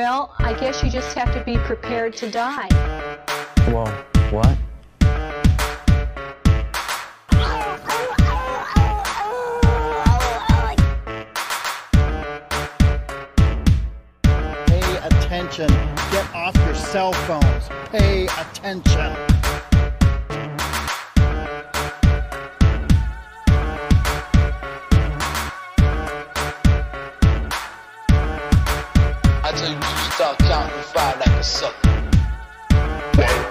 Well, 0.00 0.32
I 0.38 0.54
guess 0.54 0.80
you 0.84 0.90
just 0.90 1.12
have 1.18 1.34
to 1.34 1.42
be 1.42 1.58
prepared 1.58 2.16
to 2.18 2.30
die. 2.30 2.68
Whoa, 3.66 3.84
what? 4.30 4.56
Pay 14.68 14.98
attention. 14.98 15.66
Get 16.12 16.32
off 16.32 16.54
your 16.54 16.76
cell 16.76 17.12
phones. 17.12 17.68
Pay 17.90 18.26
attention. 18.26 19.16
Start 30.36 30.38
counting 30.40 30.76
to 30.76 30.82
five 30.88 31.18
like 31.20 31.28
a 31.28 31.42
sucker. 31.42 31.90
One, 33.16 33.44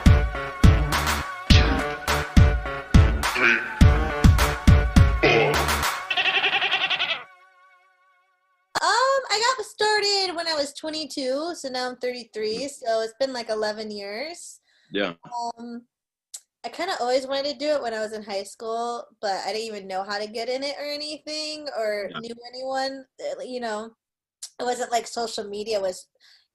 two, 1.50 1.78
three, 3.34 3.60
four. 5.22 5.52
Um, 8.80 9.22
I 9.30 9.54
got 9.58 9.66
started 9.66 10.36
when 10.36 10.48
I 10.48 10.54
was 10.54 10.74
22, 10.74 11.56
so 11.56 11.70
now 11.70 11.90
I'm 11.90 11.96
33, 11.98 12.68
so 12.68 13.02
it's 13.02 13.14
been 13.20 13.34
like 13.34 13.50
11 13.50 13.90
years. 13.92 14.60
Yeah. 14.92 15.14
Um, 15.58 15.82
I 16.64 16.70
kind 16.70 16.90
of 16.92 16.98
always 17.00 17.26
wanted 17.28 17.52
to 17.54 17.58
do 17.58 17.68
it 17.70 17.82
when 17.82 17.94
I 17.94 18.00
was 18.02 18.14
in 18.14 18.22
high 18.24 18.44
school, 18.44 19.04
but 19.22 19.42
I 19.46 19.54
didn't 19.54 19.68
even 19.76 19.88
know 19.88 20.04
how 20.04 20.20
to 20.20 20.28
get 20.28 20.50
in 20.50 20.64
it 20.64 20.76
or 20.80 20.86
anything 20.86 21.68
or 21.78 22.10
Yeah. 22.12 22.20
knew 22.20 22.36
anyone. 22.54 23.06
uh, 23.22 23.42
You 23.44 23.62
know, 23.62 23.96
it 24.60 24.64
wasn't 24.64 24.92
like 24.92 25.08
social 25.08 25.46
media 25.46 25.80
was, 25.80 26.08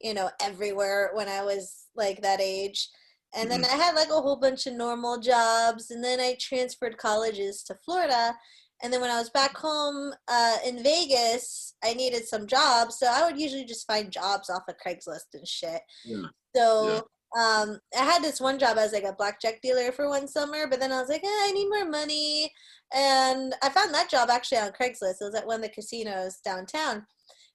you 0.03 0.15
know, 0.15 0.31
everywhere 0.41 1.11
when 1.15 1.29
I 1.29 1.43
was 1.43 1.87
like 1.97 2.23
that 2.23 2.41
age. 2.41 2.89
And 3.35 3.51
then 3.51 3.65
I 3.65 3.77
had 3.77 3.95
like 3.95 4.11
a 4.11 4.21
whole 4.21 4.37
bunch 4.37 4.67
of 4.67 4.75
normal 4.75 5.19
jobs, 5.19 5.91
and 5.91 6.05
then 6.05 6.21
I 6.21 6.37
transferred 6.39 6.99
colleges 6.99 7.63
to 7.65 7.75
Florida. 7.75 8.35
And 8.83 8.93
then 8.93 9.01
when 9.01 9.11
I 9.11 9.19
was 9.19 9.31
back 9.31 9.57
home 9.57 10.13
uh, 10.29 10.57
in 10.67 10.83
Vegas, 10.83 11.75
I 11.83 11.95
needed 11.95 12.27
some 12.27 12.47
jobs, 12.47 12.99
so 12.99 13.07
I 13.09 13.25
would 13.25 13.41
usually 13.41 13.65
just 13.65 13.87
find 13.87 14.11
jobs 14.11 14.51
off 14.51 14.65
of 14.69 14.75
Craigslist 14.85 15.33
and 15.35 15.47
shit. 15.49 15.81
Yeah. 16.05 16.27
So 16.55 17.07
um, 17.39 17.79
I 17.99 18.05
had 18.05 18.23
this 18.23 18.41
one 18.41 18.59
job 18.59 18.77
as 18.77 18.93
like 18.93 19.05
a 19.05 19.15
blackjack 19.15 19.63
dealer 19.63 19.93
for 19.93 20.09
one 20.09 20.29
summer, 20.29 20.67
but 20.67 20.81
then 20.81 20.93
I 20.93 21.01
was 21.01 21.09
like, 21.09 21.25
eh, 21.25 21.27
I 21.27 21.53
need 21.53 21.69
more 21.71 21.89
money, 21.89 22.53
and 22.95 23.55
I 23.63 23.71
found 23.71 23.95
that 23.95 24.11
job 24.11 24.29
actually 24.31 24.59
on 24.59 24.73
Craigslist. 24.73 25.21
It 25.21 25.25
was 25.25 25.35
at 25.35 25.47
one 25.47 25.57
of 25.57 25.63
the 25.63 25.69
casinos 25.71 26.41
downtown. 26.45 27.07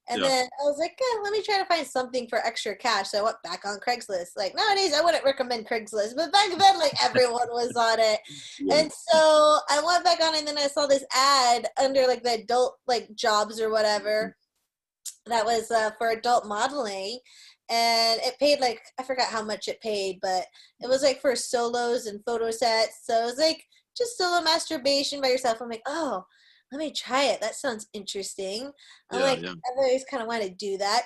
And 0.09 0.21
Yeah. 0.21 0.27
then 0.29 0.49
I 0.61 0.63
was 0.63 0.77
like, 0.77 0.97
eh, 0.99 1.19
let 1.21 1.33
me 1.33 1.41
try 1.41 1.57
to 1.57 1.65
find 1.65 1.85
something 1.85 2.27
for 2.27 2.39
extra 2.39 2.75
cash. 2.75 3.09
So 3.09 3.19
I 3.19 3.23
went 3.23 3.43
back 3.43 3.65
on 3.65 3.79
Craigslist. 3.79 4.37
Like 4.37 4.55
nowadays, 4.55 4.93
I 4.93 5.01
wouldn't 5.01 5.25
recommend 5.25 5.67
Craigslist, 5.67 6.15
but 6.15 6.31
back 6.31 6.49
then, 6.57 6.79
like 6.79 6.93
everyone 7.03 7.47
was 7.49 7.75
on 7.75 7.99
it. 7.99 8.19
And 8.71 8.91
so 8.91 9.59
I 9.69 9.81
went 9.85 10.05
back 10.05 10.21
on, 10.21 10.35
and 10.35 10.47
then 10.47 10.57
I 10.57 10.67
saw 10.67 10.87
this 10.87 11.03
ad 11.13 11.67
under 11.77 12.07
like 12.07 12.23
the 12.23 12.35
adult 12.35 12.77
like 12.87 13.13
jobs 13.15 13.59
or 13.59 13.69
whatever 13.69 14.35
that 15.25 15.45
was 15.45 15.69
uh, 15.71 15.91
for 15.97 16.09
adult 16.09 16.45
modeling, 16.47 17.19
and 17.69 18.21
it 18.23 18.39
paid 18.39 18.61
like 18.61 18.81
I 18.97 19.03
forgot 19.03 19.29
how 19.29 19.43
much 19.43 19.67
it 19.67 19.81
paid, 19.81 20.19
but 20.21 20.45
it 20.79 20.87
was 20.87 21.03
like 21.03 21.19
for 21.19 21.35
solos 21.35 22.05
and 22.05 22.23
photo 22.25 22.49
sets. 22.51 23.01
So 23.03 23.23
it 23.23 23.25
was 23.25 23.37
like 23.37 23.63
just 23.97 24.17
solo 24.17 24.41
masturbation 24.41 25.21
by 25.21 25.27
yourself. 25.27 25.59
I'm 25.59 25.69
like, 25.69 25.83
oh, 25.85 26.23
let 26.71 26.79
me 26.79 26.91
try 26.91 27.25
it. 27.25 27.41
That 27.41 27.55
sounds 27.55 27.87
interesting. 27.93 28.71
I'm 29.11 29.19
Yeah, 29.19 29.25
like, 29.25 29.41
yeah. 29.41 29.51
I've 29.51 29.77
always 29.77 30.03
kind 30.09 30.21
of 30.21 30.27
wanted 30.27 30.49
to 30.49 30.55
do 30.55 30.77
that. 30.77 31.03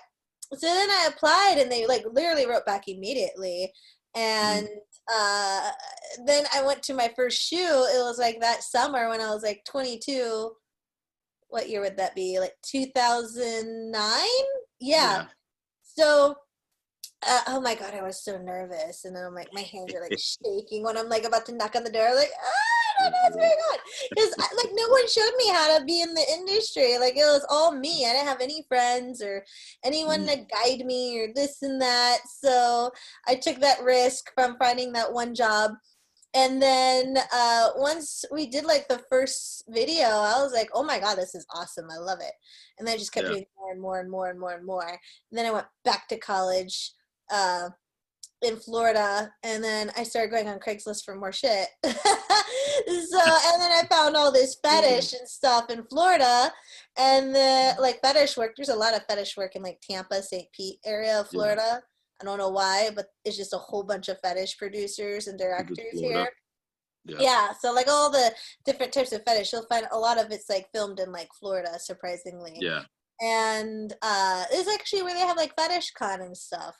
So 0.53 0.67
then 0.67 0.89
I 0.89 1.09
applied, 1.09 1.57
and 1.59 1.71
they 1.71 1.85
like 1.85 2.03
literally 2.11 2.47
wrote 2.47 2.65
back 2.65 2.87
immediately. 2.87 3.71
And 4.15 4.67
uh, 5.13 5.69
then 6.25 6.45
I 6.53 6.63
went 6.65 6.83
to 6.83 6.93
my 6.93 7.11
first 7.15 7.41
shoe. 7.41 7.57
It 7.57 8.01
was 8.03 8.17
like 8.19 8.41
that 8.41 8.63
summer 8.63 9.09
when 9.09 9.21
I 9.21 9.29
was 9.29 9.43
like 9.43 9.63
22. 9.69 10.51
What 11.47 11.69
year 11.69 11.81
would 11.81 11.97
that 11.97 12.15
be? 12.15 12.39
Like 12.39 12.53
2009? 12.65 14.27
Yeah. 14.79 15.25
So, 15.83 16.35
uh, 17.27 17.41
oh 17.47 17.61
my 17.61 17.75
god, 17.75 17.93
I 17.93 18.01
was 18.01 18.23
so 18.23 18.37
nervous, 18.37 19.05
and 19.05 19.15
then 19.15 19.25
I'm 19.25 19.35
like, 19.35 19.53
my 19.53 19.61
hands 19.61 19.93
are 19.93 20.01
like 20.01 20.17
shaking 20.17 20.83
when 20.83 20.97
I'm 20.97 21.09
like 21.09 21.23
about 21.23 21.45
to 21.47 21.55
knock 21.55 21.75
on 21.75 21.83
the 21.83 21.91
door. 21.91 22.15
Like, 22.15 22.31
ah, 22.43 22.70
don't 23.01 23.11
know 23.11 23.19
what's 23.23 23.35
going 23.35 23.49
on, 23.71 23.79
because 24.09 24.35
like 24.57 24.71
no 24.73 24.87
one 24.89 25.07
showed 25.07 25.35
me 25.37 25.49
how 25.49 25.77
to 25.77 25.85
be 25.85 26.01
in 26.01 26.13
the 26.13 26.25
industry. 26.33 26.97
Like 26.99 27.15
it 27.17 27.25
was 27.25 27.45
all 27.49 27.71
me. 27.71 28.05
I 28.05 28.13
didn't 28.13 28.27
have 28.27 28.41
any 28.41 28.65
friends 28.67 29.21
or 29.21 29.43
anyone 29.83 30.25
to 30.27 30.35
guide 30.37 30.85
me 30.85 31.19
or 31.19 31.27
this 31.33 31.61
and 31.61 31.81
that. 31.81 32.19
So 32.27 32.91
I 33.27 33.35
took 33.35 33.59
that 33.61 33.83
risk 33.83 34.31
from 34.33 34.57
finding 34.57 34.93
that 34.93 35.11
one 35.11 35.33
job. 35.35 35.71
And 36.33 36.61
then 36.61 37.17
uh, 37.33 37.69
once 37.75 38.23
we 38.31 38.47
did 38.47 38.63
like 38.63 38.87
the 38.87 39.01
first 39.09 39.65
video, 39.67 40.05
I 40.05 40.41
was 40.41 40.53
like, 40.53 40.69
"Oh 40.73 40.83
my 40.83 40.97
god, 40.97 41.15
this 41.17 41.35
is 41.35 41.45
awesome! 41.53 41.87
I 41.91 41.97
love 41.97 42.19
it." 42.21 42.31
And 42.79 42.87
then 42.87 42.95
I 42.95 42.97
just 42.97 43.11
kept 43.11 43.25
Yeah. 43.27 43.33
doing 43.33 43.45
more 43.59 43.71
and 43.71 43.81
more 43.81 43.99
and 43.99 44.09
more 44.09 44.29
and 44.29 44.39
more 44.39 44.53
and 44.53 44.65
more. 44.65 44.87
And 44.87 45.37
then 45.37 45.45
I 45.45 45.51
went 45.51 45.67
back 45.83 46.07
to 46.07 46.17
college 46.17 46.93
uh, 47.29 47.69
in 48.41 48.55
Florida, 48.55 49.33
and 49.43 49.61
then 49.61 49.91
I 49.97 50.03
started 50.03 50.31
going 50.31 50.47
on 50.47 50.59
Craigslist 50.59 51.03
for 51.03 51.15
more 51.15 51.33
shit. 51.33 51.67
so, 52.87 53.19
and 53.19 53.61
then 53.61 53.71
I 53.71 53.83
found 53.89 54.15
all 54.15 54.31
this 54.31 54.57
fetish 54.63 55.13
and 55.13 55.27
stuff 55.27 55.69
in 55.69 55.83
Florida, 55.85 56.51
and 56.97 57.33
the 57.33 57.75
like 57.79 57.99
fetish 58.01 58.37
work. 58.37 58.53
There's 58.55 58.69
a 58.69 58.75
lot 58.75 58.95
of 58.95 59.03
fetish 59.09 59.35
work 59.37 59.55
in 59.55 59.63
like 59.63 59.79
Tampa, 59.81 60.21
St. 60.21 60.47
Pete 60.53 60.79
area 60.85 61.19
of 61.19 61.27
Yeah. 61.31 61.37
Florida. 61.37 61.81
I 62.21 62.23
don't 62.23 62.37
know 62.37 62.49
why, 62.49 62.91
but 62.95 63.07
it's 63.25 63.37
just 63.37 63.53
a 63.53 63.57
whole 63.57 63.83
bunch 63.83 64.07
of 64.07 64.19
fetish 64.21 64.57
producers 64.57 65.27
and 65.27 65.39
directors 65.39 65.77
here. 65.91 66.29
Yeah. 67.03 67.17
Yeah, 67.19 67.47
so 67.59 67.73
like 67.73 67.87
all 67.89 68.11
the 68.11 68.31
different 68.63 68.93
types 68.93 69.11
of 69.11 69.23
fetish, 69.25 69.51
you'll 69.51 69.65
find 69.65 69.87
a 69.91 69.97
lot 69.97 70.19
of 70.23 70.31
it's 70.31 70.47
like 70.47 70.67
filmed 70.71 70.99
in 70.99 71.11
like 71.11 71.29
Florida, 71.39 71.79
surprisingly 71.79 72.57
Yeah. 72.59 72.83
and 73.21 73.91
uh 74.03 74.43
it's 74.51 74.69
actually 74.69 75.01
where 75.01 75.15
they 75.15 75.21
have 75.21 75.37
like 75.37 75.55
FetishCon 75.55 76.21
and 76.21 76.37
stuff 76.37 76.75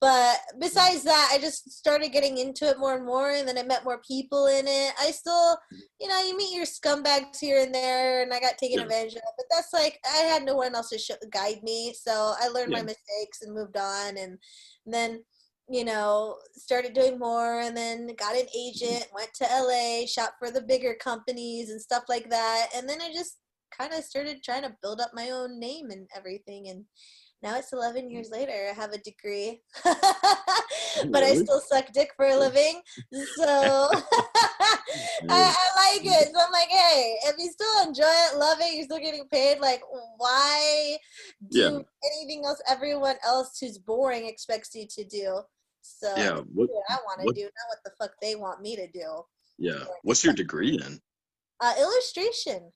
but 0.00 0.36
besides 0.60 1.02
that 1.02 1.30
i 1.32 1.38
just 1.38 1.70
started 1.70 2.12
getting 2.12 2.38
into 2.38 2.68
it 2.68 2.78
more 2.78 2.94
and 2.96 3.06
more 3.06 3.30
and 3.30 3.48
then 3.48 3.56
i 3.56 3.62
met 3.62 3.84
more 3.84 4.00
people 4.06 4.46
in 4.46 4.66
it 4.66 4.92
i 5.00 5.10
still 5.10 5.56
you 6.00 6.08
know 6.08 6.22
you 6.22 6.36
meet 6.36 6.54
your 6.54 6.66
scumbags 6.66 7.38
here 7.40 7.62
and 7.62 7.74
there 7.74 8.22
and 8.22 8.32
i 8.32 8.40
got 8.40 8.58
taken 8.58 8.78
Yeah. 8.78 8.84
advantage 8.84 9.14
of 9.14 9.22
but 9.36 9.46
that's 9.50 9.72
like 9.72 9.98
i 10.14 10.18
had 10.18 10.44
no 10.44 10.54
one 10.54 10.74
else 10.74 10.90
to 10.90 10.98
show, 10.98 11.14
guide 11.30 11.62
me 11.62 11.94
so 11.98 12.34
i 12.40 12.48
learned 12.48 12.72
my 12.72 12.82
mistakes 12.82 13.42
and 13.42 13.54
moved 13.54 13.76
on 13.76 14.16
and 14.18 14.38
then 14.84 15.22
you 15.68 15.84
know 15.84 16.36
started 16.52 16.92
doing 16.92 17.18
more 17.18 17.60
and 17.60 17.76
then 17.76 18.08
got 18.18 18.36
an 18.36 18.46
agent 18.56 19.06
went 19.14 19.30
to 19.34 19.44
la 19.44 20.06
shot 20.06 20.32
for 20.38 20.50
the 20.50 20.60
bigger 20.60 20.94
companies 20.94 21.70
and 21.70 21.80
stuff 21.80 22.04
like 22.08 22.30
that 22.30 22.68
and 22.76 22.88
then 22.88 23.00
i 23.00 23.12
just 23.12 23.38
kind 23.76 23.92
of 23.92 24.04
started 24.04 24.42
trying 24.42 24.62
to 24.62 24.76
build 24.82 25.00
up 25.00 25.10
my 25.12 25.30
own 25.30 25.58
name 25.58 25.90
and 25.90 26.06
everything 26.16 26.68
and 26.68 26.84
now 27.42 27.56
it's 27.58 27.72
11 27.72 28.10
years 28.10 28.30
later 28.30 28.52
i 28.70 28.72
have 28.74 28.92
a 28.92 28.98
degree 28.98 29.62
but 29.84 31.22
i 31.22 31.34
still 31.34 31.60
suck 31.60 31.92
dick 31.92 32.10
for 32.16 32.26
a 32.26 32.36
living 32.36 32.80
so 33.36 33.44
I, 35.28 35.54
I 35.54 35.94
like 35.94 36.04
it 36.04 36.28
so 36.34 36.40
i'm 36.40 36.52
like 36.52 36.68
hey 36.68 37.16
if 37.24 37.34
you 37.38 37.50
still 37.50 37.82
enjoy 37.88 38.04
it 38.06 38.36
love 38.38 38.58
it 38.60 38.74
you're 38.74 38.84
still 38.84 38.98
getting 38.98 39.26
paid 39.28 39.58
like 39.60 39.82
why 40.16 40.96
do 41.50 41.58
Yeah. 41.60 41.78
anything 42.14 42.44
else 42.44 42.60
everyone 42.68 43.16
else 43.24 43.58
who's 43.60 43.78
boring 43.78 44.26
expects 44.26 44.74
you 44.74 44.86
to 44.88 45.04
do 45.04 45.40
so 45.82 46.12
Yeah, 46.16 46.36
what- 46.54 46.70
what 46.70 46.84
i 46.90 46.96
want 47.06 47.20
to 47.20 47.32
do 47.34 47.42
not 47.42 47.68
what 47.68 47.78
the 47.84 47.92
fuck 47.98 48.12
they 48.22 48.34
want 48.34 48.60
me 48.62 48.76
to 48.76 48.86
do 48.90 49.22
Yeah. 49.58 49.84
What's 50.02 50.24
your 50.24 50.34
degree 50.34 50.78
in? 50.84 51.00
uh 51.60 51.74
illustration 51.78 52.72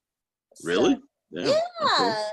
So, 0.55 0.69
Really? 0.69 0.97
Yeah. 1.31 1.47
yeah. 1.47 2.25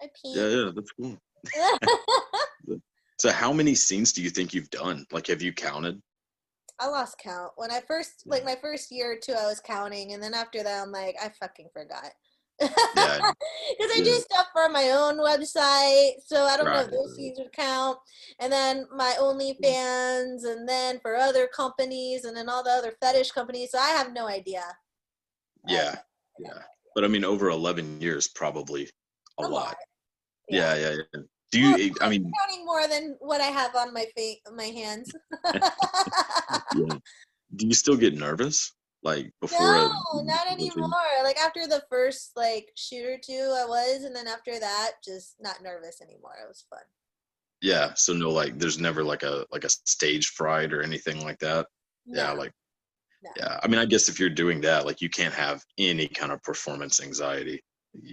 I 0.00 0.08
Yeah, 0.24 0.48
yeah, 0.48 0.70
that's 0.74 0.92
cool. 0.92 1.16
So 3.18 3.32
how 3.32 3.52
many 3.52 3.74
scenes 3.74 4.12
do 4.12 4.22
you 4.22 4.30
think 4.30 4.52
you've 4.52 4.70
done? 4.70 5.06
Like 5.10 5.28
have 5.28 5.42
you 5.42 5.52
counted? 5.52 6.00
I 6.78 6.88
lost 6.88 7.18
count. 7.18 7.52
When 7.56 7.70
I 7.70 7.80
first, 7.88 8.22
like 8.26 8.44
my 8.44 8.56
first 8.60 8.92
year 8.92 9.12
or 9.12 9.16
two, 9.16 9.32
I 9.32 9.46
was 9.46 9.60
counting, 9.60 10.12
and 10.12 10.22
then 10.22 10.34
after 10.34 10.62
that, 10.62 10.82
I'm 10.82 10.92
like, 10.92 11.16
I 11.22 11.30
fucking 11.40 11.68
forgot. 11.72 12.10
Yeah. 12.60 13.32
Because 13.78 13.92
I 13.98 14.02
do 14.02 14.12
stuff 14.12 14.46
for 14.52 14.68
my 14.70 14.90
own 14.90 15.18
website, 15.18 16.12
so 16.24 16.44
I 16.44 16.56
don't 16.56 16.66
know 16.66 16.80
if 16.80 16.90
those 16.90 17.14
scenes 17.16 17.38
would 17.38 17.52
count. 17.52 17.98
And 18.38 18.50
then 18.50 18.86
my 18.94 19.14
mm. 19.18 19.20
OnlyFans, 19.20 20.44
and 20.50 20.66
then 20.66 20.98
for 21.00 21.16
other 21.16 21.48
companies, 21.48 22.24
and 22.24 22.34
then 22.36 22.48
all 22.48 22.62
the 22.62 22.70
other 22.70 22.92
fetish 23.02 23.32
companies. 23.32 23.72
So 23.72 23.78
I 23.78 23.90
have 23.90 24.12
no 24.12 24.26
idea. 24.26 24.62
Yeah. 25.66 25.96
Yeah. 26.38 26.58
But 26.94 27.04
I 27.04 27.08
mean 27.08 27.24
over 27.24 27.50
11 27.50 28.00
years 28.00 28.28
probably 28.28 28.88
a 29.38 29.42
A 29.42 29.48
lot. 29.48 29.50
lot. 29.50 29.76
Yeah, 30.48 30.74
yeah, 30.76 30.96
yeah. 31.12 31.22
Do 31.56 31.62
you 31.62 31.90
eh, 31.90 31.90
I 32.00 32.08
mean 32.10 32.30
Counting 32.40 32.66
more 32.66 32.86
than 32.86 33.16
what 33.20 33.40
I 33.40 33.46
have 33.46 33.74
on 33.74 33.94
my 33.94 34.06
fa- 34.16 34.52
my 34.54 34.64
hands. 34.64 35.10
yeah. 35.54 36.98
do 37.54 37.66
you 37.66 37.74
still 37.74 37.96
get 37.96 38.14
nervous? 38.14 38.74
Like 39.02 39.30
before 39.40 39.60
No, 39.60 39.92
a, 40.14 40.24
not 40.24 40.46
a 40.46 40.56
thing? 40.56 40.70
anymore. 40.70 40.90
Like 41.22 41.38
after 41.38 41.66
the 41.66 41.82
first 41.88 42.32
like 42.36 42.70
shoot 42.76 43.06
or 43.06 43.18
two, 43.24 43.54
I 43.56 43.64
was, 43.64 44.02
and 44.04 44.14
then 44.14 44.26
after 44.26 44.58
that, 44.58 44.92
just 45.04 45.36
not 45.40 45.62
nervous 45.62 46.00
anymore. 46.02 46.34
It 46.42 46.48
was 46.48 46.64
fun. 46.68 46.80
Yeah, 47.62 47.94
so 47.94 48.12
no 48.12 48.30
like 48.30 48.58
there's 48.58 48.78
never 48.78 49.02
like 49.02 49.22
a 49.22 49.46
like 49.50 49.64
a 49.64 49.70
stage 49.70 50.28
fright 50.28 50.72
or 50.72 50.82
anything 50.82 51.24
like 51.24 51.38
that. 51.38 51.66
Yeah, 52.04 52.32
like 52.32 52.52
No. 53.22 53.30
yeah. 53.36 53.60
I 53.62 53.68
mean, 53.68 53.78
I 53.78 53.86
guess 53.86 54.08
if 54.08 54.20
you're 54.20 54.28
doing 54.28 54.60
that, 54.62 54.84
like 54.84 55.00
you 55.00 55.08
can't 55.08 55.34
have 55.34 55.62
any 55.78 56.08
kind 56.08 56.32
of 56.32 56.42
performance 56.42 57.00
anxiety. 57.00 57.62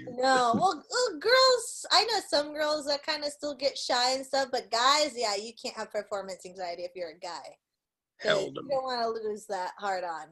No, 0.08 0.54
well, 0.56 0.84
well, 0.90 1.20
girls. 1.20 1.86
I 1.92 2.04
know 2.06 2.20
some 2.28 2.54
girls 2.54 2.86
that 2.88 3.06
kind 3.06 3.24
of 3.24 3.32
still 3.32 3.56
get 3.56 3.78
shy 3.78 4.14
and 4.16 4.26
stuff, 4.26 4.50
but 4.52 4.70
guys, 4.72 5.14
yeah, 5.16 5.36
you 5.36 5.54
can't 5.62 5.76
have 5.76 5.92
performance 5.92 6.46
anxiety 6.46 6.84
if 6.84 6.92
you're 6.96 7.12
a 7.12 7.20
guy. 7.20 7.58
hell 8.20 8.42
You 8.48 8.54
don't 8.70 8.84
want 8.84 9.02
to 9.02 9.28
lose 9.28 9.46
that 9.48 9.72
hard 9.78 10.04
on. 10.04 10.28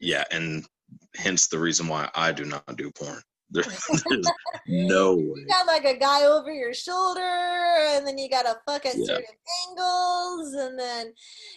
Yeah, 0.00 0.24
and 0.30 0.66
hence 1.14 1.46
the 1.46 1.58
reason 1.58 1.88
why 1.88 2.08
I 2.14 2.32
do 2.32 2.44
not 2.44 2.76
do 2.76 2.90
porn. 2.92 3.20
There, 3.50 3.62
there's 4.08 4.26
no 4.66 5.14
way. 5.14 5.22
You 5.22 5.46
got 5.48 5.68
like 5.68 5.84
a 5.84 5.96
guy 5.96 6.24
over 6.24 6.52
your 6.52 6.74
shoulder, 6.74 7.20
and 7.20 8.04
then 8.04 8.18
you 8.18 8.28
got 8.28 8.42
to 8.42 8.56
fuck 8.66 8.84
at 8.84 8.96
Yeah. 8.96 9.06
certain 9.06 9.24
angles, 9.68 10.52
and 10.54 10.76
then, 10.78 11.12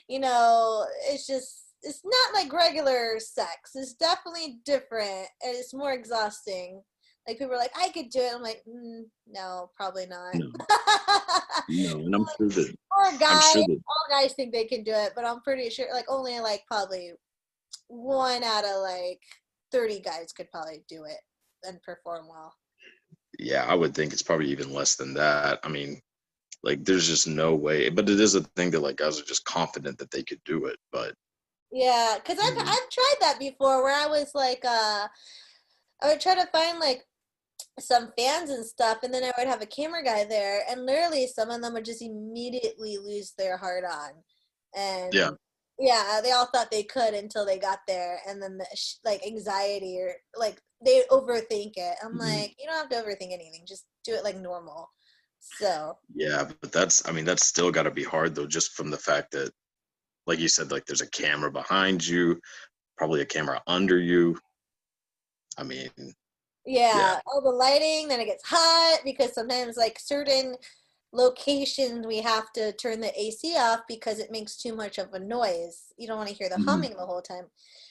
you 0.07 0.19
know, 0.19 0.85
it's 1.07 1.25
just. 1.27 1.65
It's 1.81 2.01
not 2.03 2.33
like 2.33 2.51
regular 2.51 3.19
sex. 3.19 3.71
It's 3.73 3.93
definitely 3.93 4.59
different, 4.65 5.29
and 5.41 5.55
it's 5.55 5.73
more 5.73 5.93
exhausting. 5.93 6.83
Like 7.27 7.37
people 7.37 7.53
are 7.53 7.57
like, 7.57 7.71
I 7.77 7.89
could 7.89 8.09
do 8.09 8.19
it. 8.21 8.31
I'm 8.33 8.41
like, 8.41 8.63
mm, 8.67 9.03
no, 9.27 9.69
probably 9.75 10.07
not. 10.07 10.33
No, 10.35 10.49
no, 11.69 11.97
and 12.05 12.15
I'm 12.15 12.25
sure 12.37 12.49
that 12.49 12.75
I'm 13.01 13.19
guys, 13.19 13.43
sure 13.43 13.61
that 13.63 13.81
all 13.87 14.21
guys 14.21 14.33
think 14.33 14.51
they 14.51 14.65
can 14.65 14.83
do 14.83 14.91
it, 14.93 15.13
but 15.15 15.25
I'm 15.25 15.41
pretty 15.41 15.69
sure 15.69 15.87
like 15.93 16.05
only 16.09 16.39
like 16.39 16.63
probably 16.67 17.11
one 17.87 18.43
out 18.43 18.65
of 18.65 18.81
like 18.81 19.19
30 19.71 19.99
guys 19.99 20.31
could 20.33 20.49
probably 20.51 20.83
do 20.87 21.03
it 21.05 21.17
and 21.63 21.81
perform 21.83 22.27
well. 22.27 22.53
yeah, 23.37 23.65
I 23.65 23.75
would 23.75 23.93
think 23.93 24.11
it's 24.13 24.21
probably 24.23 24.47
even 24.47 24.73
less 24.73 24.95
than 24.95 25.13
that. 25.15 25.59
I 25.63 25.69
mean, 25.69 26.01
like 26.63 26.83
there's 26.83 27.07
just 27.07 27.27
no 27.27 27.55
way. 27.55 27.89
But 27.89 28.09
it 28.09 28.19
is 28.19 28.35
a 28.35 28.41
thing 28.55 28.71
that 28.71 28.81
like 28.81 28.97
guys 28.97 29.19
are 29.19 29.25
just 29.25 29.45
confident 29.45 29.97
that 29.99 30.11
they 30.11 30.23
could 30.23 30.41
do 30.45 30.65
it. 30.65 30.77
But 30.91 31.13
Yeah, 31.71 32.17
cuz 32.25 32.37
I've 32.39 32.57
Mhm. 32.57 32.67
I've 32.67 32.89
tried 32.89 33.15
that 33.21 33.39
before 33.39 33.83
where 33.83 33.95
I 33.95 34.07
was 34.07 34.33
like 34.33 34.63
uh 34.65 35.07
I 36.01 36.07
would 36.09 36.21
try 36.21 36.35
to 36.35 36.47
find 36.47 36.79
like 36.79 37.05
some 37.81 38.11
fans 38.17 38.49
and 38.49 38.65
stuff 38.65 38.99
and 39.03 39.13
then 39.13 39.23
I 39.23 39.31
would 39.37 39.47
have 39.47 39.61
a 39.61 39.65
camera 39.65 40.03
guy 40.03 40.25
there 40.25 40.61
and 40.69 40.85
literally 40.85 41.27
some 41.27 41.49
of 41.49 41.61
them 41.61 41.73
would 41.73 41.85
just 41.85 42.01
immediately 42.01 42.97
lose 42.97 43.33
their 43.37 43.57
heart 43.57 43.83
on. 43.85 44.11
And 44.75 45.13
Yeah. 45.13 45.31
yeah, 45.79 46.19
they 46.23 46.31
all 46.31 46.47
thought 46.47 46.71
they 46.71 46.83
could 46.83 47.13
until 47.13 47.45
they 47.45 47.57
got 47.57 47.79
there 47.87 48.19
and 48.27 48.41
then 48.41 48.57
the 48.57 48.67
sh- 48.75 48.95
like 49.05 49.25
anxiety 49.25 49.97
or 49.99 50.15
like 50.37 50.61
they 50.85 51.03
overthink 51.09 51.73
it. 51.77 51.97
I'm 52.03 52.13
Mhm. 52.13 52.19
like, 52.19 52.55
you 52.59 52.65
don't 52.67 52.75
have 52.75 52.89
to 52.89 52.95
overthink 52.95 53.33
anything. 53.33 53.65
Just 53.67 53.85
do 54.03 54.13
it 54.13 54.23
like 54.23 54.37
normal. 54.37 54.89
So, 55.39 55.97
yeah, 56.15 56.49
but 56.61 56.71
that's 56.71 57.07
I 57.07 57.11
mean 57.11 57.25
that's 57.25 57.47
still 57.47 57.71
got 57.71 57.83
to 57.83 57.91
be 57.91 58.03
hard 58.03 58.35
though, 58.35 58.47
just 58.47 58.73
from 58.73 58.89
the 58.89 58.97
fact 58.97 59.31
that, 59.31 59.51
like 60.27 60.39
you 60.39 60.47
said, 60.47 60.71
like 60.71 60.85
there's 60.85 61.01
a 61.01 61.09
camera 61.09 61.51
behind 61.51 62.05
you, 62.05 62.39
probably 62.97 63.21
a 63.21 63.25
camera 63.25 63.61
under 63.67 63.99
you. 63.99 64.37
I 65.57 65.63
mean, 65.63 65.91
Yeah, 66.69 67.19
all 67.25 67.41
the 67.41 67.49
lighting, 67.49 68.07
then 68.07 68.19
it 68.19 68.25
gets 68.25 68.43
hot 68.45 68.99
because 69.03 69.33
sometimes 69.33 69.75
like 69.75 69.97
certain 69.99 70.55
locations 71.11 72.05
we 72.05 72.21
have 72.21 72.51
to 72.53 72.71
turn 72.73 72.99
the 72.99 73.19
AC 73.19 73.55
off 73.57 73.79
because 73.87 74.19
it 74.19 74.31
makes 74.31 74.55
too 74.55 74.75
much 74.75 74.99
of 74.99 75.11
a 75.13 75.19
noise. 75.19 75.85
You 75.97 76.05
don't 76.05 76.17
want 76.17 76.29
to 76.29 76.35
hear 76.35 76.47
the 76.47 76.57
Mhm. 76.57 76.65
humming 76.65 76.95
the 76.95 77.05
whole 77.07 77.23
time. 77.23 77.45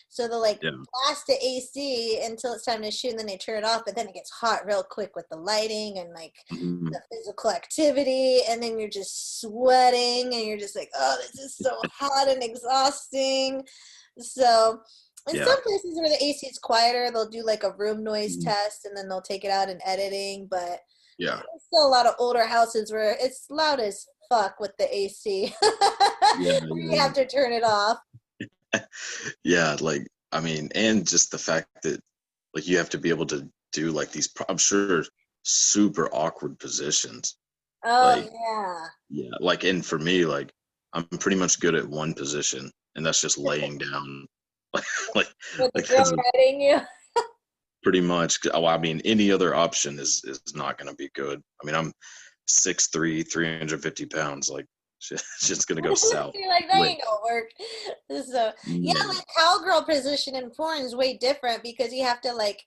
So 0.08 0.28
they'll 0.28 0.40
like 0.40 0.62
Yeah. 0.62 0.70
blast 1.04 1.26
the 1.26 1.34
AC 1.44 2.20
until 2.22 2.52
it's 2.52 2.64
time 2.64 2.82
to 2.82 2.90
shoot 2.92 3.10
and 3.10 3.18
then 3.18 3.26
they 3.26 3.36
turn 3.36 3.58
it 3.58 3.64
off, 3.64 3.82
but 3.84 3.96
then 3.96 4.06
it 4.06 4.14
gets 4.14 4.30
hot 4.30 4.64
real 4.64 4.84
quick 4.84 5.16
with 5.16 5.28
the 5.28 5.36
lighting 5.36 5.98
and 5.98 6.14
like 6.14 6.34
mm, 6.52 6.88
the 6.88 7.00
physical 7.10 7.50
activity 7.50 8.42
and 8.48 8.62
then 8.62 8.78
you're 8.78 8.88
just 8.88 9.40
sweating 9.40 10.32
and 10.34 10.46
you're 10.46 10.56
just 10.56 10.76
like, 10.76 10.90
oh, 10.94 11.16
this 11.20 11.34
is 11.42 11.56
so 11.56 11.70
hot 11.98 12.28
and 12.28 12.44
exhausting. 12.44 13.66
So 14.18 14.80
in 15.28 15.36
Yeah. 15.36 15.44
some 15.44 15.62
places 15.62 15.98
where 15.98 16.08
the 16.08 16.22
AC 16.22 16.46
is 16.46 16.58
quieter, 16.58 17.10
they'll 17.10 17.28
do 17.28 17.44
like 17.44 17.62
a 17.64 17.72
room 17.72 18.02
noise 18.04 18.36
Mhm. 18.38 18.44
test 18.44 18.84
and 18.84 18.96
then 18.96 19.08
they'll 19.08 19.22
take 19.22 19.44
it 19.44 19.50
out 19.50 19.68
in 19.68 19.80
editing. 19.84 20.46
But 20.50 20.80
yeah, 21.18 21.36
there's 21.36 21.64
still 21.66 21.86
a 21.86 21.88
lot 21.88 22.06
of 22.06 22.14
older 22.18 22.44
houses 22.46 22.92
where 22.92 23.16
it's 23.20 23.46
loud 23.50 23.80
as 23.80 24.06
fuck 24.28 24.60
with 24.60 24.76
the 24.78 24.94
AC. 24.94 25.54
Yeah, 26.40 26.60
you 26.62 26.90
yeah. 26.92 27.02
have 27.02 27.14
to 27.14 27.26
turn 27.26 27.52
it 27.52 27.64
off. 27.64 27.98
yeah. 29.44 29.76
Like 29.80 30.06
I 30.32 30.40
mean, 30.40 30.68
and 30.74 31.06
just 31.06 31.30
the 31.30 31.38
fact 31.38 31.68
that 31.82 32.00
like 32.54 32.68
you 32.68 32.76
have 32.76 32.90
to 32.90 32.98
be 32.98 33.08
able 33.08 33.26
to 33.26 33.48
do 33.72 33.90
like 33.92 34.10
these. 34.12 34.28
I'm 34.48 34.58
sure 34.58 35.04
super 35.42 36.08
awkward 36.14 36.58
positions. 36.58 37.36
Oh 37.84 38.14
Like, 38.16 38.30
yeah. 38.32 38.86
Yeah, 39.08 39.30
like 39.40 39.64
and 39.64 39.84
for 39.84 39.98
me, 39.98 40.24
like 40.26 40.52
I'm 40.92 41.04
pretty 41.06 41.36
much 41.38 41.60
good 41.60 41.74
at 41.74 41.86
one 41.88 42.12
position, 42.14 42.70
and 42.94 43.04
that's 43.06 43.20
just 43.20 43.38
laying 43.38 43.78
down. 43.78 44.26
Like, 44.74 44.84
like, 45.14 45.28
With 45.58 45.70
like 45.74 45.86
that's 45.88 46.12
riding 46.34 46.60
you. 46.60 46.78
pretty 47.82 48.00
much. 48.00 48.38
Oh, 48.52 48.66
I 48.66 48.78
mean, 48.78 49.00
any 49.04 49.30
other 49.30 49.54
option 49.54 49.98
is 49.98 50.22
is 50.24 50.40
not 50.54 50.78
going 50.78 50.88
to 50.90 50.96
be 50.96 51.10
good. 51.14 51.42
I 51.62 51.66
mean, 51.66 51.74
I'm 51.74 51.92
6'3", 52.48 53.22
350 53.30 54.06
pounds. 54.06 54.48
Like, 54.50 54.66
shit's 55.00 55.64
gonna 55.64 55.80
go 55.80 55.94
south. 55.94 56.34
You're 56.34 56.48
like, 56.48 56.66
that 56.68 56.78
quick. 56.78 56.90
ain't 56.90 57.02
gonna 57.04 57.20
work. 57.24 57.50
So 58.26 58.52
yeah, 58.66 58.94
Yeah. 58.94 59.06
like 59.06 59.24
cowgirl 59.36 59.84
position 59.84 60.34
in 60.34 60.50
porn 60.50 60.80
is 60.80 60.96
way 60.96 61.16
different 61.16 61.62
because 61.62 61.92
you 61.92 62.02
have 62.04 62.20
to 62.22 62.32
like 62.32 62.60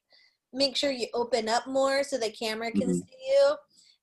make 0.53 0.77
sure 0.77 0.91
you 0.91 1.07
open 1.13 1.49
up 1.49 1.67
more 1.67 2.03
so 2.03 2.17
the 2.17 2.31
camera 2.31 2.71
can 2.71 2.87
Mhm. 2.89 2.93
see 2.93 3.17
you, 3.27 3.55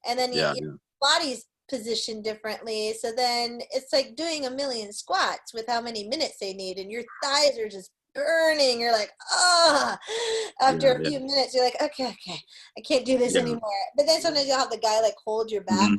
and 0.07 0.19
then 0.19 0.33
you, 0.33 0.41
yeah, 0.41 0.53
your 0.55 0.77
body's 1.01 1.47
positioned 1.69 2.25
differently. 2.25 2.95
So 2.95 3.13
then 3.13 3.61
it's 3.71 3.93
like 3.93 4.17
doing 4.17 4.47
a 4.47 4.51
million 4.51 4.93
squats 4.93 5.53
with 5.55 5.67
how 5.69 5.81
many 5.81 6.09
minutes 6.09 6.37
they 6.41 6.55
need, 6.55 6.79
and 6.79 6.91
your 6.91 7.05
thighs 7.23 7.59
are 7.59 7.69
just 7.69 7.91
burning. 8.15 8.81
You're 8.81 8.93
like, 8.93 9.11
ah. 9.33 9.99
After 10.61 10.89
Yeah, 10.89 10.95
a 10.95 11.03
yeah. 11.03 11.09
few 11.11 11.21
minutes, 11.21 11.55
you're 11.55 11.65
like, 11.65 11.81
okay, 11.83 12.07
okay, 12.09 12.41
I 12.77 12.81
can't 12.81 13.05
do 13.05 13.19
this 13.19 13.35
Yeah. 13.35 13.43
anymore. 13.43 13.71
But 13.97 14.07
then 14.07 14.21
sometimes 14.21 14.47
you'll 14.49 14.59
have 14.59 14.71
the 14.71 14.79
guy 14.79 15.01
like 15.01 15.15
hold 15.25 15.51
your 15.51 15.63
back. 15.63 15.91
Mhm. 15.91 15.99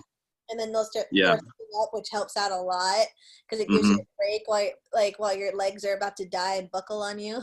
And 0.50 0.60
then 0.60 0.71
they'll 0.74 0.86
start 0.86 1.06
Yeah. 1.12 1.33
up, 1.33 1.89
which 1.94 2.10
helps 2.12 2.36
out 2.36 2.51
a 2.51 2.57
lot 2.57 3.06
because 3.48 3.63
it 3.63 3.69
gives 3.69 3.88
you 3.88 3.95
Mhm. 3.98 4.01
a 4.01 4.06
break 4.18 4.42
while 4.48 4.71
like 4.94 5.19
while 5.19 5.36
your 5.36 5.56
legs 5.56 5.86
are 5.86 5.95
about 5.95 6.18
to 6.18 6.25
die 6.27 6.56
and 6.56 6.71
buckle 6.71 7.04
on 7.04 7.19
you. 7.19 7.39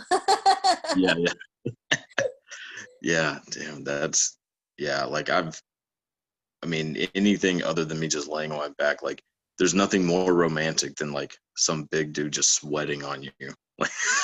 yeah, 0.96 1.14
yeah, 1.16 1.32
yeah. 3.02 3.38
Damn, 3.50 3.84
that's 3.84 4.38
yeah. 4.76 5.04
Like 5.04 5.30
I've, 5.30 5.62
I 6.62 6.66
mean, 6.66 7.08
anything 7.14 7.62
other 7.62 7.84
than 7.84 8.00
me 8.00 8.08
just 8.08 8.28
laying 8.28 8.52
on 8.52 8.58
my 8.58 8.70
back, 8.78 9.02
like 9.02 9.22
there's 9.58 9.74
nothing 9.74 10.04
more 10.04 10.34
romantic 10.34 10.96
than 10.96 11.12
like 11.12 11.36
some 11.56 11.84
big 11.84 12.12
dude 12.12 12.32
just 12.32 12.54
sweating 12.54 13.04
on 13.04 13.22
you. 13.22 13.30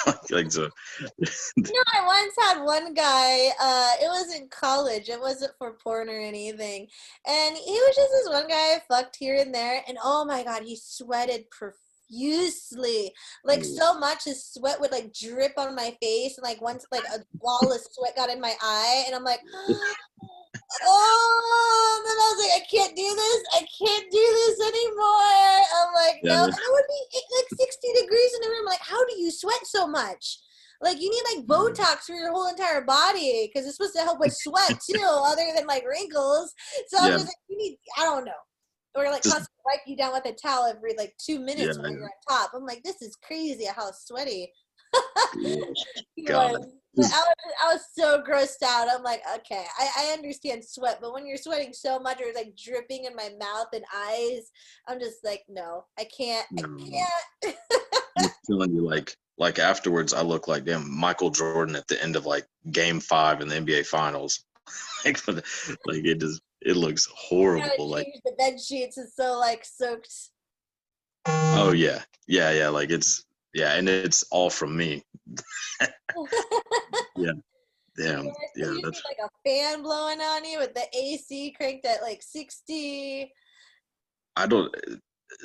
Like, 0.07 0.31
like 0.31 0.51
so. 0.51 0.71
You 1.57 1.63
know, 1.63 1.83
I 1.95 2.07
once 2.07 2.35
had 2.41 2.65
one 2.65 2.95
guy, 2.95 3.49
uh, 3.61 3.93
it 4.03 4.09
was 4.09 4.35
in 4.35 4.49
college, 4.49 5.11
it 5.11 5.21
wasn't 5.21 5.53
for 5.59 5.75
porn 5.75 6.09
or 6.09 6.19
anything. 6.19 6.89
And 7.27 7.57
he 7.57 7.73
was 7.73 7.95
just 7.95 8.11
this 8.13 8.29
one 8.31 8.49
guy 8.49 8.55
I 8.77 8.79
fucked 8.89 9.17
here 9.17 9.37
and 9.37 9.55
there, 9.55 9.83
and 9.87 9.99
oh 10.03 10.25
my 10.25 10.43
god, 10.43 10.63
he 10.63 10.75
sweated 10.83 11.45
profusely. 11.51 13.13
Like 13.45 13.61
Ooh. 13.61 13.77
so 13.77 13.99
much 13.99 14.25
his 14.25 14.43
sweat 14.43 14.81
would 14.81 14.91
like 14.91 15.13
drip 15.13 15.53
on 15.59 15.77
my 15.77 15.95
face, 16.01 16.39
and 16.39 16.45
like 16.45 16.63
once 16.63 16.87
like 16.91 17.05
a 17.15 17.21
wall 17.39 17.71
of 17.71 17.81
sweat 17.91 18.17
got 18.17 18.31
in 18.31 18.41
my 18.41 18.55
eye, 18.63 19.05
and 19.07 19.15
I'm 19.15 19.25
like 19.25 19.41
Oh, 20.85 21.95
and 21.99 22.05
then 22.07 22.17
I 22.17 22.27
was 22.33 22.41
like, 22.45 22.63
I 22.63 22.65
can't 22.71 22.97
do 22.97 23.09
this. 23.15 23.41
I 23.55 23.63
can't 23.79 24.11
do 24.11 24.25
this 24.41 24.57
anymore. 24.61 25.55
I'm 25.77 25.93
like, 25.95 26.17
Yeah. 26.23 26.37
no. 26.37 26.45
It 26.47 26.71
would 26.73 26.89
be 26.89 27.01
like 27.37 27.49
60 27.61 27.93
degrees 28.01 28.35
in 28.35 28.41
the 28.43 28.49
room. 28.49 28.67
Like, 28.67 28.81
how 28.81 29.05
do 29.07 29.19
you 29.21 29.31
sweat 29.31 29.65
so 29.67 29.87
much? 29.87 30.39
Like, 30.81 31.01
you 31.01 31.11
need 31.11 31.37
like 31.37 31.47
Mhm. 31.47 31.75
Botox 31.75 32.05
for 32.07 32.15
your 32.15 32.33
whole 32.33 32.49
entire 32.49 32.81
body 32.81 33.49
because 33.53 33.67
it's 33.67 33.77
supposed 33.77 33.95
to 33.95 34.03
help 34.03 34.19
with 34.19 34.35
sweat 34.35 34.79
too, 34.91 35.03
other 35.05 35.53
than 35.55 35.67
like 35.67 35.85
wrinkles. 35.87 36.53
So 36.89 36.99
I 36.99 37.09
Yeah. 37.09 37.15
was 37.15 37.25
like, 37.25 37.37
you 37.49 37.57
need, 37.57 37.79
I 37.99 38.05
don't 38.05 38.25
know. 38.25 38.33
Or 38.95 39.05
like 39.11 39.23
Just- 39.23 39.35
constantly 39.35 39.63
wipe 39.65 39.81
you 39.87 39.97
down 39.97 40.13
with 40.13 40.27
a 40.27 40.33
towel 40.33 40.67
every 40.67 40.95
like 40.99 41.15
two 41.19 41.39
minutes 41.39 41.77
Yeah, 41.77 41.83
when 41.83 41.93
you're 41.95 42.05
on 42.05 42.11
top. 42.29 42.51
I'm 42.55 42.67
like, 42.67 42.83
this 42.83 43.01
is 43.01 43.17
crazy 43.17 43.65
how 43.65 43.91
sweaty. 43.93 44.53
He 46.17 46.25
God. 46.25 46.53
was. 46.53 46.67
But 46.95 47.07
I 47.07 47.09
was, 47.09 47.35
I 47.63 47.73
was 47.73 47.83
so 47.99 48.23
grossed 48.23 48.63
out. 48.63 48.89
I'm 48.93 49.03
like, 49.03 49.23
okay, 49.37 49.65
I, 49.79 49.89
I 49.99 50.13
understand 50.13 50.63
sweat, 50.63 50.99
but 51.01 51.15
when 51.15 51.27
you're 51.27 51.39
sweating 51.39 51.73
so 51.73 51.99
much 51.99 52.21
or 52.21 52.25
it's 52.25 52.37
like 52.37 52.55
dripping 52.55 53.05
in 53.05 53.17
my 53.17 53.31
mouth 53.41 53.69
and 53.73 53.85
eyes, 53.97 54.51
I'm 54.87 55.01
just 55.01 55.25
like, 55.25 55.43
no, 55.49 55.85
I 55.99 56.05
can't. 56.05 56.47
No. 56.53 56.65
I 56.65 56.91
can't. 56.91 57.57
I'm 58.19 58.31
telling 58.47 58.75
you, 58.75 58.83
like, 58.83 59.17
like 59.39 59.59
afterwards, 59.59 60.13
I 60.13 60.21
look 60.21 60.49
like 60.49 60.67
damn 60.67 60.91
Michael 60.95 61.31
Jordan 61.31 61.77
at 61.77 61.89
the 61.89 62.03
end 62.03 62.15
of 62.15 62.27
like 62.27 62.47
Game 62.71 63.01
Five 63.01 63.41
in 63.41 63.49
the 63.49 63.55
NBA 63.55 63.87
Finals. 63.87 64.45
like, 65.07 65.17
for 65.17 65.33
the- 65.33 65.77
like 65.87 66.05
it 66.05 66.21
just 66.21 66.43
it 66.61 66.77
looks 66.77 67.09
horrible. 67.15 67.89
Like, 67.89 68.07
the 68.25 68.33
bed 68.39 68.61
sheets. 68.61 68.99
It's 68.99 69.17
so 69.17 69.39
like 69.39 69.65
soaked. 69.65 70.15
oh 71.27 71.73
yeah, 71.73 72.03
yeah, 72.27 72.51
yeah. 72.51 72.69
Like 72.69 72.91
it's 72.91 73.25
yeah, 73.55 73.75
and 73.75 73.89
it's 73.89 74.25
all 74.31 74.51
from 74.51 74.77
me. 74.77 75.03
Damn, 77.95 78.25
Yeah, 78.25 78.33
yeah, 78.57 78.75
that's 78.83 79.03
like 79.05 79.19
a 79.23 79.29
fan 79.47 79.83
blowing 79.83 80.21
on 80.21 80.45
you 80.47 80.59
with 80.59 80.75
the 80.75 80.87
AC 80.97 81.53
cranked 81.53 81.85
at 81.85 82.01
like 82.01 82.23
60. 82.23 83.31
I 84.35 84.47
don't. 84.47 84.75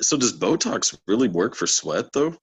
So 0.00 0.16
does 0.16 0.38
Botox 0.38 0.96
really 1.06 1.28
work 1.28 1.54
for 1.54 1.66
sweat 1.66 2.06
though? 2.14 2.34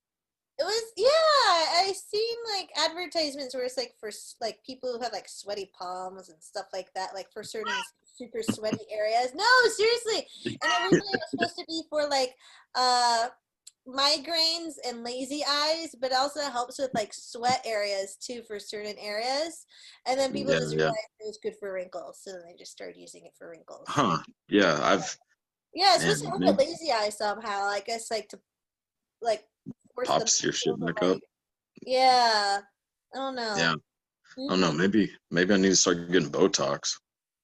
It 0.58 0.64
was 0.64 0.84
yeah. 0.96 1.08
I 1.08 1.92
seen 1.94 2.38
like 2.56 2.70
advertisements 2.78 3.54
where 3.56 3.66
it's 3.66 3.78
like 3.78 3.94
for 4.00 4.12
like 4.40 4.60
people 4.66 4.94
who 4.94 5.02
have 5.02 5.12
like 5.12 5.28
sweaty 5.28 5.72
palms 5.78 6.30
and 6.30 6.42
stuff 6.42 6.68
like 6.72 6.94
that, 6.94 7.14
like 7.14 7.32
for 7.34 7.44
certain 7.44 7.74
super 8.16 8.42
sweaty 8.42 8.86
areas. 8.92 9.34
No, 9.36 9.46
seriously. 9.76 10.28
And 10.46 10.84
originally 10.84 11.14
it 11.14 11.20
was 11.20 11.32
supposed 11.32 11.58
to 11.58 11.66
be 11.68 11.82
for 11.90 12.08
like 12.08 12.36
uh 12.76 13.28
migraines 13.88 14.74
and 14.88 15.04
lazy 15.04 15.44
eyes, 15.48 15.96
but 16.00 16.12
also 16.14 16.42
helps 16.42 16.80
with 16.80 16.92
like 16.96 17.14
sweat 17.14 17.62
areas 17.66 18.18
too 18.18 18.42
for 18.48 18.60
certain 18.60 18.96
areas. 19.00 19.66
And 20.08 20.20
then 20.20 20.32
people 20.32 20.54
Yeah, 20.54 20.60
just 20.60 20.74
yeah. 20.74 20.78
realized 20.86 20.98
it 21.20 21.28
was 21.28 21.40
good 21.42 21.56
for 21.60 21.74
wrinkles, 21.74 22.20
so 22.24 22.32
then 22.32 22.42
they 22.48 22.56
just 22.58 22.72
started 22.72 22.98
using 22.98 23.26
it 23.26 23.34
for 23.38 23.50
wrinkles. 23.50 23.86
Huh? 23.88 24.18
Yeah, 24.50 24.80
I've 24.82 25.18
Yeah, 25.74 25.96
it's 25.96 26.04
supposed 26.04 26.24
to 26.24 26.30
help 26.30 26.42
with 26.42 26.58
lazy 26.58 26.92
eye 26.92 27.10
somehow. 27.10 27.66
I 27.66 27.82
guess 27.82 28.10
like 28.10 28.28
to 28.30 28.40
like 29.22 29.46
pops 30.06 30.44
your 30.44 30.54
shit 30.54 30.80
back 30.80 31.02
up. 31.04 31.20
Yeah, 31.82 32.62
I 33.14 33.18
don't 33.18 33.36
know. 33.36 33.54
Yeah. 33.58 33.76
I 34.38 34.48
don't 34.50 34.60
know. 34.62 34.72
Mhm. 34.72 34.78
Maybe 34.78 35.12
maybe 35.32 35.54
I 35.54 35.58
need 35.58 35.70
to 35.70 35.76
start 35.76 36.12
getting 36.12 36.30
Botox. 36.30 36.98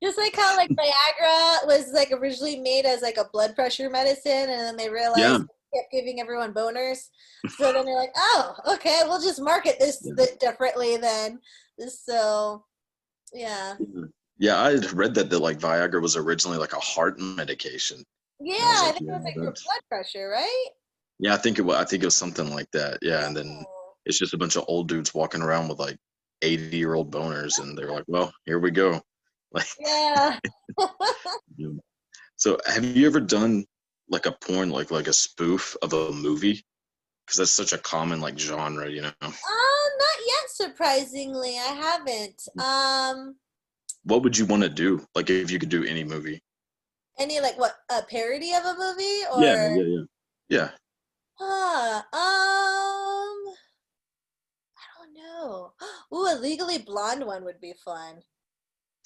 Just 0.04 0.18
like 0.18 0.36
how 0.36 0.58
like 0.58 0.70
Viagra 0.72 1.68
was 1.68 1.92
like 1.94 2.12
originally 2.12 2.60
made 2.60 2.86
as 2.86 3.02
like 3.02 3.18
a 3.18 3.30
blood 3.32 3.56
pressure 3.56 3.90
medicine, 3.90 4.50
and 4.50 4.60
then 4.62 4.76
they 4.76 4.90
realized 4.90 5.20
Yeah. 5.20 5.40
Kept 5.74 5.92
giving 5.92 6.20
everyone 6.20 6.54
boners. 6.54 7.08
So 7.58 7.72
then 7.74 7.86
they're 7.86 7.96
like, 7.96 8.13
oh, 8.16 8.54
okay, 8.75 9.01
we'll 9.06 9.22
just 9.22 9.42
market 9.42 9.78
this 9.80 10.00
Yeah. 10.04 10.25
differently 10.40 10.98
then. 10.98 11.40
So, 11.90 12.66
yeah, 13.34 13.75
mm-hmm. 13.82 14.04
Yeah, 14.38 14.60
I 14.62 14.72
had 14.72 14.92
read 14.94 15.13
that 15.16 15.30
that 15.30 15.40
like 15.40 15.60
Viagra 15.60 16.01
was 16.01 16.16
originally 16.16 16.58
like 16.58 16.74
a 16.74 16.80
heart 16.80 17.20
medication. 17.20 18.04
yeah. 18.40 18.56
I 18.60 18.82
like, 18.88 18.98
think 18.98 19.10
it 19.10 19.13
was 19.13 19.22
yeah, 19.22 19.25
like 19.25 19.36
for 19.36 19.42
blood 19.44 19.82
pressure, 19.90 20.30
right? 20.30 20.68
Yeah, 21.20 21.34
I 21.36 21.38
think 21.38 21.60
it 21.60 21.62
was. 21.62 21.75
I 21.78 21.86
think 21.86 22.01
it 22.04 22.08
was 22.08 22.18
something 22.18 22.50
like 22.50 22.70
that. 22.74 22.98
Yeah, 23.04 23.25
and 23.28 23.36
then 23.38 23.63
Oh. 23.68 23.94
it's 24.06 24.18
just 24.18 24.34
a 24.34 24.38
bunch 24.38 24.56
of 24.56 24.66
old 24.68 24.88
dudes 24.88 25.13
walking 25.13 25.42
around 25.44 25.68
with 25.68 25.78
like 25.80 25.98
eighty 26.42 26.75
year 26.78 26.96
old 26.96 27.12
boners, 27.12 27.60
and 27.60 27.78
they're 27.78 27.92
like, 27.92 28.06
"Well, 28.08 28.34
here 28.46 28.60
we 28.60 28.72
go." 28.72 29.00
Like, 29.54 29.68
Yeah. 29.80 30.40
so 32.38 32.58
have 32.66 32.84
you 32.86 33.06
ever 33.06 33.20
done 33.20 33.66
like 34.12 34.27
a 34.27 34.32
porn, 34.34 34.70
like 34.70 34.91
like 34.91 35.08
a 35.08 35.13
spoof 35.13 35.75
of 35.82 35.94
a 35.94 36.12
movie? 36.12 36.63
Because 37.25 37.39
that's 37.39 37.51
such 37.51 37.74
a 37.74 37.77
common 37.80 38.22
like 38.22 38.38
genre, 38.38 38.88
you 38.89 39.01
know. 39.01 39.12
Uh, 39.22 39.32
not 39.98 40.18
yet. 40.27 40.50
Surprisingly, 40.50 41.58
I 41.58 41.74
haven't. 41.74 42.48
Mm. 42.58 42.62
Um, 42.62 43.36
What 44.03 44.22
would 44.24 44.38
you 44.38 44.46
want 44.46 44.62
to 44.63 44.70
do? 44.70 45.03
Like 45.15 45.30
if 45.32 45.50
you 45.50 45.58
could 45.58 45.70
do 45.70 45.84
any 45.86 46.03
movie? 46.03 46.41
any 47.20 47.39
like 47.39 47.58
what 47.60 47.75
a 47.89 48.01
parody 48.03 48.53
of 48.53 48.63
a 48.65 48.75
movie 48.77 49.24
or? 49.32 49.44
Yeah, 49.44 49.75
yeah, 49.75 49.84
yeah, 49.84 50.03
yeah. 50.50 50.70
Huh, 51.36 51.98
um, 51.98 53.56
I 54.77 54.86
don't 54.98 55.13
know. 55.13 55.74
Ooh, 56.13 56.27
a 56.27 56.36
Legally 56.39 56.80
Blonde 56.80 57.25
one 57.25 57.44
would 57.46 57.62
be 57.62 57.74
fun. 57.84 58.22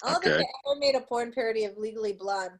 I 0.04 0.12
don't 0.12 0.22
think 0.22 0.34
Okay. 0.34 0.44
ever 0.66 0.78
made 0.78 0.94
a 0.94 1.00
porn 1.00 1.32
parody 1.32 1.64
of 1.64 1.76
Legally 1.76 2.12
Blonde. 2.12 2.58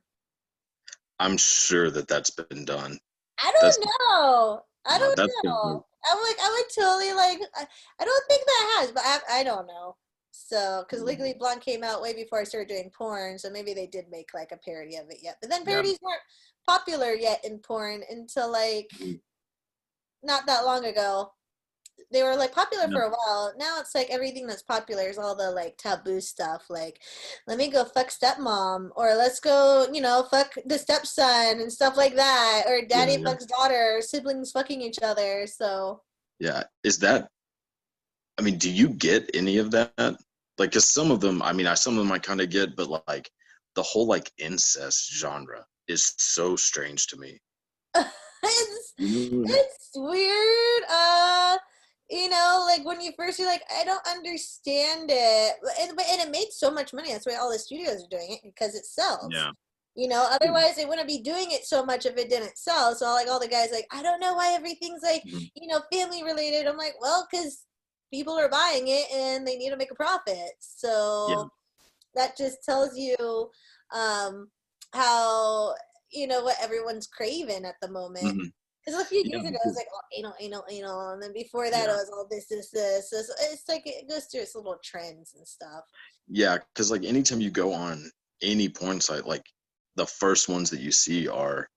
I'm 1.19 1.37
sure 1.37 1.91
that 1.91 2.09
that's 2.09 2.31
been 2.31 2.65
done. 2.65 2.99
I 3.43 3.53
don't 3.53 3.63
That's- 3.63 3.79
know. 3.79 4.63
I 4.89 4.99
don't 4.99 5.19
know. 5.45 5.85
I'm 6.09 6.19
like, 6.23 6.37
I 6.41 6.51
would 6.51 6.85
totally 6.85 7.13
like. 7.13 7.41
I, 7.57 7.67
I 8.01 8.05
don't 8.05 8.25
think 8.29 8.45
that 8.47 8.77
has, 8.79 8.93
but 8.93 9.03
I, 9.05 9.41
I 9.41 9.43
don't 9.43 9.67
know. 9.67 9.97
So, 10.31 10.85
because 10.87 11.03
Mm. 11.03 11.07
Legally 11.07 11.35
Blonde 11.37 11.61
came 11.63 11.83
out 11.83 12.01
way 12.03 12.15
before 12.15 12.39
I 12.41 12.45
started 12.45 12.69
doing 12.69 12.91
porn, 12.97 13.39
so 13.39 13.51
maybe 13.51 13.75
they 13.75 13.87
did 13.89 14.05
make 14.11 14.33
like 14.33 14.53
a 14.53 14.59
parody 14.59 14.97
of 14.97 15.11
it 15.11 15.19
yet. 15.23 15.39
But 15.41 15.51
then 15.51 15.63
Yeah. 15.63 15.73
parodies 15.73 15.99
weren't 16.01 16.21
popular 16.69 17.13
yet 17.15 17.45
in 17.45 17.59
porn 17.59 18.03
until 18.09 18.53
like 18.53 18.89
Mm. 19.01 19.21
not 20.23 20.47
that 20.47 20.65
long 20.65 20.85
ago. 20.85 21.33
They 22.13 22.23
were 22.23 22.37
like 22.37 22.53
popular 22.53 22.89
for 22.89 23.03
a 23.03 23.11
while. 23.11 23.53
Now 23.59 23.81
it's 23.81 23.95
like 23.95 24.11
everything 24.11 24.47
that's 24.47 24.63
popular 24.63 25.05
is 25.05 25.19
all 25.19 25.35
the 25.35 25.51
like 25.51 25.77
taboo 25.77 26.21
stuff. 26.21 26.65
Like, 26.71 27.01
let 27.47 27.59
me 27.59 27.69
go 27.69 27.85
fuck 27.85 28.09
stepmom, 28.09 28.91
or 28.97 29.15
let's 29.15 29.41
go, 29.41 29.87
you 29.93 30.01
know, 30.01 30.27
fuck 30.31 30.55
the 30.67 30.79
stepson 30.79 31.61
and 31.61 31.73
stuff 31.73 31.97
like 31.97 32.15
that, 32.15 32.65
or 32.69 32.83
daddy 32.87 33.13
Yeah, 33.13 33.19
yeah. 33.19 33.25
fucks 33.25 33.47
daughter, 33.49 33.99
siblings 34.01 34.53
fucking 34.53 34.81
each 34.81 34.99
other. 35.03 35.47
So 35.47 36.03
Yeah. 36.39 36.65
Is 36.85 36.99
that? 37.01 37.29
I 38.39 38.43
mean, 38.43 38.59
do 38.59 38.71
you 38.71 38.91
get 38.91 39.31
any 39.35 39.57
of 39.59 39.71
that? 39.73 40.17
Like, 40.59 40.73
cause 40.73 40.89
some 40.89 41.11
of 41.11 41.21
them, 41.21 41.43
I 41.43 41.53
mean, 41.53 41.67
I 41.67 41.75
some 41.75 41.99
of 41.99 42.05
them 42.05 42.13
I 42.13 42.19
kind 42.19 42.41
of 42.41 42.51
get, 42.51 42.77
but 42.77 43.03
like 43.09 43.31
the 43.75 43.83
whole 43.83 44.07
like 44.07 44.31
incest 44.39 45.13
genre 45.13 45.65
is 45.89 46.15
so 46.19 46.57
strange 46.57 47.07
to 47.09 47.17
me. 47.17 47.39
it's 47.97 48.93
Mm. 48.99 49.45
it's 49.47 49.91
weird. 49.95 50.83
Uh, 50.91 51.59
you 52.09 52.29
know, 52.29 52.65
like 52.69 52.85
when 52.87 53.01
you 53.01 53.13
first 53.17 53.39
you're 53.39 53.49
like, 53.49 53.63
I 53.73 53.85
don't 53.85 54.07
understand 54.09 55.11
it, 55.13 55.55
and, 55.81 55.97
but- 55.97 56.07
and 56.09 56.21
it 56.21 56.31
made 56.31 56.51
so 56.53 56.71
much 56.71 56.93
money. 56.93 57.13
That's 57.13 57.27
why 57.27 57.35
all 57.37 57.51
the 57.51 57.59
studios 57.59 58.05
are 58.05 58.09
doing 58.17 58.33
it 58.33 58.41
because 58.45 58.75
it 58.75 58.87
sells. 58.87 59.29
Yeah. 59.33 59.51
You 59.95 60.09
know, 60.09 60.29
otherwise 60.31 60.77
they 60.77 60.85
wouldn't 60.85 61.09
be 61.09 61.23
doing 61.23 61.51
it 61.53 61.65
so 61.65 61.85
much 61.85 62.05
if 62.05 62.17
it 62.19 62.29
didn't 62.29 62.59
sell. 62.59 62.95
So 62.95 63.07
like 63.07 63.29
all 63.29 63.41
the 63.41 63.49
guys 63.49 63.71
like, 63.73 63.87
I 63.91 64.03
don't 64.03 64.21
know 64.21 64.35
why 64.35 64.53
everything's 64.53 65.03
like, 65.03 65.23
Mhm. 65.25 65.51
you 65.55 65.69
know, 65.69 65.81
family 65.91 66.23
related. 66.23 66.67
I'm 66.67 66.77
like, 66.77 66.95
well, 67.01 67.27
because 67.31 67.65
people 68.13 68.35
are 68.39 68.49
buying 68.51 68.89
it 68.89 69.11
and 69.11 69.47
they 69.47 69.57
need 69.57 69.71
to 69.71 69.77
make 69.77 69.91
a 69.91 69.95
profit. 69.95 70.53
So 70.61 71.51
that 72.15 72.37
just 72.37 72.63
tells 72.63 72.97
you 72.97 73.51
um 73.93 74.51
how 74.93 75.75
you 76.11 76.27
know 76.27 76.43
what 76.43 76.57
everyone's 76.61 77.07
craving 77.07 77.65
at 77.65 77.75
the 77.81 77.91
moment. 77.91 78.39
Mhm. 78.39 78.53
Because 78.87 79.03
a 79.03 79.05
few 79.05 79.23
Yeah, 79.25 79.39
years 79.39 79.49
ago, 79.49 79.59
it 79.63 79.67
was 79.67 79.77
like, 79.77 79.89
oh, 79.93 80.01
anal, 80.17 80.35
anal, 80.41 80.65
anal. 80.71 81.11
And 81.11 81.23
then 81.23 81.33
before 81.33 81.71
that, 81.71 81.87
Yeah. 81.87 81.95
it 81.95 81.97
was 81.97 82.11
all 82.13 82.27
this, 82.31 82.47
this, 82.47 82.71
this. 82.71 83.11
So 83.11 83.19
it's, 83.19 83.33
it's 83.41 83.69
like 83.69 83.83
it 83.85 84.09
goes 84.09 84.27
through 84.27 84.43
its 84.43 84.55
little 84.55 84.79
trends 84.83 85.35
and 85.37 85.47
stuff. 85.47 85.85
Yeah, 86.29 86.59
because 86.59 86.91
like 86.91 87.05
anytime 87.05 87.41
you 87.41 87.51
go 87.51 87.73
on 87.73 88.09
any 88.43 88.69
porn 88.69 89.01
site, 89.01 89.27
like 89.27 89.45
the 89.97 90.07
first 90.07 90.49
ones 90.49 90.71
that 90.71 90.81
you 90.81 90.93
see 90.93 91.27
are 91.27 91.69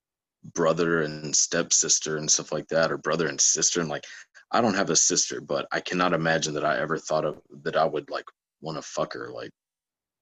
brother 0.53 1.01
and 1.01 1.35
stepsister 1.35 2.17
and 2.17 2.29
stuff 2.29 2.51
like 2.51 2.67
that, 2.67 2.91
or 2.91 2.97
brother 2.97 3.27
and 3.27 3.41
sister. 3.41 3.81
And 3.81 3.89
like, 3.89 4.05
I 4.51 4.61
don't 4.61 4.75
have 4.75 4.89
a 4.91 4.95
sister, 4.95 5.41
but 5.41 5.67
I 5.71 5.79
cannot 5.79 6.13
imagine 6.13 6.53
that 6.53 6.65
I 6.65 6.79
ever 6.79 6.97
thought 6.97 7.25
of 7.25 7.41
that 7.63 7.75
I 7.75 7.85
would 7.85 8.09
like 8.11 8.25
want 8.61 8.77
to 8.77 8.81
fuck 8.83 9.13
her. 9.13 9.31
Like, 9.33 9.49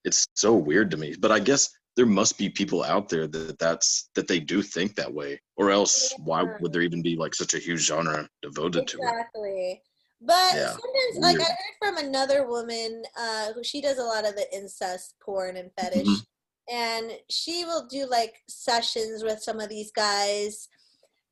it's 0.05 0.25
so 0.35 0.53
weird 0.53 0.91
to 0.91 0.97
me. 0.97 1.15
But 1.19 1.31
I 1.31 1.39
guess 1.39 1.69
there 1.97 2.05
must 2.05 2.37
be 2.37 2.49
people 2.49 2.83
out 2.83 3.09
there 3.09 3.27
that 3.27 3.59
that's 3.59 4.09
that 4.15 4.27
they 4.27 4.39
do 4.39 4.61
think 4.61 4.95
that 4.95 5.13
way, 5.13 5.41
or 5.57 5.71
else 5.71 6.13
why 6.23 6.45
would 6.61 6.71
there 6.71 6.83
even 6.83 7.01
be 7.01 7.17
like 7.17 7.35
such 7.35 7.53
a 7.55 7.59
huge 7.59 7.81
genre 7.81 8.29
devoted 8.41 8.87
to 8.87 8.97
it? 8.99 9.03
Exactly. 9.03 9.81
But 10.21 10.55
Yeah, 10.55 10.69
sometimes, 10.69 11.17
like, 11.21 11.41
I 11.41 11.49
heard 11.51 11.77
from 11.79 11.97
another 11.97 12.47
woman 12.47 13.03
uh, 13.19 13.53
who 13.53 13.63
she 13.63 13.81
does 13.81 13.97
a 13.99 14.03
lot 14.03 14.27
of 14.27 14.35
the 14.35 14.47
incest 14.55 15.15
porn 15.21 15.57
and 15.57 15.71
fetish. 15.77 16.07
Mhm. 16.07 16.25
And 16.69 17.11
she 17.29 17.65
will 17.65 17.87
do 17.87 18.07
like 18.07 18.35
sessions 18.47 19.23
with 19.23 19.41
some 19.41 19.59
of 19.59 19.69
these 19.69 19.91
guys. 19.91 20.69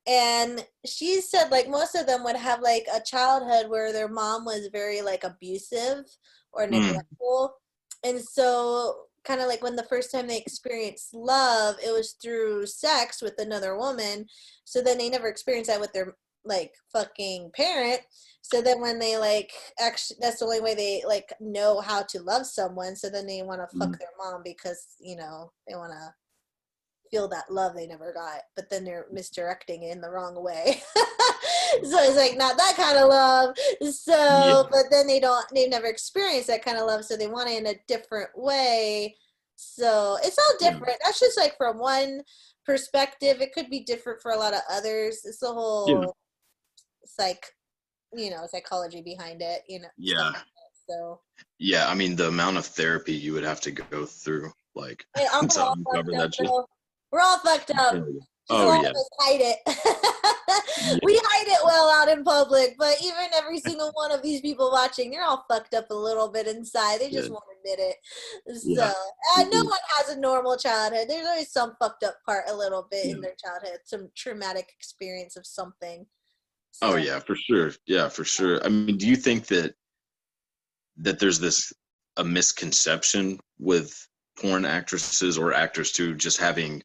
And 0.07 0.65
she 0.85 1.19
said, 1.21 1.49
like, 1.49 1.67
most 1.67 1.95
of 1.95 2.05
them 2.05 2.23
would 2.25 2.35
have 2.35 2.61
like 2.61 2.85
a 2.93 3.01
childhood 3.01 3.69
where 3.69 3.91
their 3.91 4.07
mom 4.07 4.45
was 4.45 4.69
very 4.71 5.01
like 5.01 5.23
abusive 5.23 6.05
or 6.53 6.67
Mm. 6.67 6.71
neglectful. 6.71 7.55
And 8.03 8.21
so, 8.21 9.07
kind 9.25 9.41
of 9.41 9.47
like 9.47 9.63
when 9.63 9.75
the 9.75 9.83
first 9.83 10.11
time 10.11 10.27
they 10.27 10.37
experienced 10.37 11.13
love, 11.13 11.75
it 11.85 11.91
was 11.91 12.15
through 12.21 12.65
sex 12.65 13.21
with 13.21 13.37
another 13.39 13.77
woman. 13.77 14.25
So 14.63 14.81
then 14.81 14.97
they 14.97 15.09
never 15.09 15.27
experienced 15.27 15.69
that 15.69 15.79
with 15.81 15.93
their 15.93 16.15
like 16.45 16.73
fucking 16.93 17.51
parent. 17.55 18.01
So 18.41 18.61
then 18.61 18.79
when 18.79 18.99
they 18.99 19.17
like 19.17 19.51
actually 19.79 20.17
that's 20.21 20.39
the 20.39 20.45
only 20.45 20.61
way 20.61 20.75
they 20.75 21.03
like 21.07 21.33
know 21.39 21.81
how 21.81 22.03
to 22.03 22.21
love 22.21 22.45
someone. 22.45 22.95
So 22.95 23.09
then 23.09 23.25
they 23.25 23.41
want 23.41 23.61
to 23.61 23.77
fuck 23.77 23.89
Mhm. 23.89 23.99
their 23.99 24.09
mom 24.17 24.41
because, 24.43 24.85
you 24.99 25.15
know, 25.15 25.51
they 25.67 25.75
want 25.75 25.93
to 25.93 26.13
feel 27.09 27.27
that 27.29 27.51
love 27.51 27.75
they 27.75 27.87
never 27.87 28.13
got, 28.13 28.41
but 28.55 28.69
then 28.69 28.83
they're 28.83 29.07
misdirecting 29.11 29.83
it 29.83 29.91
in 29.91 30.01
the 30.01 30.09
wrong 30.09 30.41
way. 30.43 30.81
so 31.83 31.97
it's 32.03 32.17
like 32.17 32.37
not 32.37 32.57
that 32.57 32.75
kind 32.75 32.97
of 32.97 33.09
love. 33.09 33.55
So, 33.91 34.13
Yeah. 34.13 34.63
but 34.71 34.85
then 34.91 35.07
they 35.07 35.19
don't, 35.19 35.45
they've 35.53 35.69
never 35.69 35.87
experienced 35.87 36.47
that 36.47 36.63
kind 36.63 36.77
of 36.77 36.87
love, 36.87 37.05
so 37.05 37.15
they 37.15 37.27
want 37.27 37.49
it 37.49 37.57
in 37.59 37.67
a 37.67 37.79
different 37.87 38.29
way. 38.35 39.15
So 39.55 40.17
it's 40.23 40.37
all 40.37 40.57
Yeah. 40.59 40.71
different. 40.71 40.97
That's 41.03 41.19
just 41.19 41.37
like 41.37 41.55
from 41.57 41.79
one 41.79 42.21
perspective. 42.65 43.41
It 43.41 43.53
could 43.53 43.69
be 43.69 43.81
different 43.81 44.21
for 44.21 44.31
a 44.31 44.37
lot 44.37 44.53
of 44.53 44.61
others. 44.69 45.21
It's 45.23 45.39
the 45.39 45.53
whole 45.53 46.15
psych, 47.05 47.45
you 48.13 48.31
know, 48.31 48.47
psychology 48.51 49.01
behind 49.01 49.41
it. 49.41 49.61
You 49.67 49.81
know. 49.81 49.89
Yeah. 49.97 50.33
So 50.87 51.21
Yeah, 51.57 51.87
I 51.87 51.93
mean 51.95 52.15
the 52.15 52.27
amount 52.27 52.57
of 52.57 52.65
therapy 52.65 53.13
you 53.13 53.33
would 53.33 53.43
have 53.43 53.61
to 53.61 53.71
go 53.71 54.05
through, 54.05 54.51
like 54.75 55.05
to 55.15 55.71
uncover 55.71 56.11
that 56.11 56.35
shit. 56.35 56.49
We're 57.11 57.21
all 57.21 57.39
fucked 57.39 57.71
up. 57.77 57.95
Yeah, 58.49 58.55
Oh, 58.57 58.81
yeah. 58.81 58.91
hide 59.19 59.41
it. 59.41 59.59
we 61.03 61.19
hide 61.23 61.47
it 61.47 61.59
well 61.65 61.89
out 61.89 62.09
in 62.15 62.23
public, 62.23 62.75
but 62.77 62.95
even 63.01 63.15
every 63.33 63.59
single 63.59 63.91
one 63.93 64.11
of 64.11 64.21
these 64.21 64.41
people 64.41 64.69
watching, 64.71 65.09
they're 65.09 65.23
all 65.23 65.45
fucked 65.49 65.73
up 65.73 65.89
a 65.89 65.95
little 65.95 66.29
bit 66.29 66.47
inside. 66.47 66.99
They 66.99 67.09
just 67.09 67.29
Yeah. 67.29 67.33
won't 67.33 67.43
admit 67.57 67.79
it. 67.79 67.97
So, 68.61 68.69
Yeah. 68.69 68.93
uh, 69.37 69.43
no 69.51 69.63
one 69.63 69.79
has 69.97 70.09
a 70.09 70.19
normal 70.19 70.57
childhood. 70.57 71.07
There's 71.09 71.25
always 71.27 71.51
some 71.51 71.75
fucked 71.79 72.03
up 72.03 72.17
part 72.23 72.45
a 72.47 72.55
little 72.55 72.83
bit 72.89 73.07
in 73.07 73.21
their 73.21 73.35
childhood, 73.43 73.79
some 73.85 74.11
traumatic 74.15 74.71
experience 74.77 75.35
of 75.35 75.45
something. 75.47 76.05
Oh 76.81 76.97
yeah, 76.97 77.19
for 77.19 77.35
sure. 77.35 77.71
Yeah, 77.87 78.09
for 78.09 78.25
sure. 78.25 78.63
I 78.63 78.69
mean, 78.69 78.97
do 78.97 79.07
you 79.07 79.15
think 79.15 79.47
that 79.47 79.73
that 80.97 81.19
there's 81.19 81.39
this 81.39 81.73
a 82.17 82.23
misconception 82.23 83.39
with 83.59 84.07
porn 84.39 84.65
actresses 84.65 85.37
or 85.37 85.51
actors 85.53 85.91
too 85.91 86.13
just 86.15 86.37
having 86.37 86.83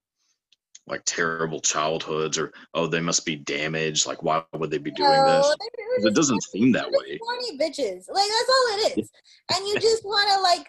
like 0.90 1.02
terrible 1.06 1.60
childhoods 1.60 2.36
or 2.38 2.52
oh 2.74 2.86
they 2.86 3.00
must 3.00 3.24
be 3.24 3.36
damaged 3.36 4.06
like 4.06 4.22
why 4.22 4.42
would 4.54 4.70
they 4.70 4.78
be 4.78 4.90
doing 4.90 5.10
No, 5.10 5.24
this 5.38 5.46
they're- 5.46 5.56
they're 5.76 5.96
'Cause 5.96 6.04
it 6.06 6.14
doesn't 6.14 6.42
seem 6.44 6.72
that 6.72 6.90
way 6.90 7.18
horny 7.22 7.58
bitches. 7.58 8.08
Like 8.08 8.28
that's 8.28 8.50
all 8.50 8.76
it 8.76 8.98
is. 8.98 9.10
And 9.54 9.66
you 9.68 9.78
just 9.80 10.04
want 10.04 10.28
to 10.30 10.40
like 10.40 10.68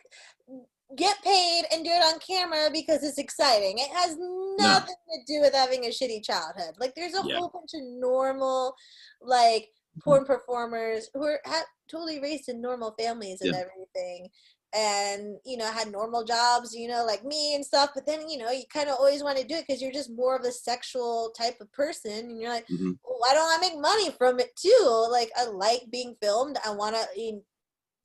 get 0.97 1.21
paid 1.23 1.63
and 1.71 1.83
do 1.85 1.89
it 1.91 2.03
on 2.03 2.19
camera 2.19 2.69
because 2.71 3.03
it's 3.03 3.17
exciting. 3.17 3.77
It 3.79 3.89
has 3.91 4.17
nothing 4.59 4.95
to 4.95 5.33
do 5.33 5.39
with 5.41 5.53
having 5.53 5.85
a 5.85 5.89
shitty 5.89 6.23
childhood. 6.23 6.75
Like 6.79 6.93
there's 6.95 7.13
a 7.13 7.21
Yeah. 7.25 7.37
whole 7.37 7.49
bunch 7.49 7.71
of 7.73 7.81
normal 7.83 8.75
like 9.21 9.69
Mm-hmm. 9.91 10.01
porn 10.09 10.25
performers 10.25 11.09
who 11.13 11.21
are 11.25 11.41
ha- 11.45 11.65
totally 11.89 12.21
raised 12.21 12.47
in 12.47 12.61
normal 12.61 12.95
families 12.97 13.41
and 13.41 13.51
Yeah. 13.53 13.59
everything 13.59 14.29
and 14.73 15.37
you 15.45 15.57
know 15.57 15.65
had 15.71 15.91
normal 15.91 16.23
jobs 16.23 16.73
you 16.73 16.87
know 16.87 17.03
like 17.05 17.23
me 17.25 17.55
and 17.55 17.65
stuff 17.65 17.89
but 17.93 18.05
then 18.05 18.29
you 18.29 18.37
know 18.37 18.49
you 18.51 18.63
kind 18.71 18.87
of 18.89 18.95
always 18.95 19.21
want 19.23 19.37
to 19.37 19.45
do 19.45 19.55
it 19.55 19.65
because 19.67 19.81
you're 19.81 19.91
just 19.91 20.09
more 20.15 20.35
of 20.35 20.43
a 20.45 20.51
sexual 20.51 21.33
type 21.37 21.59
of 21.59 21.71
person 21.73 22.29
and 22.29 22.39
you're 22.39 22.49
like 22.49 22.65
Mhm. 22.67 22.97
well, 23.03 23.17
why 23.19 23.33
don't 23.33 23.51
i 23.51 23.57
make 23.59 23.77
money 23.79 24.11
from 24.17 24.39
it 24.39 24.55
too 24.55 25.07
like 25.11 25.29
i 25.37 25.45
like 25.45 25.83
being 25.91 26.15
filmed 26.21 26.57
i 26.65 26.69
want 26.71 26.95
to 26.95 27.41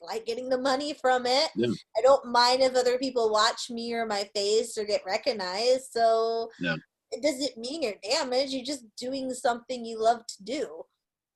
like 0.01 0.27
getting 0.27 0.49
the 0.49 0.59
money 0.59 0.93
from 1.01 1.25
it 1.25 1.51
Yeah. 1.55 1.73
i 1.97 2.03
don't 2.03 2.27
mind 2.27 2.63
if 2.63 2.75
other 2.75 2.99
people 2.99 3.31
watch 3.31 3.71
me 3.71 3.93
or 3.95 4.05
my 4.07 4.29
face 4.35 4.77
or 4.77 4.85
get 4.85 5.03
recognized 5.07 5.93
so 5.93 6.51
Yeah. 6.61 6.77
it 7.13 7.23
doesn't 7.23 7.57
mean 7.57 7.83
you're 7.83 7.95
damaged 8.03 8.53
you're 8.53 8.65
just 8.65 8.85
doing 8.97 9.33
something 9.33 9.85
you 9.85 9.99
love 10.03 10.27
to 10.27 10.45
do 10.45 10.85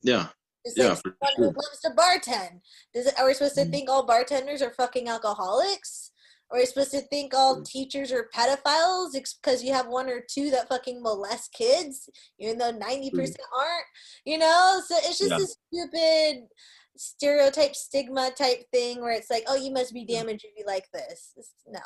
yeah 0.02 0.28
it's 0.64 0.76
Yeah, 0.76 0.88
like 0.90 0.98
for 1.02 1.16
someone 1.22 1.34
sure. 1.36 1.44
who 1.52 1.60
loves 1.60 1.80
to 1.80 1.90
bartend. 1.90 2.60
Does 2.94 3.06
it, 3.06 3.18
are 3.18 3.26
we 3.26 3.34
supposed 3.34 3.54
to 3.56 3.64
Mhm. 3.64 3.70
think 3.70 3.90
all 3.90 4.04
bartenders 4.04 4.62
are 4.62 4.70
fucking 4.70 5.08
alcoholics? 5.08 6.12
Are 6.50 6.58
we 6.58 6.66
supposed 6.66 6.90
to 6.90 7.00
think 7.02 7.32
all 7.32 7.58
Mm. 7.60 7.64
teachers 7.64 8.10
are 8.10 8.28
pedophiles 8.34 9.12
because 9.12 9.62
you 9.62 9.72
have 9.72 9.86
one 9.86 10.08
or 10.10 10.20
two 10.20 10.50
that 10.50 10.68
fucking 10.68 11.00
molest 11.00 11.52
kids, 11.52 12.10
even 12.38 12.58
though 12.58 12.72
ninety 12.72 13.10
percent 13.10 13.40
aren't? 13.56 13.86
You 14.24 14.38
know, 14.38 14.82
so 14.84 14.96
it's 14.98 15.18
just 15.18 15.30
Yeah. 15.30 15.38
this 15.38 15.56
stupid 15.72 16.48
stereotype 16.96 17.76
stigma 17.76 18.30
type 18.32 18.68
thing 18.72 19.00
where 19.00 19.12
it's 19.12 19.30
like, 19.30 19.44
oh, 19.46 19.54
you 19.54 19.70
must 19.70 19.94
be 19.94 20.04
damaged 20.04 20.44
if 20.44 20.52
you 20.58 20.64
like 20.66 20.90
this. 20.92 21.32
It's, 21.36 21.54
no, 21.66 21.80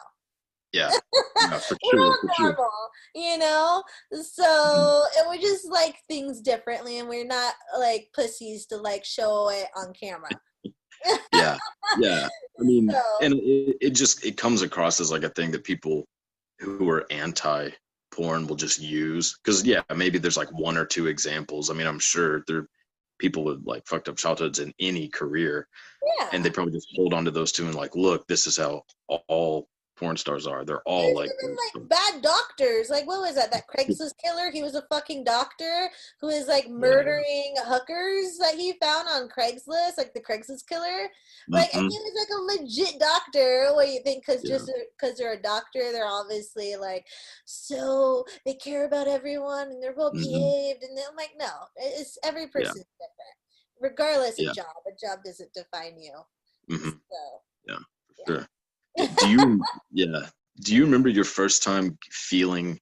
yeah. 0.75 0.91
Yeah 0.91 0.99
for 1.59 1.77
we're 1.85 1.91
sure 1.91 2.05
all 2.05 2.19
for 2.21 2.31
sure. 2.37 2.47
normal, 2.47 2.91
you 3.15 3.39
know. 3.39 3.83
So 4.23 4.45
Mm-hmm. 4.45 5.21
and 5.21 5.31
we 5.31 5.41
just 5.45 5.67
like 5.71 5.97
things 6.09 6.41
differently, 6.41 6.99
and 6.99 7.09
we're 7.09 7.27
not 7.27 7.55
like 7.79 8.09
pussies 8.15 8.67
to 8.67 8.77
like 8.77 9.05
show 9.05 9.51
it 9.51 9.67
on 9.77 9.93
camera. 9.93 10.29
yeah. 11.35 11.59
Yeah. 11.99 12.29
I 12.59 12.63
mean 12.63 12.91
So 12.91 13.01
and 13.23 13.35
it, 13.35 13.77
it 13.81 13.91
just 13.91 14.25
it 14.25 14.37
comes 14.37 14.63
across 14.63 15.01
as 15.01 15.11
like 15.11 15.25
a 15.25 15.29
thing 15.31 15.51
that 15.53 15.65
people 15.65 16.07
who 16.61 16.89
are 16.89 17.07
anti 17.11 17.71
porn 18.13 18.47
will 18.47 18.57
just 18.57 18.81
use. 18.81 19.37
Because 19.43 19.65
yeah 19.65 19.83
maybe 19.95 20.19
there's 20.19 20.37
like 20.37 20.53
one 20.53 20.77
or 20.77 20.85
two 20.85 21.07
examples. 21.07 21.71
I 21.71 21.75
mean 21.75 21.87
i'm 21.87 21.99
sure 21.99 22.45
there 22.47 22.59
are 22.59 22.69
people 23.19 23.45
with 23.45 23.63
like 23.65 23.87
fucked 23.87 24.09
up 24.09 24.17
childhoods 24.17 24.59
in 24.59 24.75
any 24.81 25.09
career 25.09 25.69
yeah, 26.19 26.29
and 26.33 26.45
they 26.45 26.51
probably 26.51 26.73
just 26.73 26.89
hold 26.97 27.15
on 27.15 27.25
to 27.25 27.31
those 27.31 27.53
two 27.53 27.65
and 27.65 27.75
like 27.75 27.95
look 27.95 28.27
this 28.27 28.49
is 28.49 28.57
how 28.57 28.83
all 29.29 29.69
porn 29.97 30.17
stars 30.17 30.47
are 30.47 30.65
they're 30.65 30.83
all 30.83 31.15
like 31.15 31.31
like 31.75 31.89
bad 31.89 32.21
doctors. 32.23 32.91
Like 32.91 33.07
what 33.07 33.21
was 33.21 33.37
that? 33.37 33.53
That 33.53 33.65
Craigslist 33.69 34.15
killer? 34.23 34.51
He 34.51 34.63
was 34.63 34.75
a 34.75 34.83
fucking 34.91 35.25
doctor 35.25 35.89
who 36.21 36.29
is 36.29 36.49
like 36.49 36.69
murdering 36.69 37.55
hookers 37.59 38.37
that 38.39 38.55
he 38.57 38.73
found 38.83 39.09
on 39.09 39.29
Craigslist, 39.29 39.97
like 39.97 40.13
the 40.13 40.21
Craigslist 40.21 40.67
killer. 40.69 41.09
Like 41.49 41.73
and 41.75 41.87
Mhm. 41.87 41.91
he 41.91 41.99
was 41.99 42.29
like 42.29 42.39
a 42.39 42.61
legit 42.63 42.99
doctor. 42.99 43.73
What 43.75 43.87
do 43.87 43.93
you 43.93 44.03
think? 44.03 44.27
Because 44.27 44.43
Yeah. 44.45 44.57
just 44.57 44.71
because 44.99 45.17
they're 45.17 45.35
a 45.35 45.43
doctor, 45.43 45.93
they're 45.93 46.07
obviously 46.07 46.75
like 46.77 47.07
so 47.45 48.25
they 48.45 48.55
care 48.55 48.85
about 48.87 49.07
everyone 49.09 49.69
and 49.69 49.83
they're 49.83 49.95
well 49.95 50.13
Mhm. 50.13 50.23
behaved. 50.23 50.83
And 50.83 50.99
I'm 51.09 51.17
like, 51.17 51.35
no, 51.37 51.51
it's 51.77 52.19
every 52.25 52.49
person's 52.49 52.75
different, 52.99 53.37
regardless 53.81 54.39
Yeah. 54.39 54.51
of 54.51 54.57
job. 54.57 54.77
A 54.87 54.93
job 54.93 55.23
doesn't 55.25 55.53
define 55.53 55.99
you. 56.01 56.15
Mhm. 56.69 57.01
So 57.11 57.43
yeah, 57.69 57.79
Sure. 58.27 58.49
Do 58.97 59.29
you 59.29 59.65
yeah. 59.93 60.27
Do 60.61 60.75
you 60.75 60.85
remember 60.85 61.09
your 61.09 61.25
first 61.25 61.63
time 61.63 61.99
feeling 62.11 62.79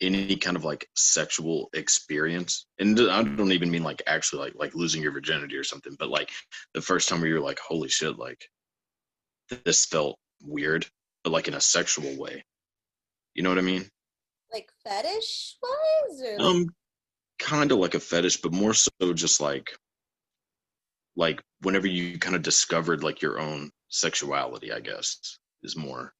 any 0.00 0.36
kind 0.36 0.56
of 0.56 0.64
like 0.64 0.86
sexual 0.94 1.70
experience? 1.72 2.66
And 2.78 2.98
i 3.10 3.22
don't 3.22 3.52
even 3.52 3.70
mean 3.70 3.82
like 3.82 4.02
actually 4.06 4.42
like 4.42 4.54
like 4.56 4.74
losing 4.74 5.02
your 5.02 5.12
virginity 5.12 5.56
or 5.56 5.64
something 5.64 5.96
but 5.98 6.08
like 6.08 6.30
the 6.74 6.82
first 6.82 7.08
time 7.08 7.20
where 7.20 7.28
you're 7.30 7.40
like 7.40 7.58
holy 7.58 7.88
shit 7.88 8.18
like 8.18 8.48
this 9.64 9.86
felt 9.86 10.18
weird 10.42 10.86
but 11.22 11.30
like 11.30 11.48
in 11.48 11.54
a 11.54 11.60
sexual 11.60 12.16
way. 12.18 12.44
You 13.34 13.42
know 13.42 13.48
what 13.48 13.58
i 13.58 13.62
mean? 13.62 13.88
Like 14.52 14.68
fetish 14.84 15.56
wise 15.62 16.22
or 16.22 16.38
like, 16.38 16.40
um 16.40 16.66
kind 17.38 17.72
of 17.72 17.78
like 17.78 17.94
a 17.94 18.00
fetish 18.00 18.36
but 18.38 18.52
more 18.52 18.74
so 18.74 18.90
just 19.12 19.40
like 19.40 19.76
like 21.16 21.40
whenever 21.62 21.86
you 21.86 22.18
kind 22.18 22.36
of 22.36 22.42
discovered 22.42 23.02
like 23.02 23.22
your 23.22 23.40
own 23.40 23.70
sexuality 23.88 24.72
i 24.72 24.80
guess 24.80 25.38
is 25.64 25.76
more 25.76 26.14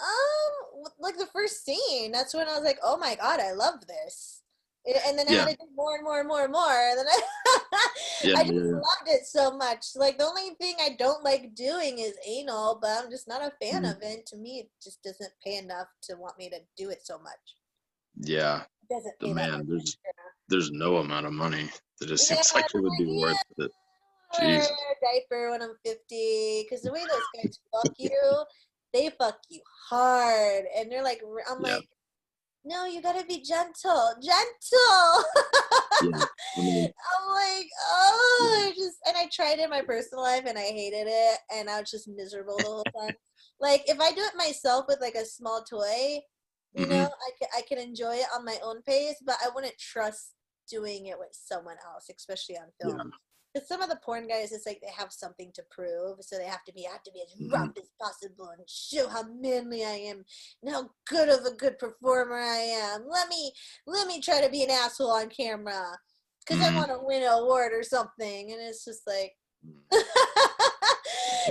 Um, 0.00 0.84
like 0.98 1.16
the 1.18 1.26
first 1.26 1.64
scene, 1.64 2.10
that's 2.12 2.34
when 2.34 2.48
I 2.48 2.54
was 2.54 2.64
like, 2.64 2.78
"Oh 2.82 2.96
my 2.96 3.14
god, 3.14 3.38
I 3.40 3.52
love 3.52 3.86
this," 3.86 4.42
and 4.86 5.16
then 5.18 5.28
I 5.28 5.32
Yeah. 5.32 5.44
had 5.46 5.50
to 5.50 5.56
do 5.56 5.68
more 5.74 5.94
and 5.94 6.04
more 6.04 6.18
and 6.18 6.28
more 6.28 6.42
and 6.42 6.52
more, 6.52 6.72
and 6.90 6.98
then 6.98 7.06
I, 7.08 7.20
Yeah, 8.24 8.34
I 8.38 8.42
just 8.44 8.54
yeah, 8.54 8.72
loved 8.72 9.08
it 9.08 9.26
so 9.26 9.56
much. 9.56 9.84
Like 9.94 10.18
the 10.18 10.26
only 10.26 10.50
thing 10.60 10.76
I 10.80 10.96
don't 10.98 11.22
like 11.22 11.54
doing 11.54 11.98
is 12.00 12.18
anal, 12.26 12.78
but 12.80 13.04
I'm 13.04 13.10
just 13.10 13.28
not 13.28 13.42
a 13.42 13.52
fan 13.64 13.82
Mhm. 13.84 13.96
of 13.96 14.02
it. 14.02 14.26
To 14.26 14.36
me, 14.36 14.60
it 14.60 14.70
just 14.82 15.02
doesn't 15.02 15.32
pay 15.44 15.56
enough 15.58 15.88
to 16.02 16.16
want 16.16 16.38
me 16.38 16.50
to 16.50 16.58
do 16.76 16.90
it 16.90 17.06
so 17.06 17.18
much. 17.18 17.44
yeah 18.20 18.62
It 18.82 18.94
doesn't 18.94 19.18
the 19.20 19.26
pay 19.26 19.32
man 19.34 19.66
there's 19.68 19.96
there's 20.48 20.70
no 20.72 20.96
amount 20.98 21.26
of 21.26 21.32
money 21.32 21.68
that 22.00 22.10
it 22.10 22.18
seems 22.18 22.52
like 22.54 22.66
it 22.74 22.82
would 22.82 22.96
be 22.98 23.20
worth 23.20 23.38
it 23.58 23.70
wear 24.38 24.96
diaper 25.02 25.50
when 25.50 25.62
I'm 25.62 25.76
50 25.84 26.62
because 26.64 26.82
the 26.82 26.92
way 26.92 27.00
those 27.00 27.28
guys 27.34 27.58
fuck 27.72 27.92
you, 27.98 28.44
they 28.94 29.10
fuck 29.18 29.38
you 29.50 29.60
hard, 29.90 30.64
and 30.76 30.90
they're 30.90 31.04
like, 31.04 31.20
i'm 31.50 31.60
Yeah. 31.62 31.74
like, 31.74 31.88
no, 32.64 32.86
you 32.86 33.02
gotta 33.02 33.26
be 33.26 33.42
gentle, 33.42 34.14
gentle. 34.22 35.24
yeah 36.00 36.24
I'm 37.16 37.28
like, 37.34 37.68
oh, 37.90 38.68
I 38.68 38.72
just 38.76 38.98
and 39.06 39.16
I 39.16 39.28
tried 39.32 39.58
it 39.58 39.64
in 39.64 39.70
my 39.70 39.82
personal 39.82 40.24
life 40.24 40.44
and 40.46 40.58
I 40.58 40.62
hated 40.62 41.06
it, 41.08 41.38
and 41.54 41.68
I 41.68 41.80
was 41.80 41.90
just 41.90 42.08
miserable 42.08 42.62
the 42.62 42.68
whole 42.68 42.88
time. 42.98 43.14
like 43.60 43.82
if 43.86 44.00
I 44.00 44.12
do 44.12 44.22
it 44.22 44.36
myself 44.36 44.86
with 44.88 45.00
like 45.00 45.14
a 45.16 45.26
small 45.26 45.62
toy, 45.64 46.20
you 46.74 46.86
Mhm. 46.86 46.90
know, 46.90 47.08
I 47.10 47.30
can 47.38 47.48
I 47.56 47.62
can 47.68 47.78
enjoy 47.78 48.16
it 48.16 48.26
on 48.34 48.44
my 48.44 48.58
own 48.64 48.82
pace, 48.82 49.16
but 49.24 49.36
I 49.44 49.50
wouldn't 49.54 49.78
trust 49.78 50.32
doing 50.70 51.06
it 51.06 51.18
with 51.18 51.30
someone 51.32 51.76
else, 51.92 52.10
especially 52.16 52.56
on 52.56 52.68
film. 52.80 53.12
Some 53.66 53.82
of 53.82 53.88
the 53.88 53.96
porn 53.96 54.26
guys, 54.26 54.50
it's 54.52 54.66
like 54.66 54.80
they 54.80 54.90
have 54.90 55.12
something 55.12 55.52
to 55.52 55.62
prove, 55.70 56.18
so 56.22 56.36
they 56.36 56.44
have 56.46 56.64
to 56.64 56.72
be 56.72 56.86
I 56.88 56.92
have 56.92 57.04
to 57.04 57.12
be 57.12 57.22
as 57.22 57.32
Mhm. 57.38 57.52
rough 57.52 57.76
as 57.78 57.88
possible 58.00 58.48
and 58.48 58.68
show 58.68 59.08
how 59.08 59.22
manly 59.22 59.84
I 59.84 59.92
am 60.10 60.24
and 60.62 60.72
how 60.72 60.90
good 61.06 61.28
of 61.28 61.44
a 61.44 61.52
good 61.52 61.78
performer 61.78 62.36
I 62.38 62.58
am. 62.58 63.06
Let 63.08 63.28
me 63.28 63.52
let 63.86 64.08
me 64.08 64.20
try 64.20 64.40
to 64.40 64.48
be 64.50 64.64
an 64.64 64.70
asshole 64.70 65.12
on 65.12 65.28
camera 65.28 65.98
because 66.40 66.60
I 66.60 66.70
Mhm. 66.70 66.74
want 66.76 66.90
to 66.90 66.98
win 66.98 67.22
an 67.22 67.28
award 67.28 67.72
or 67.72 67.82
something, 67.84 68.52
and 68.52 68.60
it's 68.60 68.84
just 68.84 69.06
like. 69.06 69.36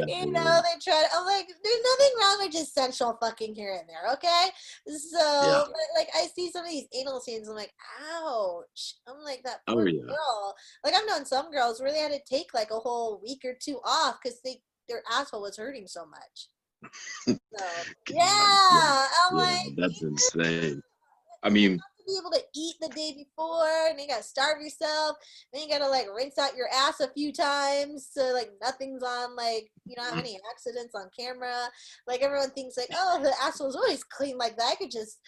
you 0.07 0.31
know, 0.31 0.61
they 0.63 0.79
try. 0.83 1.05
I'm 1.15 1.25
like, 1.25 1.47
there's 1.47 1.83
nothing 1.83 2.13
wrong 2.19 2.37
with 2.39 2.51
just 2.51 2.73
sensual 2.73 3.17
fucking 3.21 3.55
here 3.55 3.77
and 3.79 3.87
there, 3.87 4.13
okay? 4.13 4.47
So, 4.87 5.65
but, 5.67 5.99
like, 5.99 6.09
I 6.15 6.27
see 6.27 6.51
some 6.51 6.65
of 6.65 6.71
these 6.71 6.87
anal 6.93 7.19
scenes. 7.19 7.47
I'm 7.47 7.55
like, 7.55 7.73
ouch. 8.01 8.95
I'm 9.07 9.23
like 9.23 9.43
that 9.43 9.61
Oh, 9.67 9.75
poor 9.75 9.87
yeah. 9.87 10.01
girl. 10.01 10.55
Like, 10.83 10.93
I've 10.93 11.07
known 11.07 11.25
some 11.25 11.51
girls 11.51 11.81
where 11.81 11.91
they 11.91 11.99
had 11.99 12.11
to 12.11 12.19
take 12.29 12.53
like 12.53 12.71
a 12.71 12.79
whole 12.79 13.21
week 13.23 13.41
or 13.45 13.55
two 13.61 13.79
off 13.85 14.17
because 14.21 14.39
they 14.43 14.61
their 14.89 15.01
asshole 15.11 15.41
was 15.41 15.57
hurting 15.57 15.87
so 15.87 16.05
much. 16.05 16.47
So, 17.55 17.59
God, 17.59 17.85
yeah, 18.09 19.05
I'm 19.29 19.37
yeah, 19.37 19.43
like, 19.43 19.75
that's 19.77 20.01
insane 20.01 20.81
i 21.43 21.49
mean 21.49 21.79
be 22.07 22.17
able 22.19 22.31
to 22.31 22.41
eat 22.55 22.75
the 22.81 22.89
day 22.89 23.13
before 23.15 23.87
and 23.89 23.99
you 23.99 24.07
gotta 24.07 24.23
starve 24.23 24.61
yourself 24.61 25.15
then 25.51 25.61
you 25.63 25.69
gotta 25.69 25.87
like 25.87 26.07
rinse 26.15 26.37
out 26.37 26.55
your 26.55 26.67
ass 26.73 26.99
a 26.99 27.11
few 27.13 27.31
times 27.33 28.07
so 28.11 28.31
like 28.33 28.51
nothing's 28.61 29.03
on 29.03 29.35
like 29.35 29.69
you 29.85 29.95
don't 29.95 30.05
have 30.09 30.19
any 30.19 30.39
accidents 30.53 30.93
on 30.95 31.09
camera 31.17 31.67
like 32.07 32.21
everyone 32.21 32.49
thinks 32.51 32.77
like 32.77 32.89
oh 32.95 33.19
the 33.21 33.33
asshole's 33.41 33.75
always 33.75 34.03
clean 34.03 34.37
like 34.37 34.55
that 34.57 34.71
i 34.71 34.75
could 34.75 34.91
just 34.91 35.19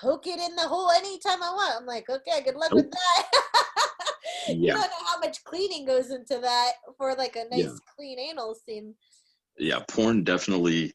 poke 0.00 0.26
it 0.26 0.40
in 0.40 0.56
the 0.56 0.62
hole 0.62 0.90
anytime 0.90 1.42
I 1.42 1.50
want. 1.52 1.74
I'm 1.78 1.84
like, 1.86 2.08
okay, 2.08 2.42
good 2.42 2.54
luck 2.56 2.72
with 2.72 2.90
that. 2.90 3.28
you 4.48 4.56
Yeah. 4.56 4.72
don't 4.72 4.80
know 4.88 5.06
how 5.06 5.18
much 5.18 5.44
cleaning 5.44 5.84
goes 5.84 6.10
into 6.10 6.38
that 6.40 6.72
for 6.96 7.14
like 7.14 7.36
a 7.36 7.44
nice 7.50 7.64
Yeah. 7.64 7.72
clean 7.94 8.18
anal 8.18 8.54
scene. 8.54 8.94
yeah 9.58 9.80
porn 9.88 10.24
definitely 10.24 10.94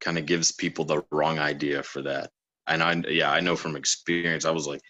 kind 0.00 0.18
of 0.18 0.26
gives 0.26 0.52
people 0.52 0.84
the 0.84 1.02
wrong 1.10 1.38
idea 1.38 1.82
for 1.82 2.02
that 2.02 2.30
and 2.66 2.82
i 2.82 2.94
yeah 3.08 3.30
i 3.32 3.40
know 3.40 3.56
from 3.56 3.76
experience 3.76 4.44
i 4.44 4.50
was 4.50 4.66
like 4.66 4.80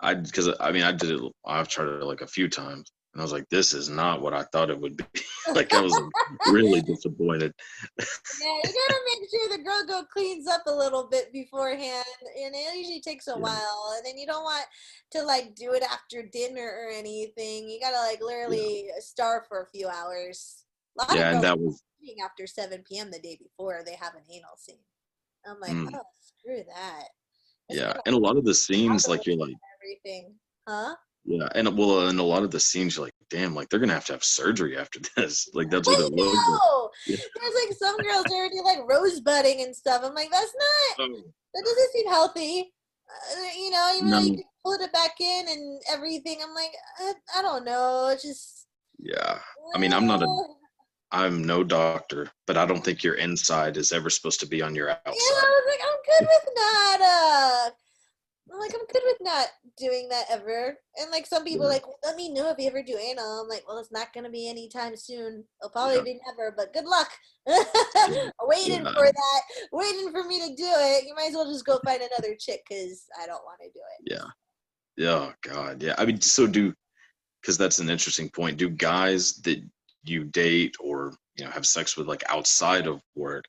i 0.00 0.14
because 0.14 0.48
i 0.60 0.70
mean 0.70 0.82
i 0.82 0.92
did 0.92 1.10
it 1.10 1.32
i've 1.46 1.68
tried 1.68 1.88
it 1.88 2.04
like 2.04 2.20
a 2.22 2.26
few 2.26 2.48
times 2.48 2.92
and 3.14 3.20
i 3.20 3.24
was 3.24 3.32
like 3.32 3.48
this 3.50 3.74
is 3.74 3.88
not 3.88 4.20
what 4.22 4.34
i 4.34 4.42
thought 4.52 4.70
it 4.70 4.78
would 4.80 4.96
be 4.96 5.04
like 5.54 5.74
i 5.74 5.80
was 5.80 6.00
really 6.46 6.80
disappointed 6.86 7.52
Yeah, 8.40 8.46
you 8.46 8.62
gotta 8.62 9.00
make 9.20 9.28
sure 9.30 9.56
the 9.58 9.62
girl 9.62 9.84
go 9.86 10.06
cleans 10.12 10.46
up 10.46 10.62
a 10.66 10.74
little 10.74 11.08
bit 11.08 11.32
beforehand, 11.32 12.04
and 12.42 12.54
it 12.54 12.76
usually 12.76 13.00
takes 13.00 13.28
a 13.28 13.32
Yeah. 13.32 13.40
while. 13.40 13.94
And 13.96 14.06
then 14.06 14.16
you 14.16 14.26
don't 14.26 14.44
want 14.44 14.64
to 15.12 15.22
like 15.22 15.54
do 15.56 15.72
it 15.72 15.82
after 15.82 16.22
dinner 16.22 16.62
or 16.64 16.90
anything. 16.90 17.68
You 17.68 17.80
gotta 17.80 17.98
like 17.98 18.22
literally 18.22 18.86
starve 19.00 19.46
for 19.46 19.62
a 19.62 19.70
few 19.76 19.88
hours. 19.88 20.64
A 20.98 21.02
lot 21.02 21.16
yeah 21.16 21.30
of 21.30 21.34
and 21.34 21.44
that 21.44 21.58
was 21.58 21.82
after 22.24 22.46
7 22.46 22.82
p.m. 22.88 23.10
the 23.10 23.18
day 23.20 23.38
before 23.40 23.82
they 23.84 23.94
have 23.94 24.14
an 24.14 24.22
anal 24.32 24.56
scene. 24.56 24.76
I'm 25.46 25.60
like, 25.60 25.72
Mm. 25.72 25.94
oh, 25.94 26.02
screw 26.20 26.62
that. 26.74 27.04
Yeah 27.70 27.94
and 28.06 28.14
a 28.14 28.18
lot 28.18 28.36
of 28.36 28.44
the 28.44 28.54
scenes 28.54 29.08
like 29.08 29.26
you're 29.26 29.36
like 29.36 29.54
everything, 29.82 30.34
huh? 30.68 30.94
yeah 31.24 31.48
and 31.54 31.76
well 31.76 32.08
and 32.08 32.18
a 32.18 32.22
lot 32.22 32.42
of 32.42 32.50
the 32.50 32.58
scenes 32.60 32.96
you're 32.96 33.04
like 33.04 33.14
damn 33.28 33.54
like 33.54 33.68
they're 33.68 33.78
gonna 33.80 33.92
have 33.92 34.06
to 34.06 34.12
have 34.12 34.24
surgery 34.24 34.76
after 34.78 34.98
this 35.16 35.48
like 35.54 35.70
that's 35.70 35.86
what 35.88 36.00
it 36.00 36.12
looks 36.12 36.36
like. 36.48 36.90
Yeah. 37.06 37.16
There's 37.16 37.54
like 37.66 37.76
some 37.78 37.96
girls 37.96 38.24
that 38.24 38.34
already 38.34 38.60
like 38.64 38.80
rosebudding 38.88 39.62
and 39.62 39.74
stuff. 39.74 40.02
I'm 40.04 40.14
like, 40.14 40.30
that's 40.30 40.54
not 40.98 41.06
Oh, 41.10 41.22
that 41.54 41.62
doesn't 41.64 41.92
seem 41.92 42.08
healthy. 42.08 42.72
Uh, 43.10 43.42
you 43.58 43.70
know, 43.70 43.92
even 43.96 44.10
though 44.10 44.18
you 44.20 44.30
No. 44.30 44.36
can 44.36 44.44
put 44.64 44.80
it 44.82 44.92
back 44.92 45.20
in 45.20 45.48
and 45.48 45.82
everything, 45.90 46.38
I'm 46.42 46.54
like, 46.54 46.70
I, 47.00 47.12
I 47.38 47.42
don't 47.42 47.64
know. 47.64 48.08
It's 48.12 48.22
just. 48.22 48.66
yeah 48.98 49.38
I 49.74 49.78
mean, 49.78 49.92
I'm 49.92 50.06
not 50.06 50.22
a- 50.22 50.44
i'm 51.12 51.44
no 51.44 51.62
doctor 51.64 52.30
but 52.46 52.56
i 52.56 52.64
don't 52.66 52.84
think 52.84 53.02
your 53.02 53.14
inside 53.14 53.76
is 53.76 53.92
ever 53.92 54.10
supposed 54.10 54.40
to 54.40 54.46
be 54.46 54.62
on 54.62 54.74
your 54.74 54.90
outside. 54.90 55.14
Yeah, 55.14 55.40
I 55.42 55.60
was 55.60 55.64
like, 55.68 55.80
I'm 55.82 55.98
good 56.18 56.28
with 56.28 56.54
not. 56.56 57.00
Uh, 57.00 57.70
I'm 58.52 58.58
like, 58.58 58.74
I'm 58.74 58.86
good 58.92 59.02
with 59.04 59.18
not 59.20 59.46
doing 59.78 60.08
that 60.08 60.24
ever. 60.28 60.76
And 60.96 61.10
like 61.12 61.24
some 61.24 61.44
people, 61.44 61.66
Yeah. 61.66 61.74
like, 61.74 61.84
let 62.04 62.16
me 62.16 62.30
know 62.32 62.50
if 62.50 62.58
you 62.58 62.66
ever 62.66 62.82
do 62.82 62.98
anal. 62.98 63.42
I'm 63.42 63.48
like, 63.48 63.62
well, 63.68 63.78
it's 63.78 63.92
not 63.92 64.12
gonna 64.12 64.28
be 64.30 64.48
anytime 64.48 64.96
soon. 64.96 65.44
It'll 65.60 65.70
probably 65.70 65.96
Yeah. 65.98 66.02
be 66.02 66.20
never. 66.26 66.52
But 66.56 66.72
good 66.72 66.84
luck. 66.84 67.10
waiting 68.42 68.84
Yeah. 68.84 68.92
for 68.92 69.04
that. 69.06 69.42
Waiting 69.72 70.10
for 70.10 70.24
me 70.24 70.40
to 70.40 70.54
do 70.56 70.66
it. 70.66 71.04
You 71.06 71.14
might 71.14 71.28
as 71.28 71.34
well 71.34 71.50
just 71.50 71.64
go 71.64 71.78
find 71.84 72.02
another 72.02 72.34
chick 72.38 72.62
because 72.68 73.04
I 73.20 73.26
don't 73.26 73.44
want 73.44 73.60
to 73.60 73.68
do 73.68 73.80
it. 73.98 74.12
Yeah. 74.12 74.26
Yeah. 74.96 75.10
Oh, 75.10 75.32
God. 75.42 75.82
Yeah. 75.82 75.94
I 75.98 76.04
mean, 76.04 76.20
so 76.20 76.46
do, 76.48 76.74
because 77.40 77.56
that's 77.56 77.78
an 77.78 77.88
interesting 77.88 78.28
point. 78.30 78.56
Do 78.56 78.68
guys 78.68 79.34
that 79.42 79.62
you 80.04 80.24
date 80.24 80.74
or, 80.80 81.14
you 81.36 81.44
know, 81.44 81.50
have 81.50 81.66
sex 81.66 81.96
with 81.96 82.06
like 82.06 82.22
outside 82.28 82.86
of 82.86 83.00
work, 83.14 83.44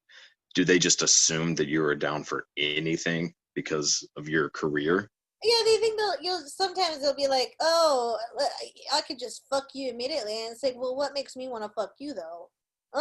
do 0.53 0.65
they 0.65 0.79
just 0.79 1.01
assume 1.01 1.55
that 1.55 1.67
you 1.67 1.83
are 1.83 1.95
down 1.95 2.23
for 2.23 2.45
anything 2.57 3.33
because 3.55 4.07
of 4.17 4.27
your 4.29 4.49
career? 4.49 5.09
Yeah, 5.43 5.63
they 5.65 5.77
think 5.77 5.97
they'll. 5.97 6.21
You'll 6.21 6.41
sometimes 6.47 7.01
they'll 7.01 7.15
be 7.15 7.27
like, 7.27 7.55
"Oh, 7.59 8.17
I- 8.93 9.01
could 9.01 9.17
just 9.17 9.43
fuck 9.49 9.69
you 9.73 9.89
immediately," 9.89 10.43
and 10.43 10.53
it's 10.53 10.61
like, 10.61 10.75
"Well, 10.77 10.95
what 10.95 11.15
makes 11.15 11.35
me 11.35 11.47
want 11.47 11.63
to 11.63 11.69
fuck 11.69 11.93
you 11.99 12.13
though?" 12.13 12.49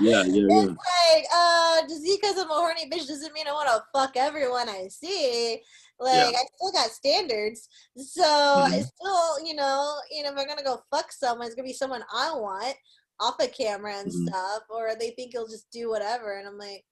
Yeah. 0.00 0.22
Yeah. 0.24 0.46
It's 0.48 0.54
yeah. 0.54 1.14
like, 1.14 1.26
uh, 1.34 1.88
just 1.88 2.04
because 2.04 2.38
I'm 2.38 2.50
a 2.50 2.54
horny 2.54 2.88
bitch 2.90 3.06
doesn't 3.08 3.32
mean 3.32 3.46
I 3.48 3.52
want 3.52 3.68
to 3.68 3.82
fuck 3.92 4.16
everyone 4.16 4.68
I 4.68 4.88
see. 4.88 5.60
Like, 5.98 6.14
Yeah. 6.14 6.38
I 6.38 6.44
still 6.54 6.72
got 6.72 6.90
standards, 6.90 7.68
so 7.96 8.22
I 8.22 8.80
Mhm. 8.80 8.86
still, 8.86 9.46
you 9.46 9.54
know, 9.54 9.94
you 10.10 10.22
know, 10.22 10.32
if 10.32 10.38
I'm 10.38 10.46
gonna 10.46 10.62
go 10.62 10.82
fuck 10.90 11.10
someone, 11.12 11.46
it's 11.46 11.54
gonna 11.54 11.66
be 11.66 11.72
someone 11.72 12.04
I 12.12 12.34
want 12.34 12.76
off 13.20 13.36
a 13.40 13.48
camera 13.48 13.94
and 13.96 14.12
Mhm. 14.12 14.28
stuff, 14.28 14.62
or 14.68 14.94
they 14.94 15.12
think 15.12 15.32
you'll 15.32 15.48
just 15.48 15.70
do 15.70 15.88
whatever, 15.88 16.36
and 16.38 16.46
I'm 16.46 16.58
like, 16.58 16.84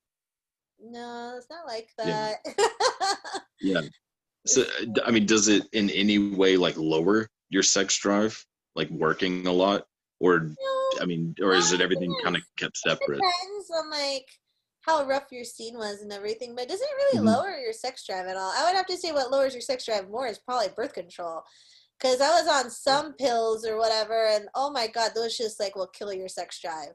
no, 0.80 1.35
it's 1.37 1.50
not 1.50 1.66
like 1.66 1.90
that. 1.98 2.38
Yeah. 2.44 2.44
yeah. 3.61 3.88
So, 4.46 4.64
I 5.04 5.11
mean, 5.11 5.26
does 5.26 5.48
it 5.48 5.66
in 5.72 5.90
any 5.90 6.18
way 6.35 6.57
like 6.57 6.76
lower 6.76 7.28
your 7.50 7.62
sex 7.62 7.96
drive, 7.96 8.44
like 8.74 8.88
working 8.90 9.46
a 9.46 9.52
lot? 9.52 9.87
Or, 10.24 10.40
No, 10.40 11.02
I 11.02 11.04
mean, 11.04 11.34
or 11.42 11.54
is 11.54 11.72
it 11.72 11.80
everything 11.82 12.14
kind 12.22 12.37
of 12.37 12.42
kept 12.56 12.78
separate? 12.78 13.16
depends 13.20 13.70
on 13.76 13.90
like 13.90 14.26
how 14.80 15.04
rough 15.06 15.30
your 15.30 15.44
scene 15.44 15.76
was 15.76 16.00
and 16.00 16.12
everything, 16.12 16.54
but 16.54 16.68
doesn't 16.68 16.96
really 16.96 17.18
Mhm. 17.18 17.24
lower 17.26 17.56
your 17.58 17.72
sex 17.74 18.06
drive 18.06 18.26
at 18.26 18.37
all. 18.37 18.50
I 18.52 18.64
would 18.64 18.76
have 18.76 18.87
to 18.87 18.96
say 18.96 19.12
what 19.12 19.30
lowers 19.30 19.52
your 19.54 19.60
sex 19.62 19.84
drive 19.84 20.08
more 20.08 20.26
is 20.26 20.38
probably 20.38 20.68
birth 20.68 20.92
control. 20.94 21.42
Cause 22.00 22.20
I 22.20 22.30
was 22.40 22.48
on 22.48 22.70
some 22.70 23.14
pills 23.14 23.64
or 23.64 23.76
whatever, 23.76 24.26
and 24.26 24.48
oh 24.54 24.70
my 24.70 24.87
god, 24.88 25.12
those 25.14 25.37
just 25.37 25.60
like 25.60 25.76
will 25.76 25.87
kill 25.87 26.12
your 26.12 26.28
sex 26.28 26.60
drive. 26.60 26.94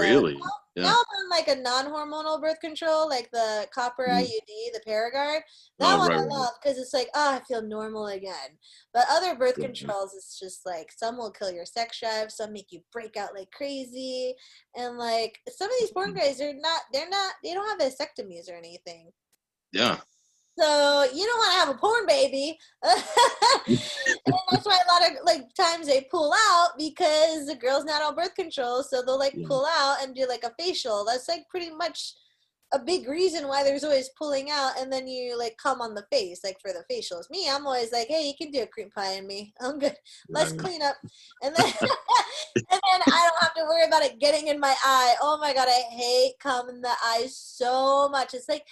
Really? 0.00 0.34
Now, 0.34 0.50
Yeah. 0.74 0.82
now 0.84 0.90
I'm 0.90 1.24
on 1.24 1.28
like 1.30 1.48
a 1.48 1.54
non-hormonal 1.54 2.40
birth 2.40 2.58
control, 2.60 3.08
like 3.08 3.30
the 3.30 3.68
copper 3.72 4.06
Mhm. 4.08 4.22
IUD, 4.22 4.70
the 4.72 4.80
Paragard. 4.86 5.42
That 5.78 5.94
Oh, 5.94 5.98
one 5.98 6.10
right, 6.10 6.18
I 6.18 6.22
love 6.22 6.54
because 6.60 6.78
it's 6.78 6.92
like, 6.92 7.10
oh, 7.14 7.30
I 7.34 7.40
feel 7.44 7.62
normal 7.62 8.08
again. 8.08 8.58
But 8.92 9.06
other 9.08 9.36
birth 9.36 9.56
Yeah. 9.58 9.66
controls, 9.66 10.14
it's 10.14 10.38
just 10.38 10.66
like 10.66 10.90
some 10.90 11.16
will 11.16 11.30
kill 11.30 11.52
your 11.52 11.66
sex 11.66 12.00
drive, 12.00 12.32
some 12.32 12.52
make 12.52 12.72
you 12.72 12.82
break 12.92 13.16
out 13.16 13.34
like 13.34 13.50
crazy, 13.52 14.36
and 14.74 14.98
like 14.98 15.40
some 15.48 15.70
of 15.70 15.76
these 15.78 15.92
porn 15.92 16.10
Mm-hmm. 16.10 16.18
guys, 16.18 16.38
they're 16.38 16.54
not, 16.54 16.82
they're 16.92 17.08
not, 17.08 17.34
they 17.42 17.54
don't 17.54 17.68
have 17.80 17.92
vasectomies 17.92 18.50
or 18.50 18.56
anything. 18.56 19.12
Yeah. 19.72 20.00
So 20.58 21.06
you 21.12 21.26
don't 21.26 21.38
want 21.38 21.52
to 21.52 21.58
have 21.58 21.68
a 21.68 21.78
porn 21.78 22.06
baby. 22.06 22.58
and 22.84 23.78
that's 24.50 24.66
why 24.66 24.78
a 24.78 24.92
lot 24.92 25.10
of 25.10 25.16
like 25.24 25.52
times 25.54 25.86
they 25.86 26.06
pull 26.10 26.32
out 26.50 26.70
because 26.78 27.46
the 27.46 27.56
girl's 27.56 27.84
not 27.84 28.02
on 28.02 28.14
birth 28.14 28.34
control, 28.34 28.82
so 28.82 29.02
they'll 29.02 29.18
like 29.18 29.34
Yeah. 29.34 29.48
pull 29.48 29.66
out 29.66 29.98
and 30.02 30.14
do 30.14 30.26
like 30.28 30.44
a 30.44 30.54
facial. 30.58 31.04
That's 31.04 31.28
like 31.28 31.48
pretty 31.48 31.70
much 31.70 32.14
a 32.72 32.78
big 32.78 33.06
reason 33.08 33.46
why 33.46 33.62
there's 33.62 33.84
always 33.84 34.10
pulling 34.18 34.50
out 34.50 34.72
and 34.80 34.92
then 34.92 35.06
you 35.06 35.38
like 35.38 35.56
come 35.62 35.80
on 35.80 35.94
the 35.94 36.04
face 36.10 36.40
like 36.42 36.58
for 36.60 36.72
the 36.72 36.82
facials. 36.92 37.30
Me 37.30 37.48
i'm 37.48 37.66
always 37.66 37.92
like 37.92 38.08
hey 38.08 38.26
you 38.26 38.34
can 38.36 38.50
do 38.50 38.62
a 38.62 38.66
cream 38.66 38.90
pie 38.90 39.16
on 39.18 39.26
me. 39.26 39.52
I'm 39.60 39.78
good. 39.78 39.96
Let's 40.30 40.52
clean 40.52 40.82
up. 40.82 40.96
And 41.42 41.54
then 41.54 41.64
and 42.56 42.64
then 42.70 43.00
i 43.12 43.28
don't 43.30 43.42
have 43.42 43.54
to 43.54 43.64
worry 43.64 43.84
about 43.86 44.02
it 44.02 44.18
getting 44.18 44.48
in 44.48 44.58
my 44.58 44.74
eye. 44.84 45.14
Oh 45.20 45.38
my 45.40 45.54
god 45.54 45.68
i 45.68 45.82
hate 45.94 46.34
cum 46.40 46.68
in 46.68 46.80
the 46.80 46.88
eye 47.02 47.26
so 47.28 48.08
much. 48.08 48.34
It's 48.34 48.48
like 48.48 48.66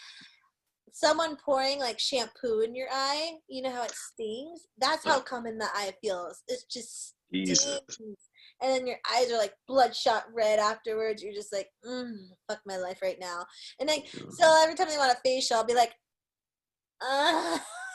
someone 0.93 1.37
pouring 1.37 1.79
like 1.79 1.99
shampoo 1.99 2.61
in 2.61 2.75
your 2.75 2.89
eye 2.93 3.33
you 3.49 3.63
know 3.63 3.73
how 3.73 3.83
it 3.83 3.93
stings? 3.93 4.67
That's 4.79 5.05
how 5.05 5.21
in 5.47 5.59
the 5.59 5.69
eye 5.75 5.93
feels. 6.03 6.43
It's 6.49 6.65
just 6.65 7.15
Jesus. 7.33 7.81
stings. 7.91 8.19
and 8.61 8.71
then 8.71 8.87
your 8.87 8.99
eyes 9.15 9.31
are 9.33 9.39
like 9.39 9.55
bloodshot 9.67 10.25
red 10.35 10.59
afterwards. 10.59 11.23
You're 11.23 11.35
just 11.35 11.53
like 11.53 11.69
mm, 11.85 12.15
fuck 12.49 12.61
my 12.67 12.77
life 12.77 13.01
right 13.03 13.19
now. 13.21 13.45
And 13.81 13.89
like 13.89 14.07
so 14.31 14.63
every 14.63 14.75
time 14.75 14.89
they 14.89 14.99
want 14.99 15.13
a 15.13 15.21
facial 15.25 15.57
i'll 15.57 15.65
be 15.65 15.75
like 15.75 15.95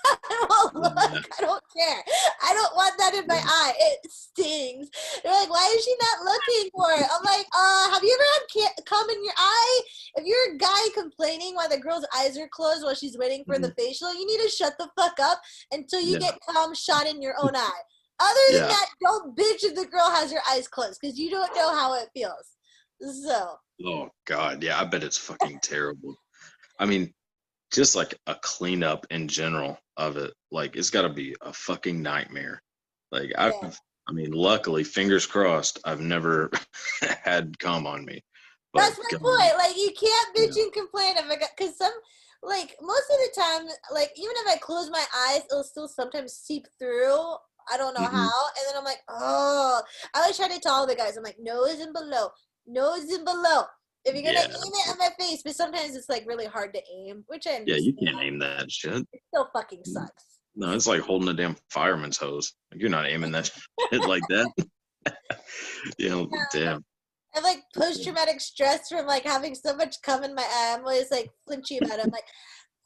I 0.29 0.45
won't 0.49 0.75
look. 0.75 1.27
I 1.37 1.41
don't 1.41 1.63
care. 1.75 2.03
I 2.43 2.53
don't 2.53 2.75
want 2.75 2.93
that 2.97 3.13
in 3.13 3.25
my 3.27 3.39
eye. 3.45 3.73
It 3.79 4.11
stings. 4.11 4.89
They're 5.23 5.33
like, 5.33 5.49
why 5.49 5.73
is 5.77 5.83
she 5.83 5.95
not 6.01 6.25
looking 6.25 6.71
for 6.75 6.91
it? 6.91 7.07
I'm 7.11 7.23
like, 7.23 7.45
uh, 7.55 7.93
have 7.93 8.03
you 8.03 8.17
ever 8.19 8.65
had 8.65 8.85
cum 8.85 9.09
in 9.09 9.23
your 9.23 9.33
eye? 9.37 9.81
If 10.15 10.25
you're 10.25 10.55
a 10.55 10.57
guy 10.57 10.89
complaining 10.93 11.55
why 11.55 11.67
the 11.67 11.79
girl's 11.79 12.05
eyes 12.17 12.37
are 12.37 12.47
closed 12.49 12.83
while 12.83 12.95
she's 12.95 13.17
waiting 13.17 13.43
for 13.45 13.59
the 13.59 13.73
facial, 13.77 14.13
you 14.13 14.25
need 14.25 14.41
to 14.43 14.49
shut 14.49 14.73
the 14.77 14.89
fuck 14.97 15.19
up 15.21 15.41
until 15.71 15.99
you 16.01 16.15
Mm-hmm. 16.15 16.21
Yeah. 16.21 16.31
get 16.31 16.39
cum 16.53 16.73
shot 16.75 17.05
in 17.07 17.21
your 17.21 17.35
own 17.39 17.55
eye. 17.55 17.81
Other 18.19 18.39
than 18.51 18.61
Yeah. 18.61 18.67
that, 18.67 18.87
don't 19.01 19.35
bitch 19.37 19.63
if 19.63 19.75
the 19.75 19.85
girl 19.85 20.09
has 20.09 20.31
her 20.31 20.39
eyes 20.49 20.67
closed 20.67 20.99
because 21.01 21.19
you 21.19 21.29
don't 21.29 21.53
know 21.55 21.73
how 21.75 21.93
it 21.95 22.09
feels. 22.13 22.55
So, 23.27 23.57
Oh 23.85 24.09
God, 24.25 24.63
yeah, 24.63 24.79
I 24.81 24.85
bet 24.85 25.03
it's 25.03 25.17
fucking 25.19 25.59
terrible. 25.61 26.15
I 26.79 26.85
mean, 26.85 27.13
just 27.73 27.95
like 27.95 28.15
a 28.27 28.35
cleanup 28.41 29.05
in 29.11 29.27
general 29.27 29.77
of 29.97 30.17
it, 30.17 30.33
like 30.51 30.75
it's 30.75 30.89
got 30.89 31.03
to 31.03 31.09
be 31.09 31.35
a 31.41 31.51
fucking 31.53 32.01
nightmare. 32.01 32.61
Like 33.11 33.31
I've, 33.37 33.53
Yeah. 33.61 33.71
I 34.09 34.13
mean, 34.13 34.31
luckily, 34.31 34.83
fingers 34.85 35.25
crossed, 35.25 35.79
I've 35.83 35.99
never 35.99 36.49
had 37.23 37.59
come 37.59 37.85
on 37.85 38.05
me. 38.05 38.21
But 38.73 38.81
That's 38.81 38.99
my 38.99 39.17
point. 39.19 39.57
Like 39.57 39.77
you 39.77 39.91
can't 39.99 40.35
bitch 40.35 40.55
Yeah. 40.55 40.63
and 40.63 40.73
complain 40.73 41.17
if 41.17 41.25
I 41.25 41.35
got 41.35 41.49
because 41.57 41.77
some 41.77 41.91
like 42.43 42.75
most 42.81 43.03
of 43.11 43.17
the 43.17 43.41
time, 43.41 43.67
like 43.93 44.11
even 44.15 44.33
if 44.37 44.47
I 44.53 44.57
close 44.57 44.89
my 44.89 45.03
eyes, 45.29 45.41
it'll 45.49 45.63
still 45.63 45.87
sometimes 45.87 46.33
seep 46.33 46.67
through. 46.79 47.35
I 47.69 47.75
don't 47.75 47.93
know 47.93 48.07
Mhm. 48.07 48.11
how, 48.11 48.31
and 48.47 48.69
then 48.69 48.77
I'm 48.77 48.85
like, 48.85 49.01
oh. 49.09 49.81
I 50.13 50.19
always 50.21 50.37
try 50.37 50.47
to 50.47 50.59
tell 50.59 50.75
all 50.75 50.87
the 50.87 50.95
guys, 50.95 51.17
I'm 51.17 51.23
like, 51.23 51.37
nose 51.39 51.79
and 51.81 51.91
below, 51.93 52.29
nose 52.65 53.09
and 53.11 53.25
below. 53.25 53.63
If 54.07 54.15
you're 54.15 54.23
gonna 54.23 54.47
Yeah. 54.47 54.55
aim 54.55 54.73
it 54.73 54.89
at 54.89 54.97
my 54.97 55.09
face, 55.19 55.41
but 55.43 55.55
sometimes 55.55 55.93
it's 55.95 56.07
like 56.07 56.25
really 56.25 56.45
hard 56.45 56.73
to 56.73 56.81
aim, 56.89 57.25
which 57.27 57.45
I 57.45 57.63
Yeah, 57.67 57.75
you 57.75 57.93
can't 57.93 58.21
aim 58.21 58.39
that 58.39 58.71
shit. 58.71 59.05
It 59.11 59.21
still 59.27 59.49
fucking 59.53 59.81
Mm. 59.81 59.87
sucks. 59.93 60.23
No, 60.55 60.71
it's 60.71 60.87
like 60.87 61.01
holding 61.01 61.27
a 61.29 61.33
damn 61.33 61.57
fireman's 61.69 62.17
hose. 62.17 62.53
Like 62.71 62.79
you're 62.79 62.89
not 62.89 63.05
aiming 63.05 63.31
that 63.33 63.51
shit 63.91 64.05
like 64.05 64.23
that. 64.29 64.47
you 65.97 66.09
know, 66.09 66.29
damn. 66.53 66.85
I 67.33 67.39
have 67.39 67.43
like 67.43 67.63
post 67.75 68.03
traumatic 68.03 68.39
stress 68.39 68.87
from 68.89 69.05
like 69.05 69.23
having 69.23 69.55
so 69.55 69.75
much 69.75 70.01
cum 70.01 70.23
in 70.23 70.33
my 70.33 70.43
eye. 70.43 70.75
I'm 70.77 70.81
always 70.85 71.11
like 71.11 71.29
flinchy 71.45 71.77
about 71.77 71.99
it. 71.99 72.05
I'm 72.05 72.11
like, 72.11 72.23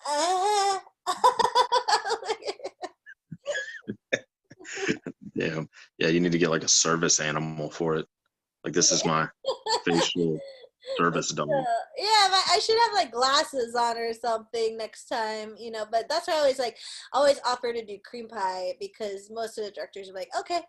Uh, 0.07 0.79
Damn. 5.37 5.69
Yeah, 5.97 6.07
you 6.07 6.19
need 6.19 6.31
to 6.31 6.37
get 6.37 6.49
like 6.49 6.63
a 6.63 6.67
service 6.67 7.19
animal 7.19 7.69
for 7.69 7.95
it. 7.95 8.05
Like 8.63 8.73
this 8.73 8.91
is 8.91 9.05
my 9.05 9.27
facial 9.85 10.39
service. 10.97 11.33
Uh, 11.37 11.45
yeah, 11.97 12.27
but 12.29 12.43
I 12.51 12.59
should 12.59 12.77
have 12.85 12.93
like 12.93 13.11
glasses 13.11 13.75
on 13.75 13.97
or 13.97 14.13
something 14.13 14.77
next 14.77 15.05
time, 15.05 15.55
you 15.57 15.71
know. 15.71 15.85
But 15.91 16.07
that's 16.09 16.27
why 16.27 16.35
I 16.35 16.37
always 16.37 16.59
like 16.59 16.77
always 17.13 17.39
offer 17.45 17.73
to 17.73 17.85
do 17.85 17.97
cream 18.03 18.27
pie 18.27 18.73
because 18.79 19.29
most 19.31 19.57
of 19.57 19.65
the 19.65 19.71
directors 19.71 20.09
are 20.09 20.13
like, 20.13 20.29
okay, 20.39 20.61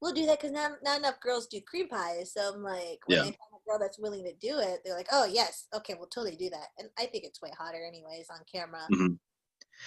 we'll 0.00 0.12
do 0.12 0.26
that 0.26 0.38
because 0.38 0.52
not, 0.52 0.72
not 0.82 0.98
enough 0.98 1.20
girls 1.20 1.46
do 1.46 1.60
cream 1.66 1.88
pie. 1.88 2.22
So 2.24 2.52
I'm 2.54 2.62
like, 2.62 3.00
when 3.06 3.16
Yeah. 3.16 3.22
they 3.22 3.28
find 3.28 3.54
a 3.54 3.68
girl 3.68 3.78
that's 3.78 3.98
willing 3.98 4.24
to 4.24 4.34
do 4.34 4.58
it, 4.58 4.80
they're 4.84 4.96
like, 4.96 5.08
oh 5.12 5.24
yes, 5.24 5.66
okay, 5.74 5.94
we'll 5.98 6.08
totally 6.08 6.36
do 6.36 6.50
that. 6.50 6.68
And 6.78 6.88
I 6.98 7.06
think 7.06 7.24
it's 7.24 7.40
way 7.40 7.50
hotter 7.58 7.84
anyways 7.86 8.28
on 8.30 8.40
camera. 8.50 8.86
Mhm. 8.92 9.18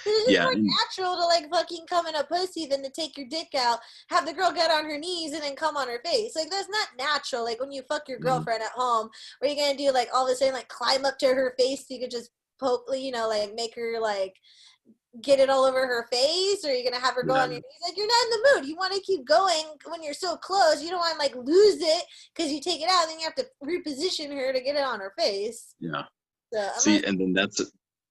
It's 0.06 0.30
Yeah, 0.30 0.44
more 0.44 0.54
natural 0.56 1.16
to 1.16 1.26
like 1.26 1.50
fucking 1.50 1.86
come 1.90 2.08
in 2.08 2.16
a 2.16 2.24
pussy 2.24 2.66
than 2.66 2.84
to 2.84 2.90
take 2.90 3.18
your 3.18 3.28
dick 3.30 3.50
out, 3.58 3.80
have 4.10 4.26
the 4.26 4.34
girl 4.34 4.52
get 4.52 4.72
on 4.72 4.86
her 4.86 4.98
knees 4.98 5.34
and 5.34 5.42
then 5.44 5.56
come 5.56 5.76
on 5.78 5.88
her 5.88 6.02
face. 6.06 6.36
Like 6.36 6.50
that's 6.50 6.70
not 6.70 6.88
natural. 6.98 7.44
Like 7.44 7.60
when 7.60 7.72
you 7.72 7.82
fuck 7.84 8.08
your 8.08 8.20
Mhm. 8.20 8.24
girlfriend 8.24 8.64
at 8.64 8.72
home, 8.72 9.10
what 9.40 9.50
are 9.50 9.54
you 9.54 9.60
gonna 9.60 9.78
do? 9.78 9.92
Like 9.92 10.10
all 10.14 10.28
of 10.28 10.32
a 10.32 10.36
sudden, 10.36 10.54
like 10.54 10.70
climb 10.70 11.06
up 11.06 11.18
to 11.20 11.28
her 11.28 11.54
face 11.58 11.88
so 11.88 11.94
you 11.94 12.00
could 12.02 12.12
just 12.12 12.32
poke, 12.60 12.86
you 12.94 13.12
know, 13.12 13.28
like 13.28 13.54
make 13.54 13.76
her 13.76 14.00
like 14.00 14.36
get 15.22 15.40
it 15.40 15.50
all 15.50 15.64
over 15.66 15.88
her 15.88 16.08
face, 16.12 16.64
or 16.64 16.70
are 16.70 16.74
you 16.74 16.84
gonna 16.88 17.04
have 17.04 17.16
her 17.16 17.24
go 17.24 17.34
on 17.34 17.50
your 17.50 17.60
knees? 17.60 17.88
Like 17.88 17.98
you're 17.98 18.08
not 18.08 18.24
in 18.26 18.30
the 18.30 18.50
mood. 18.56 18.70
You 18.70 18.76
want 18.76 18.94
to 18.94 19.02
keep 19.02 19.26
going 19.26 19.64
when 19.88 20.04
you're 20.04 20.14
so 20.14 20.38
close. 20.38 20.82
You 20.84 20.90
don't 20.90 21.00
want 21.00 21.14
to 21.14 21.20
like 21.20 21.36
lose 21.36 21.82
it 21.82 22.04
because 22.36 22.52
you 22.52 22.62
take 22.62 22.82
it 22.82 22.90
out, 22.90 23.04
and 23.04 23.12
then 23.12 23.20
you 23.20 23.26
have 23.26 23.36
to 23.36 23.48
reposition 23.64 24.32
her 24.36 24.54
to 24.54 24.62
get 24.62 24.76
it 24.76 24.84
on 24.84 25.00
her 25.00 25.14
face. 25.18 25.74
Yeah. 25.80 26.04
So 26.54 26.70
See, 26.78 26.96
like, 26.98 27.08
and 27.08 27.20
then 27.20 27.34
that's 27.34 27.62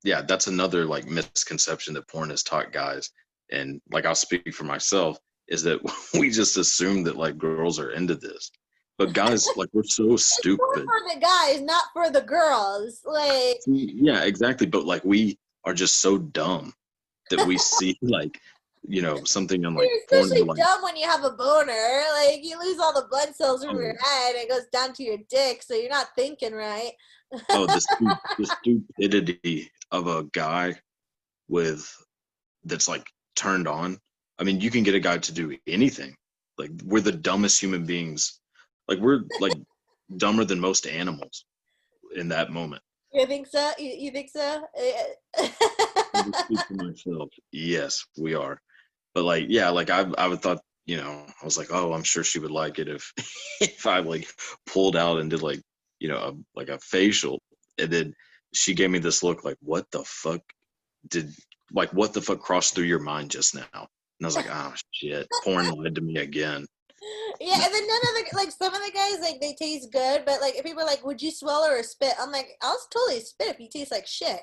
yeah, 0.07 0.23
that's 0.23 0.47
another 0.47 0.85
like 0.85 1.07
misconception 1.09 1.95
that 1.95 2.09
porn 2.09 2.31
has 2.31 2.43
taught 2.43 2.73
guys. 2.73 3.11
And 3.51 3.81
like 3.91 4.07
I'll 4.07 4.15
speak 4.15 4.55
for 4.55 4.65
myself, 4.65 5.19
is 5.49 5.63
that 5.65 5.81
we 6.19 6.31
just 6.31 6.57
assume 6.57 7.03
that 7.05 7.17
like 7.17 7.37
girls 7.39 7.79
are 7.79 7.91
into 7.91 8.15
this. 8.15 8.51
But 8.99 9.13
guys, 9.13 9.47
like 9.57 9.69
we're 9.73 9.83
so 9.85 10.17
stupid. 10.17 10.59
for 10.85 11.01
the 11.13 11.21
guys, 11.21 11.61
not 11.61 11.85
for 11.93 12.11
the 12.11 12.23
girls. 12.23 13.03
Like 13.05 13.59
Yeah, 13.67 14.23
exactly. 14.25 14.67
But 14.67 14.85
like 14.87 15.05
we 15.05 15.39
are 15.65 15.75
just 15.75 15.97
so 16.01 16.17
dumb 16.19 16.73
that 17.31 17.45
we 17.47 17.59
see 17.59 17.99
like 18.03 18.41
you 18.89 19.03
know 19.03 19.23
something 19.25 19.65
on 19.67 19.75
like 19.75 19.89
You're 19.89 20.21
especially 20.23 20.43
like 20.47 20.59
dumb 20.59 20.83
when 20.83 20.97
you 20.97 21.07
have 21.09 21.25
a 21.25 21.31
boner. 21.31 22.03
Like 22.23 22.45
you 22.45 22.59
lose 22.61 22.79
all 22.79 22.95
the 22.95 23.09
blood 23.11 23.35
cells 23.35 23.65
from 23.65 23.77
Oh. 23.77 23.81
your 23.81 23.97
head. 24.01 24.37
It 24.37 24.49
goes 24.49 24.67
down 24.73 24.93
to 24.95 25.03
your 25.03 25.19
dick, 25.29 25.63
so 25.65 25.75
you're 25.75 25.91
not 25.91 26.15
thinking 26.17 26.53
right. 26.55 26.93
oh 27.51 27.67
the, 27.67 27.81
stu- 27.81 28.19
the 28.39 28.47
stupidity 28.47 29.69
of 29.91 30.07
a 30.07 30.25
guy 30.33 30.75
with 31.49 31.91
that's 32.65 32.89
like 32.89 33.07
turned 33.37 33.69
on 33.69 33.99
i 34.39 34.45
mean 34.45 34.61
you 34.61 34.71
can 34.71 34.83
get 34.83 34.95
a 34.95 35.01
guy 35.01 35.19
to 35.19 35.33
do 35.33 35.57
anything. 35.67 36.15
Like 36.59 36.71
we're 36.85 37.01
the 37.01 37.13
dumbest 37.13 37.61
human 37.61 37.85
beings. 37.85 38.41
Like 38.89 38.99
we're 38.99 39.23
like 39.41 39.55
dumber 40.17 40.45
than 40.45 40.61
most 40.61 40.87
animals 40.87 41.45
in 42.15 42.29
that 42.29 42.51
moment. 42.51 42.83
You 43.13 43.27
think 43.27 43.47
so? 43.47 43.73
You, 43.79 43.93
you 43.99 44.11
think 44.11 44.31
so? 44.31 44.67
I 45.39 45.53
can 46.15 46.33
speak 46.33 46.61
for 46.67 46.75
myself. 46.85 47.29
Yes 47.53 48.05
we 48.17 48.35
are. 48.35 48.61
But 49.15 49.25
like 49.25 49.47
yeah 49.49 49.71
like 49.71 49.91
i 49.91 50.07
i 50.19 50.29
would 50.29 50.43
thought 50.43 50.61
you 50.85 50.99
know 50.99 51.25
i 51.41 51.45
was 51.45 51.57
like 51.57 51.69
oh 51.73 51.93
i'm 51.93 52.03
sure 52.03 52.23
she 52.23 52.39
would 52.39 52.51
like 52.51 52.79
it 52.79 52.87
if 52.87 53.13
if 53.61 53.87
i 53.87 53.99
like 53.99 54.29
pulled 54.67 54.95
out 54.95 55.19
and 55.19 55.31
did 55.31 55.43
like 55.43 55.61
you 55.99 56.09
know 56.09 56.19
a, 56.19 56.33
like 56.55 56.69
a 56.69 56.79
facial. 56.79 57.41
And 57.79 57.91
then 57.91 58.15
she 58.57 58.75
gave 58.75 58.91
me 58.91 58.99
this 58.99 59.23
look 59.23 59.45
like 59.45 59.57
what 59.61 59.91
the 59.91 60.03
fuck 60.05 60.41
did 61.09 61.33
like 61.73 61.93
what 61.93 62.13
the 62.13 62.23
fuck 62.23 62.41
crossed 62.41 62.75
through 62.75 62.85
your 62.85 62.99
mind 62.99 63.31
just 63.31 63.55
now 63.55 63.65
and 63.75 64.23
i 64.23 64.27
was 64.27 64.37
like 64.37 64.49
oh 64.51 64.73
shit 64.93 65.29
porn 65.45 65.69
lied 65.69 65.95
to 65.95 66.01
me 66.01 66.17
again 66.19 66.67
yeah, 67.41 67.63
and 67.63 67.75
then 67.75 67.87
none 67.87 67.97
of 67.97 68.31
the 68.31 68.37
like 68.37 68.51
some 68.51 68.75
of 68.75 68.81
the 68.81 68.91
guys 68.93 69.21
like 69.21 69.41
they 69.41 69.55
taste 69.55 69.93
good, 69.93 70.25
but 70.25 70.41
like 70.41 70.57
if 70.57 70.65
people 70.65 70.83
are 70.83 70.87
like, 70.87 71.05
"Would 71.05 71.21
you 71.21 71.31
swallow 71.31 71.69
or 71.69 71.83
spit?" 71.83 72.15
I'm 72.19 72.33
like, 72.33 72.49
"I'll 72.63 72.79
totally 72.91 73.21
spit 73.21 73.49
if 73.49 73.61
you 73.61 73.69
taste 73.69 73.93
like 73.93 74.07
shit." 74.07 74.41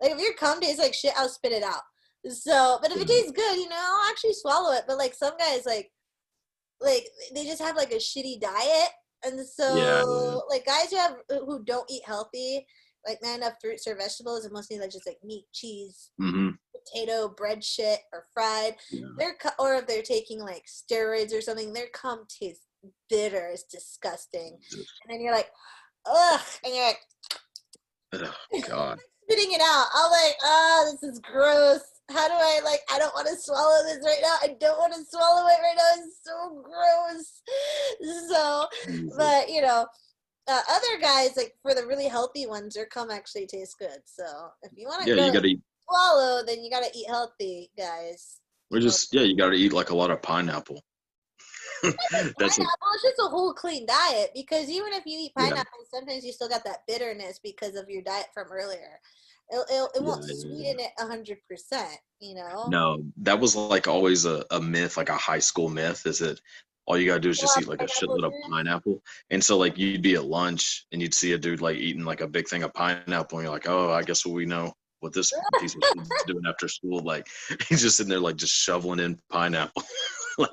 Like 0.00 0.12
if 0.12 0.18
your 0.18 0.34
cum 0.34 0.60
tastes 0.60 0.80
like 0.80 0.94
shit, 0.94 1.14
I'll 1.16 1.28
spit 1.28 1.52
it 1.52 1.62
out. 1.62 1.82
So, 2.28 2.78
but 2.82 2.90
if 2.90 2.98
it 3.00 3.06
Mhm. 3.06 3.08
tastes 3.08 3.32
good, 3.32 3.56
you 3.56 3.68
know, 3.68 3.76
I'll 3.78 4.10
actually 4.10 4.34
swallow 4.34 4.72
it. 4.72 4.84
But 4.86 4.98
like 4.98 5.14
some 5.14 5.36
guys, 5.38 5.64
like, 5.66 5.90
like 6.80 7.08
they 7.34 7.44
just 7.44 7.62
have 7.62 7.76
like 7.76 7.92
a 7.92 7.96
shitty 7.96 8.40
diet, 8.40 8.90
and 9.24 9.46
so 9.46 9.74
yeah. 9.74 10.36
like 10.50 10.66
guys 10.66 10.90
who 10.90 10.96
have 10.96 11.16
who 11.28 11.64
don't 11.64 11.90
eat 11.90 12.04
healthy, 12.04 12.66
like 13.06 13.18
not 13.22 13.36
enough 13.36 13.54
fruits 13.60 13.86
or 13.86 13.96
vegetables, 13.96 14.44
and 14.44 14.52
mostly 14.52 14.78
like 14.78 14.90
just 14.90 15.06
like 15.06 15.18
meat, 15.24 15.44
cheese, 15.52 16.10
hmm 16.18 16.50
potato, 16.92 17.28
bread 17.28 17.64
shit, 17.64 18.00
or 18.12 18.24
fried. 18.34 18.76
yeah. 18.90 19.06
Their 19.18 19.34
cu- 19.36 19.48
or 19.58 19.74
if 19.76 19.86
they're 19.86 20.02
taking 20.02 20.40
like 20.40 20.64
steroids 20.66 21.32
or 21.36 21.40
something, 21.40 21.72
their 21.72 21.88
cum 21.94 22.26
tastes 22.28 22.66
bitter. 23.08 23.48
It's 23.52 23.64
disgusting. 23.64 24.58
And 24.72 25.08
then 25.08 25.20
you're 25.20 25.34
like, 25.34 25.50
ugh, 26.06 26.40
and 26.64 26.74
you're 26.74 26.86
like 26.86 26.98
oh 28.14 28.60
god 28.68 28.98
spitting 29.24 29.52
it 29.52 29.60
out. 29.60 29.86
I'm 29.94 30.10
like, 30.10 30.36
ah, 30.44 30.84
this 30.92 31.02
is 31.10 31.18
gross. 31.20 31.80
How 32.10 32.28
do 32.28 32.34
I 32.34 32.60
like? 32.64 32.80
I 32.92 32.98
don't 32.98 33.14
want 33.14 33.26
to 33.28 33.36
swallow 33.36 33.82
this 33.84 34.04
right 34.04 34.18
now. 34.20 34.36
I 34.42 34.56
don't 34.60 34.78
want 34.78 34.92
to 34.92 35.04
swallow 35.08 35.46
it 35.46 35.58
right 35.62 35.74
now. 35.76 36.04
It's 36.04 36.20
so 36.22 36.62
gross. 36.62 37.42
So, 38.28 38.66
but 39.16 39.48
you 39.48 39.62
know. 39.62 39.86
Uh, 40.46 40.60
other 40.70 41.00
guys, 41.00 41.36
like 41.36 41.54
for 41.62 41.74
the 41.74 41.86
really 41.86 42.06
healthy 42.08 42.46
ones, 42.46 42.74
their 42.74 42.86
cum 42.86 43.10
actually 43.10 43.46
tastes 43.46 43.74
good. 43.74 43.98
So 44.04 44.24
if 44.62 44.72
you 44.76 44.86
want 44.86 45.02
to 45.06 45.08
yeah 45.08 45.24
you 45.26 45.32
gotta 45.32 45.46
eat 45.46 45.60
swallow, 45.88 46.42
then 46.46 46.62
you 46.62 46.70
gotta 46.70 46.90
eat 46.94 47.08
healthy, 47.08 47.70
guys. 47.76 48.40
we're 48.70 48.80
just 48.80 49.14
yeah 49.14 49.22
you 49.22 49.36
gotta 49.36 49.54
eat 49.54 49.72
like 49.72 49.90
a 49.90 49.96
lot 49.96 50.10
of 50.10 50.20
pineapple 50.22 50.82
that's 52.38 52.58
a, 52.58 52.62
pineapple 52.62 52.88
it's 52.94 53.02
just 53.02 53.18
a 53.20 53.28
whole 53.28 53.52
clean 53.54 53.86
diet 53.86 54.30
because 54.34 54.68
even 54.68 54.92
if 54.92 55.04
you 55.06 55.18
eat 55.18 55.32
Yeah. 55.36 55.44
pineapple 55.44 55.78
sometimes 55.90 56.24
you 56.24 56.32
still 56.32 56.48
got 56.48 56.64
that 56.64 56.86
bitterness 56.86 57.38
because 57.42 57.76
of 57.76 57.88
your 57.88 58.02
diet 58.02 58.26
from 58.34 58.46
earlier 58.50 59.00
it, 59.50 59.56
it, 59.70 59.90
it 59.96 60.02
won't 60.02 60.24
Yeah, 60.24 60.34
yeah, 60.34 60.34
sweeten 60.34 60.80
it 60.80 60.90
a 60.98 61.06
hundred 61.06 61.38
percent 61.48 61.96
you 62.20 62.34
know 62.34 62.70
No, 62.70 63.04
that 63.18 63.40
was 63.40 63.54
like 63.56 63.86
always 63.88 64.24
a, 64.24 64.44
a 64.50 64.60
myth, 64.60 64.96
like 64.96 65.08
a 65.10 65.14
high 65.16 65.38
school 65.38 65.68
myth, 65.68 66.06
is 66.06 66.18
that 66.20 66.40
all 66.86 66.98
you 66.98 67.06
gotta 67.06 67.20
do 67.20 67.30
is 67.30 67.38
just 67.38 67.58
eat 67.58 67.68
like 67.68 67.82
a 67.82 67.86
shitload 67.86 68.24
of 68.24 68.32
pineapple. 68.50 69.02
And 69.30 69.42
so 69.42 69.56
like 69.56 69.78
you'd 69.78 70.02
be 70.02 70.14
at 70.14 70.24
lunch 70.24 70.86
and 70.92 71.00
you'd 71.00 71.14
see 71.14 71.32
a 71.32 71.38
dude 71.38 71.60
like 71.60 71.76
eating 71.76 72.04
like 72.04 72.20
a 72.20 72.28
big 72.28 72.48
thing 72.48 72.62
of 72.62 72.74
pineapple 72.74 73.38
and 73.38 73.46
you're 73.46 73.54
like, 73.54 73.68
Oh, 73.68 73.90
I 73.90 74.02
guess 74.02 74.26
we 74.26 74.44
know 74.46 74.72
what 75.00 75.12
this 75.12 75.32
piece 75.60 75.74
of 75.74 75.82
shit's 75.82 76.24
doing 76.26 76.44
after 76.46 76.68
school. 76.68 77.00
Like 77.00 77.26
he's 77.68 77.82
just 77.82 77.96
sitting 77.96 78.10
there 78.10 78.20
like 78.20 78.36
just 78.36 78.54
shoveling 78.54 79.00
in 79.00 79.18
pineapple. 79.30 79.82
Like, 80.36 80.50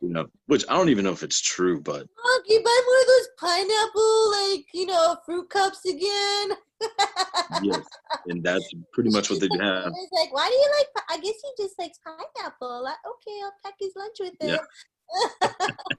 you 0.00 0.08
know, 0.08 0.26
which 0.46 0.64
I 0.68 0.76
don't 0.76 0.88
even 0.88 1.04
know 1.04 1.12
if 1.12 1.22
it's 1.22 1.40
true, 1.40 1.80
but 1.80 2.00
Look, 2.00 2.44
you 2.46 2.62
buy 2.62 2.80
more 2.86 3.00
of 3.00 3.06
those 3.06 3.28
pineapple 3.38 4.30
like 4.30 4.66
you 4.74 4.86
know 4.86 5.16
fruit 5.24 5.48
cups 5.50 5.84
again 5.86 6.56
yes. 7.62 7.84
And 8.28 8.42
that's 8.42 8.70
pretty 8.92 9.10
much 9.10 9.30
what 9.30 9.40
they 9.40 9.48
have. 9.58 9.86
it's 9.86 10.12
like 10.12 10.32
why 10.32 10.48
do 10.48 10.54
you 10.54 10.72
like 10.78 11.04
i 11.10 11.16
guess 11.16 11.34
he 11.42 11.62
just 11.62 11.78
likes 11.78 11.98
pineapple 12.04 12.82
like 12.84 12.96
okay 13.06 13.38
i'll 13.44 13.52
pack 13.64 13.74
his 13.78 13.92
lunch 13.96 14.16
with 14.20 14.34
Yeah. 14.40 14.58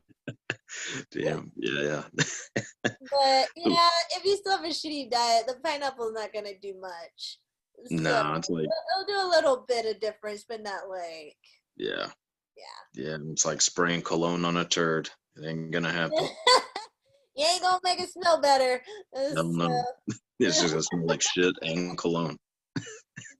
Damn. 1.11 1.51
Yeah, 1.55 1.81
yeah. 1.81 2.03
But 2.83 2.99
oh. 3.11 3.45
yeah, 3.55 3.89
if 4.17 4.25
you 4.25 4.37
still 4.37 4.57
have 4.57 4.65
a 4.65 4.69
shitty 4.69 5.11
diet, 5.11 5.45
the 5.47 5.55
pineapple's 5.63 6.13
not 6.13 6.33
gonna 6.33 6.57
do 6.61 6.73
much. 6.79 7.39
So, 7.85 7.95
Nah, 7.95 8.37
it's 8.37 8.49
like 8.49 8.65
it'll 8.65 9.07
do 9.07 9.27
a 9.27 9.29
little 9.29 9.65
bit 9.67 9.85
of 9.85 9.99
difference, 9.99 10.45
but 10.47 10.63
not 10.63 10.89
like. 10.89 11.37
Yeah. 11.77 12.07
Yeah. 12.55 13.03
Yeah. 13.03 13.17
It's 13.31 13.45
like 13.45 13.61
spraying 13.61 14.01
cologne 14.01 14.45
on 14.45 14.57
a 14.57 14.65
turd. 14.65 15.09
It 15.35 15.45
ain't 15.47 15.71
gonna 15.71 15.91
happen. 15.91 16.17
you 17.35 17.45
ain't 17.45 17.61
gonna 17.61 17.79
make 17.83 17.99
it 17.99 18.09
smell 18.11 18.41
better. 18.41 18.81
Uh, 19.15 19.33
Hell 19.35 19.51
no. 19.53 19.67
So, 19.67 20.15
It's 20.39 20.59
just 20.59 20.73
gonna 20.73 20.83
smell 20.83 21.07
like 21.07 21.21
shit 21.21 21.55
and 21.61 21.97
cologne. 21.97 22.37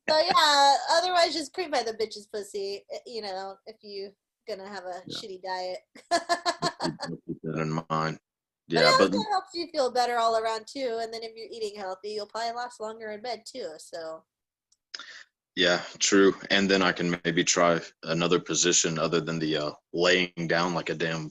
so 0.10 0.18
yeah, 0.20 0.76
otherwise 0.92 1.34
just 1.34 1.54
cream 1.54 1.72
by 1.72 1.84
the 1.84 1.94
bitch's 1.94 2.28
pussy. 2.34 2.86
uh, 2.94 2.98
You 3.06 3.22
know, 3.22 3.56
if 3.66 3.78
you 3.82 4.12
gonna 4.48 4.68
have 4.68 4.86
a 4.86 5.02
Yeah. 5.08 5.18
shitty 5.18 5.42
diet. 5.42 5.80
Keep 7.28 7.38
that 7.44 7.60
in 7.62 7.72
mind. 7.90 8.20
But 8.70 8.80
Yeah, 8.80 8.90
it 8.90 8.96
but 8.98 9.12
also 9.14 9.30
helps 9.32 9.54
you 9.54 9.68
feel 9.72 9.92
better 9.92 10.18
all 10.18 10.38
around 10.38 10.66
too. 10.68 11.00
And 11.02 11.14
then 11.14 11.24
if 11.24 11.32
you're 11.36 11.50
eating 11.52 11.78
healthy, 11.80 12.10
you'll 12.12 12.28
probably 12.28 12.54
last 12.56 12.80
longer 12.80 13.12
in 13.12 13.22
bed 13.22 13.44
too. 13.46 13.70
So 13.78 14.24
yeah, 15.56 15.82
true. 16.00 16.34
And 16.50 16.70
then 16.70 16.82
I 16.82 16.92
can 16.92 17.20
maybe 17.26 17.44
try 17.44 17.80
another 18.04 18.40
position 18.40 18.98
other 18.98 19.22
than 19.22 19.40
the 19.40 19.58
uh, 19.58 19.72
laying 19.94 20.48
down 20.48 20.74
like 20.74 20.90
a 20.90 20.96
damn 20.96 21.30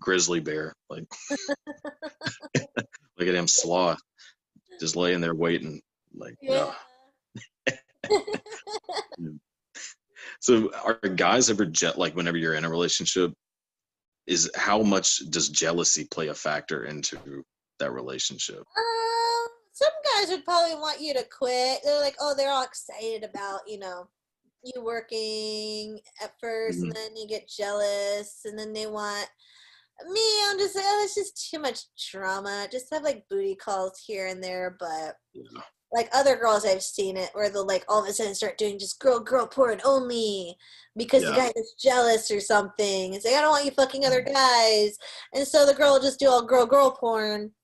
grizzly 0.00 0.40
bear, 0.40 0.74
like 0.88 1.04
like 2.56 3.28
a 3.28 3.32
damn 3.32 3.48
sloth, 3.48 4.00
just 4.80 4.96
laying 4.96 5.20
there 5.20 5.34
waiting. 5.34 5.80
Like, 6.14 6.36
yeah. 6.40 6.72
no. 9.18 9.34
So 10.40 10.70
are 10.84 10.94
guys 11.08 11.50
ever 11.50 11.64
jet 11.64 11.98
like 11.98 12.14
whenever 12.14 12.36
you're 12.36 12.54
in 12.54 12.64
a 12.64 12.70
relationship? 12.70 13.32
Is 14.26 14.50
how 14.54 14.82
much 14.82 15.18
does 15.30 15.48
jealousy 15.48 16.04
play 16.04 16.28
a 16.28 16.34
factor 16.34 16.84
into 16.84 17.44
that 17.78 17.92
relationship? 17.92 18.58
Um, 18.58 19.27
some 19.78 19.92
guys 20.16 20.28
would 20.30 20.44
probably 20.44 20.74
want 20.74 21.00
you 21.00 21.14
to 21.14 21.24
quit. 21.24 21.80
They're 21.84 22.00
like, 22.00 22.16
oh, 22.20 22.34
they're 22.36 22.50
all 22.50 22.64
excited 22.64 23.22
about, 23.22 23.60
you 23.68 23.78
know, 23.78 24.08
you 24.64 24.82
working 24.82 26.00
at 26.20 26.34
1st 26.40 26.78
and 26.82 26.90
Mhm. 26.90 26.94
then 26.94 27.16
you 27.16 27.28
get 27.28 27.48
jealous, 27.48 28.40
and 28.44 28.58
then 28.58 28.72
they 28.72 28.86
want 28.88 29.28
me. 30.12 30.20
I'm 30.46 30.58
just 30.58 30.74
like, 30.74 30.84
oh, 30.86 31.02
it's 31.04 31.14
just 31.14 31.48
too 31.50 31.60
much 31.60 31.80
drama. 32.10 32.66
Just 32.72 32.92
have 32.92 33.04
like 33.04 33.28
booty 33.28 33.54
calls 33.54 34.02
here 34.04 34.26
and 34.26 34.42
there, 34.42 34.76
but 34.80 35.16
Yeah. 35.32 35.62
like 35.92 36.08
other 36.12 36.36
girls 36.36 36.66
I've 36.66 36.82
seen 36.82 37.16
it 37.16 37.30
where 37.32 37.48
they'll 37.48 37.64
like 37.66 37.84
all 37.88 38.02
of 38.02 38.08
a 38.08 38.12
sudden 38.12 38.34
start 38.34 38.58
doing 38.58 38.78
just 38.78 38.98
girl 39.00 39.20
girl 39.20 39.46
porn 39.46 39.80
only 39.84 40.58
because 40.96 41.22
the 41.24 41.32
guy 41.32 41.52
is 41.56 41.74
jealous 41.78 42.30
or 42.30 42.40
something 42.40 43.14
It's 43.14 43.24
like, 43.24 43.34
I 43.34 43.40
don't 43.40 43.52
want 43.52 43.64
you 43.64 43.70
fucking 43.70 44.04
other 44.04 44.20
guys 44.20 44.98
and 45.34 45.48
so 45.48 45.64
the 45.64 45.72
girl 45.72 45.92
will 45.94 46.00
just 46.00 46.18
do 46.18 46.28
all 46.28 46.42
girl 46.42 46.66
girl 46.66 46.90
porn 46.90 47.54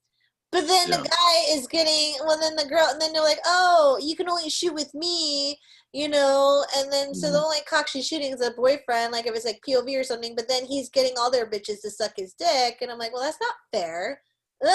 but 0.55 0.69
then 0.69 0.88
Yeah. 0.88 0.99
the 0.99 1.09
guy 1.09 1.37
is 1.57 1.67
getting 1.67 2.14
well 2.25 2.38
then 2.38 2.55
the 2.55 2.64
girl 2.64 2.87
and 2.88 3.01
then 3.01 3.12
they're 3.12 3.21
like 3.23 3.40
oh 3.45 3.99
you 4.01 4.14
can 4.14 4.29
only 4.29 4.49
shoot 4.49 4.73
with 4.73 4.95
me 4.95 5.59
you 5.93 6.09
know 6.09 6.64
and 6.77 6.93
then 6.93 7.12
so 7.12 7.31
the 7.33 7.37
Mhm. 7.38 7.43
only 7.45 7.61
cock 7.69 7.88
she's 7.88 8.07
shooting 8.07 8.33
is 8.33 8.40
a 8.40 8.53
boyfriend 8.53 9.11
like 9.12 9.27
if 9.27 9.35
it's 9.35 9.45
like 9.45 9.61
POV 9.67 9.99
or 9.99 10.05
something 10.05 10.37
but 10.37 10.47
then 10.49 10.64
he's 10.64 10.88
getting 10.90 11.19
all 11.19 11.29
their 11.31 11.51
bitches 11.51 11.81
to 11.83 11.90
suck 11.90 12.12
his 12.17 12.35
dick 12.35 12.79
and 12.81 12.90
I'm 12.90 12.99
like 12.99 13.12
well 13.12 13.23
that's 13.23 13.40
not 13.40 13.55
fair 13.73 14.21
Yeah, 14.62 14.71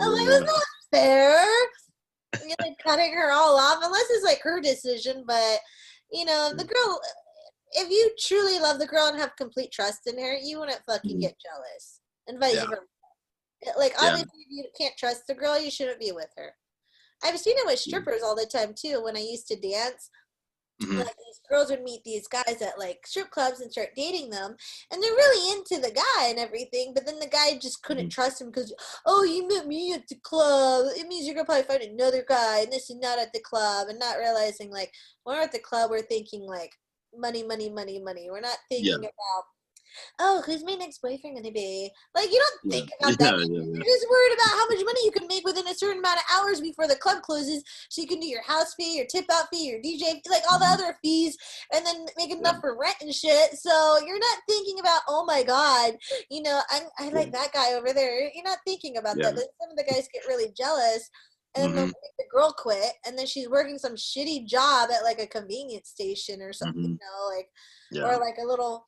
I'm 0.00 0.12
like 0.12 0.28
that's 0.28 0.52
not 0.52 0.62
fair 0.92 1.46
you're 2.42 2.56
like 2.60 2.78
cutting 2.84 3.14
her 3.14 3.32
all 3.32 3.58
off 3.58 3.80
unless 3.82 4.10
it's 4.10 4.24
like 4.24 4.42
her 4.42 4.60
decision 4.60 5.24
but 5.26 5.60
you 6.12 6.26
know 6.26 6.52
the 6.56 6.64
girl 6.64 7.00
if 7.72 7.90
you 7.90 8.10
truly 8.20 8.58
love 8.60 8.78
the 8.78 8.86
girl 8.86 9.06
and 9.06 9.18
have 9.18 9.34
complete 9.36 9.72
trust 9.72 10.00
in 10.06 10.18
her 10.18 10.34
you 10.36 10.60
wouldn't 10.60 10.82
fucking 10.86 11.16
Mhm. 11.16 11.20
get 11.22 11.36
jealous 11.40 12.00
and 12.26 12.38
vice 12.38 12.54
Yeah. 12.54 12.66
versa 12.66 12.82
Eh, 13.66 13.72
like 13.76 13.92
Yeah. 13.92 14.08
obviously 14.08 14.40
if 14.40 14.50
you 14.50 14.64
can't 14.78 14.96
trust 14.96 15.26
the 15.26 15.34
girl 15.34 15.58
you 15.58 15.70
shouldn't 15.70 16.00
be 16.00 16.12
with 16.12 16.30
her. 16.36 16.54
I've 17.22 17.38
seen 17.38 17.58
it 17.58 17.66
with 17.66 17.76
mm-hmm. 17.80 17.90
strippers 17.90 18.22
all 18.22 18.36
the 18.36 18.46
time 18.46 18.74
too 18.74 19.02
when 19.02 19.16
i 19.16 19.20
used 19.20 19.48
to 19.48 19.56
dance. 19.56 20.10
Mhm. 20.80 20.98
like 20.98 21.16
these 21.16 21.40
girls 21.50 21.70
would 21.70 21.82
meet 21.82 22.04
these 22.04 22.28
guys 22.28 22.62
at 22.62 22.78
like 22.78 23.04
strip 23.04 23.30
clubs 23.32 23.60
and 23.60 23.72
start 23.72 23.88
dating 23.96 24.30
them 24.30 24.54
and 24.92 25.02
they're 25.02 25.10
really 25.10 25.58
into 25.58 25.80
the 25.80 25.90
guy 25.90 26.28
and 26.28 26.38
everything 26.38 26.94
but 26.94 27.04
then 27.04 27.18
the 27.18 27.26
guy 27.26 27.58
just 27.58 27.82
couldn't 27.82 28.04
mm-hmm. 28.04 28.10
trust 28.10 28.40
him 28.40 28.46
because 28.46 28.72
oh 29.04 29.24
you 29.24 29.48
met 29.48 29.66
me 29.66 29.92
at 29.92 30.06
the 30.06 30.14
club. 30.22 30.86
It 30.96 31.08
means 31.08 31.26
you're 31.26 31.34
gonna 31.34 31.46
probably 31.46 31.64
find 31.64 31.82
another 31.82 32.24
guy 32.28 32.60
and 32.60 32.72
this 32.72 32.90
is 32.90 32.96
not 32.96 33.18
at 33.18 33.32
the 33.32 33.40
club 33.40 33.88
and 33.88 33.98
not 33.98 34.18
realizing 34.18 34.70
like 34.70 34.92
when 35.24 35.36
we're 35.36 35.42
at 35.42 35.50
the 35.50 35.58
club 35.58 35.90
we're 35.90 36.02
thinking 36.02 36.42
like 36.42 36.70
money 37.16 37.42
money 37.42 37.70
money 37.70 37.98
money. 37.98 38.28
We're 38.30 38.40
not 38.40 38.58
thinking 38.68 38.94
about 38.94 39.44
oh 40.20 40.42
who's 40.46 40.64
my 40.64 40.74
next 40.74 41.00
boyfriend 41.00 41.36
gonna 41.36 41.50
be 41.52 41.90
like 42.14 42.30
you 42.30 42.38
don't 42.38 42.60
Yeah. 42.64 42.78
think 42.78 42.90
about 43.00 43.18
that 43.18 43.38
Yeah, 43.38 43.44
yeah, 43.44 43.62
you're 43.62 43.76
yeah. 43.76 43.84
just 43.84 44.06
worried 44.10 44.34
about 44.34 44.58
how 44.58 44.66
much 44.68 44.84
money 44.84 45.04
you 45.04 45.12
can 45.12 45.26
make 45.28 45.44
within 45.44 45.66
a 45.68 45.74
certain 45.74 45.98
amount 45.98 46.18
of 46.18 46.24
hours 46.34 46.60
before 46.60 46.86
the 46.88 46.96
club 46.96 47.22
closes 47.22 47.62
so 47.88 48.02
you 48.02 48.08
can 48.08 48.20
do 48.20 48.26
your 48.26 48.42
house 48.42 48.74
fee, 48.74 48.96
your 48.96 49.06
tip 49.06 49.24
out 49.32 49.46
fee, 49.52 49.66
your 49.66 49.80
DJ 49.80 50.20
like 50.30 50.42
all 50.50 50.58
the 50.58 50.64
Mhm. 50.64 50.74
other 50.74 50.98
fees, 51.02 51.36
and 51.72 51.84
then 51.84 52.06
make 52.16 52.30
enough 52.30 52.56
for 52.60 52.76
rent 52.78 52.96
and 53.00 53.14
shit. 53.14 53.58
So 53.58 53.98
you're 54.04 54.18
not 54.18 54.38
thinking 54.48 54.80
about, 54.80 55.02
oh 55.08 55.24
my 55.24 55.42
God, 55.42 55.94
you 56.30 56.42
know, 56.42 56.60
I, 56.70 56.80
I 56.98 57.08
like 57.10 57.32
that 57.32 57.52
guy 57.52 57.74
over 57.74 57.92
there. 57.92 58.30
You're 58.34 58.44
not 58.44 58.58
thinking 58.66 58.96
about 58.96 59.16
Yeah. 59.16 59.26
that. 59.30 59.34
But 59.36 59.44
some 59.60 59.70
of 59.70 59.76
the 59.76 59.84
guys 59.84 60.08
get 60.12 60.26
really 60.26 60.52
jealous. 60.56 61.08
And 61.54 61.76
then 61.76 61.88
Mhm. 61.88 61.92
the 62.18 62.24
girl 62.30 62.52
quit, 62.56 62.92
and 63.06 63.18
then 63.18 63.26
she's 63.26 63.48
working 63.48 63.78
some 63.78 63.94
shitty 63.96 64.46
job 64.46 64.90
at 64.90 65.02
like 65.02 65.18
a 65.18 65.26
convenience 65.26 65.88
station 65.88 66.42
or 66.42 66.52
something, 66.52 66.82
Mhm. 66.82 66.90
you 66.92 66.98
know, 67.00 67.36
like 67.36 67.48
Yeah. 67.90 68.04
or 68.04 68.20
like 68.20 68.36
a 68.38 68.46
little 68.46 68.86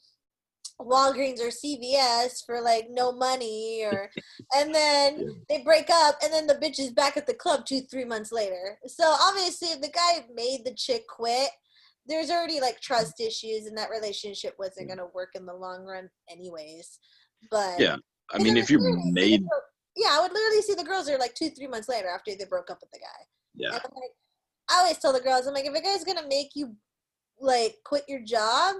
Walgreens 0.81 1.40
or 1.40 1.49
CVS 1.49 2.45
for 2.45 2.61
like 2.61 2.87
no 2.90 3.12
money 3.12 3.83
or 3.85 4.11
and 4.55 4.75
then 4.75 5.19
Yeah. 5.21 5.27
they 5.49 5.62
break 5.62 5.88
up 5.90 6.16
and 6.23 6.33
then 6.33 6.47
the 6.47 6.55
bitch 6.55 6.79
is 6.79 6.90
back 6.90 7.16
at 7.16 7.27
the 7.27 7.35
club 7.35 7.66
two 7.66 7.81
three 7.83 8.05
months 8.05 8.33
later. 8.33 8.79
So 8.87 9.05
obviously 9.05 9.69
if 9.69 9.81
the 9.81 9.88
guy 9.90 10.25
made 10.35 10.64
the 10.64 10.75
chick 10.75 11.05
quit, 11.09 11.51
there's 12.07 12.31
already 12.31 12.61
like 12.61 12.81
trust 12.81 13.21
issues 13.21 13.66
and 13.66 13.77
that 13.77 13.90
relationship 13.90 14.55
wasn't 14.59 14.87
mm. 14.87 14.97
gonna 14.97 15.09
work 15.14 15.31
in 15.35 15.47
the 15.47 15.55
long 15.55 15.85
run 15.85 16.09
anyways. 16.31 16.99
But 17.51 17.79
Yeah. 17.79 17.97
I 18.33 18.38
mean, 18.38 18.57
if 18.57 18.71
you're 18.71 18.81
literally 18.81 19.03
see 19.03 19.09
the 19.09 19.12
made, 19.12 19.40
girl- 19.49 19.62
yeah, 19.97 20.09
I 20.12 20.21
would 20.23 20.33
literally 20.33 20.62
see 20.62 20.75
the 20.75 20.85
girls 20.85 21.09
are 21.11 21.19
like 21.19 21.35
two, 21.35 21.51
three 21.51 21.66
months 21.66 21.88
later 21.88 22.09
after 22.09 22.33
they 22.35 22.45
broke 22.45 22.71
up 22.71 22.79
with 22.81 22.90
the 22.93 23.01
guy. 23.01 23.27
yeah, 23.55 23.71
And 23.75 23.81
I'm 23.85 23.90
like, 23.95 24.12
I 24.71 24.81
always 24.83 24.99
tell 24.99 25.12
the 25.12 25.21
girls, 25.21 25.47
I'm 25.47 25.55
like, 25.55 25.66
if 25.66 25.75
a 25.75 25.83
guy's 25.83 26.05
gonna 26.05 26.27
make 26.29 26.51
you 26.55 26.77
like 27.40 27.77
quit 27.85 28.05
your 28.09 28.21
job, 28.21 28.77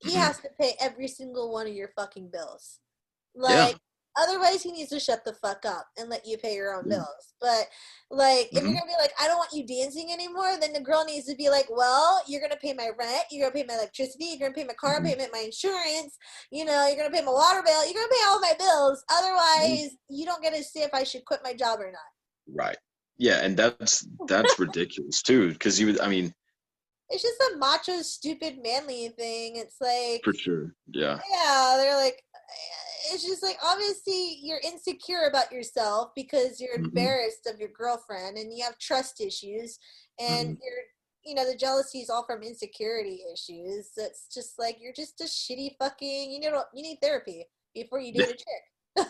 he 0.00 0.12
Mhm. 0.14 0.20
has 0.20 0.38
to 0.40 0.48
pay 0.60 0.76
every 0.80 1.08
single 1.08 1.52
one 1.52 1.66
of 1.66 1.74
your 1.74 1.88
fucking 1.96 2.28
bills. 2.30 2.80
Yeah. 3.34 3.66
Like, 3.66 3.76
otherwise, 4.16 4.62
he 4.62 4.72
needs 4.72 4.90
to 4.90 5.00
shut 5.00 5.24
the 5.24 5.34
fuck 5.34 5.64
up 5.66 5.88
and 5.98 6.08
let 6.08 6.26
you 6.26 6.38
pay 6.38 6.54
your 6.54 6.74
own 6.74 6.84
Yeah. 6.88 6.96
bills. 6.96 7.34
But 7.40 7.68
like, 8.10 8.48
if 8.52 8.62
Mhm. 8.62 8.64
you're 8.64 8.74
gonna 8.74 8.86
be 8.86 8.96
like, 9.00 9.12
I 9.20 9.26
don't 9.26 9.36
want 9.36 9.52
you 9.52 9.66
dancing 9.66 10.10
anymore, 10.12 10.56
then 10.58 10.72
the 10.72 10.80
girl 10.80 11.04
needs 11.04 11.26
to 11.26 11.34
be 11.34 11.50
like, 11.50 11.66
well, 11.68 12.22
you're 12.26 12.40
gonna 12.40 12.56
pay 12.56 12.72
my 12.72 12.88
rent, 12.98 13.24
you're 13.30 13.48
gonna 13.50 13.60
pay 13.60 13.66
my 13.66 13.74
electricity, 13.74 14.24
you're 14.26 14.38
gonna 14.38 14.54
pay 14.54 14.64
my 14.64 14.74
car 14.74 15.00
Mhm. 15.00 15.04
payment, 15.04 15.32
my 15.32 15.40
insurance, 15.40 16.16
you 16.50 16.64
know, 16.64 16.86
you're 16.86 16.96
gonna 16.96 17.10
pay 17.14 17.22
my 17.24 17.32
water 17.32 17.62
bill, 17.62 17.84
you're 17.84 17.94
gonna 17.94 18.08
pay 18.08 18.24
all 18.26 18.40
my 18.40 18.54
bills. 18.58 19.04
Otherwise, 19.10 19.90
you 20.08 20.24
don't 20.24 20.42
get 20.42 20.54
to 20.54 20.62
see 20.64 20.80
if 20.82 20.94
I 20.94 21.04
should 21.04 21.24
quit 21.24 21.40
my 21.42 21.52
job 21.52 21.80
or 21.80 21.90
not. 21.90 22.12
right. 22.48 22.78
Yeah, 23.18 23.40
and 23.44 23.56
that's 23.56 24.06
that's 24.26 24.58
ridiculous 24.58 25.22
too, 25.22 25.52
because 25.52 25.80
you 25.80 25.86
would. 25.86 26.00
I 26.00 26.08
mean, 26.08 26.34
It's 27.08 27.22
just 27.22 27.40
a 27.52 27.56
macho, 27.58 28.02
stupid, 28.02 28.58
manly 28.62 29.08
thing. 29.16 29.56
It's 29.56 29.76
like, 29.80 30.22
for 30.24 30.32
sure. 30.34 30.74
Yeah. 30.88 31.18
yeah, 31.32 31.74
they're 31.76 31.96
like, 31.96 32.22
it's 33.12 33.24
just 33.24 33.42
like 33.42 33.58
obviously 33.62 34.38
you're 34.42 34.60
insecure 34.64 35.26
about 35.28 35.52
yourself 35.52 36.10
because 36.16 36.60
you're 36.60 36.78
Mhm. 36.78 36.86
embarrassed 36.86 37.46
of 37.46 37.60
your 37.60 37.68
girlfriend 37.68 38.36
and 38.38 38.52
you 38.56 38.64
have 38.64 38.78
trust 38.78 39.20
issues 39.20 39.78
and 40.18 40.56
Mhm. 40.56 40.60
you're, 40.64 40.82
you 41.24 41.34
know, 41.34 41.44
the 41.48 41.56
jealousy 41.56 42.00
is 42.00 42.10
all 42.10 42.24
from 42.24 42.42
insecurity 42.42 43.22
issues. 43.32 43.90
It's 43.96 44.26
just 44.32 44.58
like 44.58 44.78
you're 44.80 44.92
just 44.92 45.20
a 45.20 45.24
shitty 45.24 45.76
fucking. 45.78 46.30
You 46.32 46.40
need 46.40 46.52
you 46.74 46.82
need 46.82 46.98
therapy 47.00 47.48
before 47.74 48.00
you 48.00 48.12
date 48.12 48.30
a 48.30 48.34
chick. 48.34 49.08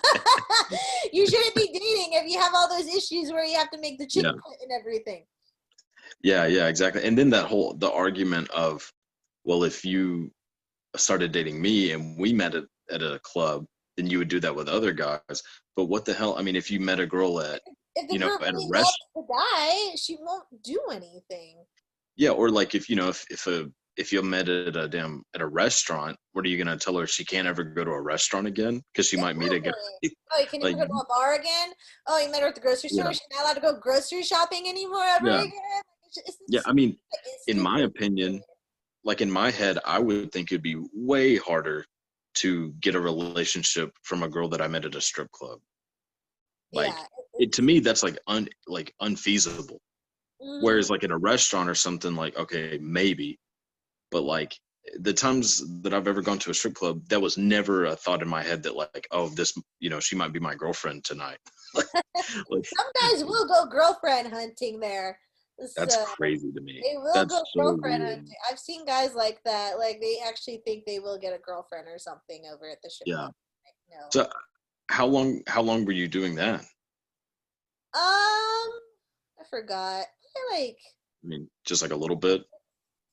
you 1.12 1.26
shouldn't 1.26 1.54
be 1.54 1.68
dating 1.68 2.12
if 2.12 2.30
you 2.30 2.38
have 2.40 2.52
all 2.54 2.68
those 2.68 2.88
issues 2.88 3.30
where 3.32 3.44
you 3.44 3.56
have 3.56 3.70
to 3.70 3.78
make 3.78 3.98
the 3.98 4.06
chick 4.06 4.24
Yeah. 4.24 4.30
and 4.30 4.72
everything. 4.72 5.26
Yeah, 6.22 6.46
yeah, 6.46 6.66
exactly. 6.68 7.04
And 7.04 7.16
then 7.16 7.30
that 7.30 7.46
whole 7.46 7.74
the 7.74 7.90
argument 7.90 8.50
of, 8.50 8.90
well, 9.44 9.64
if 9.64 9.84
you 9.84 10.30
started 10.96 11.32
dating 11.32 11.60
me 11.60 11.92
and 11.92 12.18
we 12.18 12.32
met 12.32 12.54
at, 12.54 12.64
at 12.90 13.02
a 13.02 13.18
club, 13.22 13.64
then 13.96 14.06
you 14.08 14.18
would 14.18 14.28
do 14.28 14.40
that 14.40 14.54
with 14.54 14.68
other 14.68 14.92
guys. 14.92 15.42
But 15.76 15.84
what 15.86 16.04
the 16.04 16.14
hell? 16.14 16.36
I 16.38 16.42
mean, 16.42 16.56
if 16.56 16.70
you 16.70 16.80
met 16.80 17.00
a 17.00 17.06
girl 17.06 17.40
at 17.40 17.60
You 18.10 18.18
know, 18.18 18.34
at 18.36 18.42
a 18.42 18.52
really 18.52 18.68
rest- 18.70 18.98
the 19.14 19.22
guy, 19.28 19.94
she 19.96 20.16
won't 20.20 20.44
do 20.62 20.80
anything. 20.90 21.64
yeah, 22.16 22.30
or 22.30 22.50
like 22.50 22.74
if 22.74 22.88
you 22.88 22.96
know 22.96 23.08
if 23.08 23.24
if 23.30 23.46
a 23.46 23.70
if 23.96 24.12
you 24.12 24.20
met 24.22 24.48
at 24.50 24.76
a 24.76 24.86
damn 24.88 25.22
at 25.34 25.40
a 25.40 25.46
restaurant, 25.46 26.16
what 26.32 26.44
are 26.44 26.48
you 26.48 26.58
gonna 26.62 26.76
tell 26.76 26.96
her 26.98 27.06
she 27.06 27.24
can't 27.24 27.48
ever 27.48 27.64
go 27.64 27.82
to 27.84 27.90
a 27.90 28.00
restaurant 28.00 28.46
again 28.46 28.82
because 28.92 29.06
she 29.08 29.16
might 29.16 29.36
meet 29.36 29.52
a 29.52 29.60
guy? 29.60 29.72
Oh, 30.34 30.40
you 30.40 30.46
can 30.48 30.60
never 30.60 30.76
like- 30.76 30.88
go 30.88 30.94
to 30.94 31.00
a 31.00 31.06
bar 31.06 31.34
again. 31.34 31.70
Oh, 32.06 32.18
you 32.18 32.30
met 32.30 32.42
her 32.42 32.48
at 32.48 32.54
the 32.54 32.60
grocery 32.60 32.90
store. 32.90 33.04
Yeah. 33.06 33.12
She's 33.12 33.20
not 33.32 33.44
allowed 33.44 33.54
to 33.54 33.60
go 33.60 33.78
grocery 33.80 34.22
shopping 34.22 34.68
anymore 34.68 35.04
ever 35.16 35.28
Yeah. 35.28 35.40
again. 35.44 35.52
Just- 36.26 36.38
Yeah, 36.48 36.60
I 36.66 36.72
mean, 36.72 36.96
in 37.46 37.60
my 37.60 37.80
opinion, 37.80 38.42
like 39.04 39.20
in 39.20 39.30
my 39.30 39.50
head, 39.50 39.78
I 39.84 39.98
would 39.98 40.32
think 40.32 40.50
it'd 40.50 40.62
be 40.62 40.76
way 40.94 41.36
harder 41.36 41.84
to 42.36 42.72
get 42.80 42.94
a 42.94 43.00
relationship 43.00 43.92
from 44.02 44.22
a 44.22 44.28
girl 44.28 44.48
that 44.48 44.60
I 44.60 44.68
met 44.68 44.84
at 44.84 44.94
a 44.94 45.00
strip 45.00 45.30
club. 45.32 45.60
like, 46.72 46.88
yeah, 46.88 47.06
It, 47.38 47.52
to 47.52 47.62
me, 47.62 47.78
that's 47.80 48.02
like 48.02 48.18
un 48.26 48.48
like 48.66 48.92
unfeasible. 49.00 49.80
mhm. 50.42 50.62
Whereas 50.62 50.90
like 50.90 51.04
in 51.04 51.10
a 51.12 51.18
restaurant 51.18 51.68
or 51.70 51.74
something, 51.74 52.14
like 52.16 52.36
okay, 52.36 52.78
maybe, 52.80 53.38
but 54.10 54.22
like 54.22 54.58
the 55.00 55.12
times 55.12 55.62
that 55.82 55.92
I've 55.94 56.06
ever 56.08 56.22
gone 56.22 56.38
to 56.40 56.50
a 56.50 56.54
strip 56.54 56.74
club, 56.74 57.02
that 57.08 57.20
was 57.20 57.36
never 57.38 57.86
a 57.86 57.96
thought 57.96 58.22
in 58.22 58.28
my 58.28 58.42
head 58.42 58.62
that 58.64 58.76
like, 58.76 59.06
oh, 59.10 59.28
this, 59.30 59.52
you 59.80 59.90
know, 59.90 60.00
she 60.00 60.14
might 60.16 60.32
be 60.32 60.38
my 60.40 60.54
girlfriend 60.54 61.04
tonight. 61.04 61.38
like 61.74 62.66
some 62.66 62.90
guys 63.00 63.24
will 63.24 63.46
go 63.46 63.66
girlfriend 63.66 64.28
hunting 64.32 64.78
there. 64.80 65.18
That's 65.76 65.94
so 65.94 66.04
crazy 66.04 66.52
to 66.52 66.60
me. 66.60 66.82
They 66.84 66.96
will 66.96 67.12
That's 67.14 67.32
go 67.34 67.42
so 67.54 67.62
girlfriend 67.62 68.02
weird. 68.02 68.16
hunting. 68.18 68.34
I've 68.50 68.58
seen 68.58 68.84
guys 68.84 69.14
like 69.14 69.40
that. 69.44 69.78
Like 69.78 70.00
they 70.00 70.18
actually 70.26 70.62
think 70.66 70.84
they 70.86 70.98
will 70.98 71.18
get 71.18 71.34
a 71.34 71.38
girlfriend 71.38 71.86
or 71.88 71.98
something 71.98 72.44
over 72.52 72.68
at 72.70 72.78
the 72.82 72.90
show. 72.90 73.04
Yeah. 73.06 73.24
Like, 73.24 73.34
no. 73.90 74.06
So 74.12 74.28
how 74.90 75.06
long 75.06 75.42
how 75.46 75.62
long 75.62 75.84
were 75.84 75.92
you 75.92 76.08
doing 76.08 76.34
that? 76.36 76.60
um, 77.94 78.70
I 79.40 79.44
forgot. 79.48 80.04
Like 80.52 80.76
I 81.24 81.28
mean, 81.28 81.48
just 81.64 81.80
like 81.82 81.92
a 81.92 81.96
little 81.96 82.16
bit. 82.16 82.42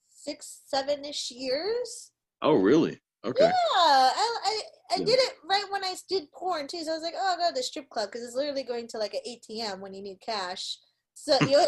six, 0.09 0.61
seven-ish 0.67 1.31
years. 1.31 2.11
Oh, 2.41 2.53
really? 2.55 2.99
Okay. 3.25 3.45
Yeah, 3.45 3.51
I 3.77 4.37
I, 4.43 4.61
I 4.91 4.99
Yeah. 4.99 5.05
did 5.05 5.19
it 5.19 5.33
right 5.49 5.63
when 5.71 5.83
I 5.85 5.95
did 6.09 6.29
porn 6.33 6.67
too. 6.67 6.83
So 6.83 6.91
I 6.91 6.95
was 6.95 7.03
like, 7.03 7.13
oh, 7.17 7.31
I'll 7.31 7.37
go 7.37 7.47
to 7.49 7.55
the 7.55 7.63
strip 7.63 7.89
club 7.89 8.09
because 8.11 8.25
it's 8.27 8.35
literally 8.35 8.63
going 8.63 8.87
to 8.89 8.97
like 8.97 9.13
an 9.13 9.21
ATM 9.25 9.79
when 9.79 9.93
you 9.93 10.01
need 10.03 10.19
cash. 10.19 10.77
So 11.15 11.39
you 11.47 11.59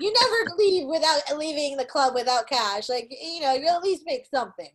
you 0.00 0.12
never 0.12 0.56
leave 0.58 0.86
without 0.88 1.20
leaving 1.36 1.76
the 1.76 1.84
club 1.84 2.14
without 2.14 2.48
cash. 2.48 2.88
Like 2.88 3.08
you 3.10 3.40
know, 3.40 3.54
you 3.54 3.68
at 3.68 3.82
least 3.82 4.02
make 4.06 4.26
something. 4.32 4.70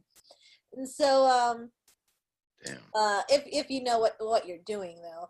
And 0.76 0.89
so, 0.89 1.26
um, 1.28 1.72
Damn. 2.66 2.78
uh, 2.95 3.22
if 3.30 3.43
if 3.45 3.70
you 3.70 3.84
know 3.84 3.99
what 3.99 4.16
what 4.20 4.47
you're 4.47 4.57
doing 4.66 5.01
though, 5.01 5.30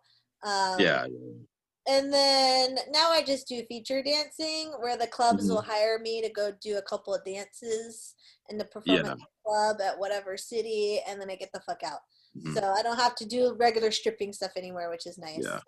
um, 0.50 0.80
Yeah. 0.80 1.06
yeah. 1.06 1.94
and 1.96 2.14
then 2.14 2.78
now 2.92 3.12
I 3.12 3.24
just 3.24 3.48
do 3.48 3.62
feature 3.68 4.02
dancing 4.04 4.72
where 4.80 4.98
the 4.98 5.08
clubs 5.08 5.44
Mm-hmm. 5.44 5.54
will 5.54 5.62
hire 5.62 6.00
me 6.00 6.22
to 6.22 6.30
go 6.30 6.52
do 6.62 6.78
a 6.78 6.82
couple 6.82 7.14
of 7.14 7.26
dances 7.26 8.16
in 8.50 8.58
the 8.58 8.66
performance 8.66 9.22
club 9.46 9.82
at 9.82 9.98
whatever 10.00 10.38
city, 10.38 11.02
and 11.08 11.20
then 11.20 11.30
I 11.30 11.36
get 11.36 11.52
the 11.54 11.60
fuck 11.62 11.82
out. 11.84 12.00
Mhm. 12.38 12.54
So 12.54 12.62
I 12.72 12.82
don't 12.82 13.00
have 13.00 13.16
to 13.16 13.26
do 13.26 13.56
regular 13.60 13.92
stripping 13.92 14.32
stuff 14.34 14.52
anymore, 14.56 14.90
which 14.90 15.06
is 15.06 15.18
nice. 15.18 15.44
Yeah. 15.44 15.60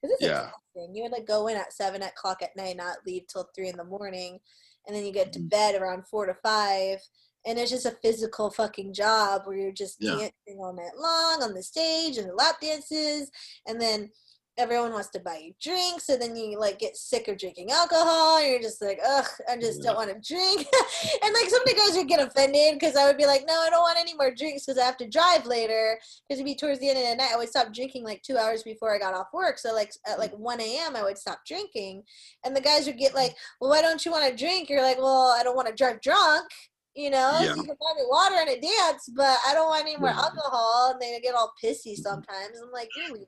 Because 0.00 0.14
it's 0.14 0.22
Yeah. 0.22 0.46
exhausting. 0.48 0.94
You 0.94 1.02
would 1.04 1.12
like 1.12 1.26
go 1.26 1.48
in 1.48 1.56
at 1.56 1.72
seven 1.72 2.02
o'clock 2.02 2.42
at 2.42 2.56
night, 2.56 2.76
not 2.76 2.98
leave 3.06 3.26
till 3.26 3.48
three 3.54 3.68
in 3.68 3.76
the 3.76 3.84
morning, 3.84 4.40
and 4.86 4.94
then 4.96 5.04
you 5.04 5.12
get 5.12 5.32
to 5.34 5.40
Mhm. 5.40 5.50
bed 5.50 5.74
around 5.74 6.06
four 6.08 6.26
to 6.26 6.34
five. 6.34 7.00
And 7.44 7.58
it's 7.58 7.70
just 7.70 7.86
a 7.86 7.98
physical 8.02 8.50
fucking 8.50 8.92
job 8.92 9.46
where 9.46 9.56
you're 9.56 9.72
just 9.72 10.00
Yeah. 10.00 10.16
dancing 10.16 10.58
all 10.60 10.72
night 10.72 10.96
long 10.96 11.42
on 11.42 11.54
the 11.54 11.62
stage 11.62 12.18
and 12.18 12.28
the 12.28 12.34
lap 12.34 12.60
dances, 12.60 13.30
and 13.66 13.80
then 13.80 14.12
everyone 14.58 14.92
wants 14.92 15.08
to 15.10 15.20
buy 15.20 15.40
you 15.42 15.54
drinks, 15.62 16.08
and 16.08 16.20
then 16.20 16.36
you 16.36 16.58
like 16.58 16.78
get 16.78 16.96
sick 16.96 17.28
of 17.28 17.38
drinking 17.38 17.70
alcohol, 17.70 18.38
and 18.38 18.50
you're 18.50 18.60
just 18.60 18.82
like, 18.82 18.98
ugh, 19.06 19.26
I 19.48 19.56
just 19.56 19.82
don't 19.82 19.96
want 19.96 20.10
to 20.10 20.34
drink. 20.34 20.58
and 21.22 21.34
like 21.34 21.48
some 21.48 21.62
of 21.62 21.68
the 21.68 21.74
guys 21.74 21.96
would 21.96 22.08
get 22.08 22.20
offended 22.20 22.74
because 22.74 22.96
I 22.96 23.06
would 23.06 23.16
be 23.16 23.26
like, 23.26 23.44
no, 23.46 23.54
I 23.54 23.70
don't 23.70 23.80
want 23.80 23.98
any 23.98 24.14
more 24.14 24.34
drinks 24.34 24.66
because 24.66 24.80
I 24.80 24.84
have 24.84 24.96
to 24.98 25.08
drive 25.08 25.46
later. 25.46 25.98
Because 26.28 26.40
it'd 26.40 26.44
be 26.44 26.54
towards 26.54 26.80
the 26.80 26.90
end 26.90 26.98
of 26.98 27.04
the 27.04 27.16
night. 27.16 27.30
I 27.32 27.38
would 27.38 27.48
stop 27.48 27.72
drinking 27.72 28.04
like 28.04 28.22
two 28.22 28.36
hours 28.36 28.62
before 28.62 28.94
I 28.94 28.98
got 28.98 29.14
off 29.14 29.28
work. 29.32 29.58
So 29.58 29.72
like 29.72 29.92
at 30.06 30.18
like 30.18 30.32
mm. 30.32 30.38
1 30.38 30.60
a.m. 30.60 30.96
I 30.96 31.02
would 31.02 31.18
stop 31.18 31.40
drinking, 31.46 32.02
and 32.44 32.54
the 32.54 32.60
guys 32.60 32.86
would 32.86 32.98
get 32.98 33.14
like, 33.14 33.34
well, 33.60 33.70
why 33.70 33.80
don't 33.80 34.04
you 34.04 34.10
want 34.10 34.30
to 34.30 34.36
drink? 34.36 34.68
You're 34.68 34.82
like, 34.82 34.98
well, 34.98 35.34
I 35.38 35.42
don't 35.42 35.56
want 35.56 35.68
to 35.68 35.74
drive 35.74 36.00
drunk. 36.00 36.48
You 36.94 37.10
know, 37.10 37.38
Yeah. 37.40 37.54
so 37.54 37.56
you 37.56 37.62
can 37.62 37.76
buy 37.78 37.94
me 37.96 38.02
water 38.08 38.34
and 38.40 38.48
a 38.48 38.60
dance, 38.60 39.08
but 39.14 39.38
I 39.46 39.54
don't 39.54 39.68
want 39.68 39.82
any 39.82 39.96
more 39.96 40.08
alcohol. 40.08 40.90
And 40.92 41.00
they 41.00 41.20
get 41.20 41.36
all 41.36 41.52
pissy 41.62 41.94
sometimes. 41.94 42.58
I'm 42.60 42.72
like, 42.72 42.88
you're 42.96 43.12
weird. 43.12 43.26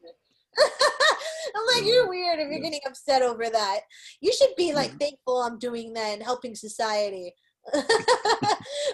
I'm 0.59 1.67
like, 1.75 1.85
you're 1.87 2.09
weird 2.09 2.39
if 2.39 2.49
you're 2.49 2.59
Yeah. 2.59 2.65
getting 2.65 2.81
upset 2.87 3.23
over 3.23 3.49
that. 3.49 3.81
You 4.21 4.33
should 4.33 4.55
be 4.57 4.73
like 4.75 4.91
Yeah. 4.93 4.97
thankful 4.99 5.43
I'm 5.43 5.59
doing 5.59 5.93
that 5.95 6.15
and 6.15 6.23
helping 6.23 6.55
society 6.55 7.35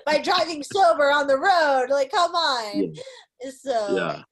by 0.06 0.18
driving 0.18 0.62
sober 0.62 1.10
on 1.10 1.26
the 1.26 1.38
road. 1.38 1.86
Like, 1.90 2.10
come 2.10 2.34
on. 2.34 2.94
So, 3.62 3.96
Yeah. 3.96 4.22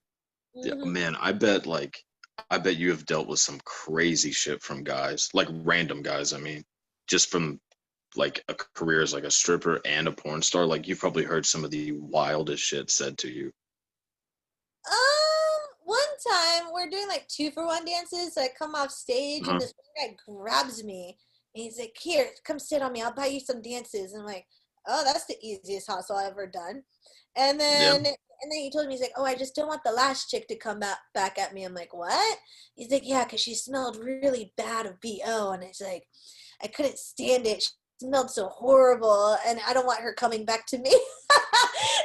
Yeah, 0.54 0.74
mhm. 0.74 0.84
man, 0.86 1.16
I 1.16 1.32
bet 1.32 1.66
like 1.66 1.98
I 2.50 2.58
bet 2.58 2.76
you 2.76 2.90
have 2.90 3.06
dealt 3.06 3.28
with 3.28 3.38
some 3.40 3.60
crazy 3.64 4.32
shit 4.32 4.62
from 4.62 4.82
guys, 4.84 5.28
like 5.34 5.48
random 5.50 6.02
guys. 6.02 6.32
I 6.32 6.38
mean, 6.38 6.64
just 7.08 7.30
from 7.30 7.60
like 8.16 8.42
a 8.48 8.54
career 8.54 9.02
as 9.02 9.12
like 9.12 9.24
a 9.24 9.30
stripper 9.30 9.80
and 9.84 10.06
a 10.08 10.12
porn 10.12 10.42
star. 10.42 10.64
Like 10.66 10.86
you've 10.86 11.00
probably 11.00 11.24
heard 11.24 11.44
some 11.46 11.64
of 11.64 11.70
the 11.70 11.92
wildest 11.92 12.62
shit 12.62 12.90
said 12.90 13.18
to 13.18 13.28
you. 13.28 13.52
One 14.86 14.92
time 16.28 16.72
we're 16.72 16.90
doing 16.90 17.08
like 17.08 17.26
two 17.28 17.50
for 17.50 17.66
one 17.66 17.84
dances. 17.84 18.34
So 18.34 18.42
I 18.42 18.48
come 18.58 18.74
off 18.74 18.90
stage 18.90 19.42
Uh-huh. 19.42 19.52
and 19.52 19.60
this 19.60 19.72
guy 19.96 20.16
grabs 20.26 20.82
me 20.84 21.18
and 21.54 21.62
he's 21.64 21.78
like, 21.78 21.96
"Here, 22.00 22.28
come 22.44 22.58
sit 22.58 22.82
on 22.82 22.92
me. 22.92 23.02
I'll 23.02 23.12
buy 23.12 23.26
you 23.26 23.40
some 23.40 23.62
dances." 23.62 24.12
And 24.12 24.22
I'm 24.22 24.26
like, 24.26 24.46
"Oh, 24.86 25.04
that's 25.04 25.26
the 25.26 25.36
easiest 25.42 25.88
hustle 25.90 26.16
I've 26.16 26.32
ever 26.32 26.46
done." 26.46 26.82
And 27.36 27.60
then 27.60 28.06
and 28.42 28.52
then 28.52 28.58
he 28.60 28.70
told 28.70 28.86
me 28.86 28.94
he's 28.94 29.00
like, 29.02 29.12
"Oh, 29.16 29.24
I 29.24 29.34
just 29.36 29.54
don't 29.54 29.68
want 29.68 29.82
the 29.84 29.92
last 29.92 30.28
chick 30.30 30.48
to 30.48 30.56
come 30.56 30.80
back 30.80 30.98
back 31.14 31.38
at 31.38 31.54
me." 31.54 31.64
I'm 31.64 31.74
like, 31.74 31.94
"What?" 31.94 32.38
He's 32.74 32.90
like, 32.90 33.06
"Yeah, 33.06 33.24
because 33.24 33.40
she 33.40 33.54
smelled 33.54 33.96
really 33.96 34.52
bad 34.56 34.86
of 34.86 35.00
bo." 35.00 35.52
And 35.52 35.62
it's 35.62 35.80
like, 35.80 36.06
I 36.62 36.68
couldn't 36.68 36.98
stand 36.98 37.46
it. 37.46 37.62
She 37.62 37.70
smelled 38.06 38.30
so 38.30 38.48
horrible, 38.48 39.36
and 39.46 39.60
I 39.66 39.72
don't 39.74 39.86
want 39.86 40.00
her 40.00 40.14
coming 40.14 40.44
back 40.44 40.66
to 40.68 40.78
me. 40.78 40.94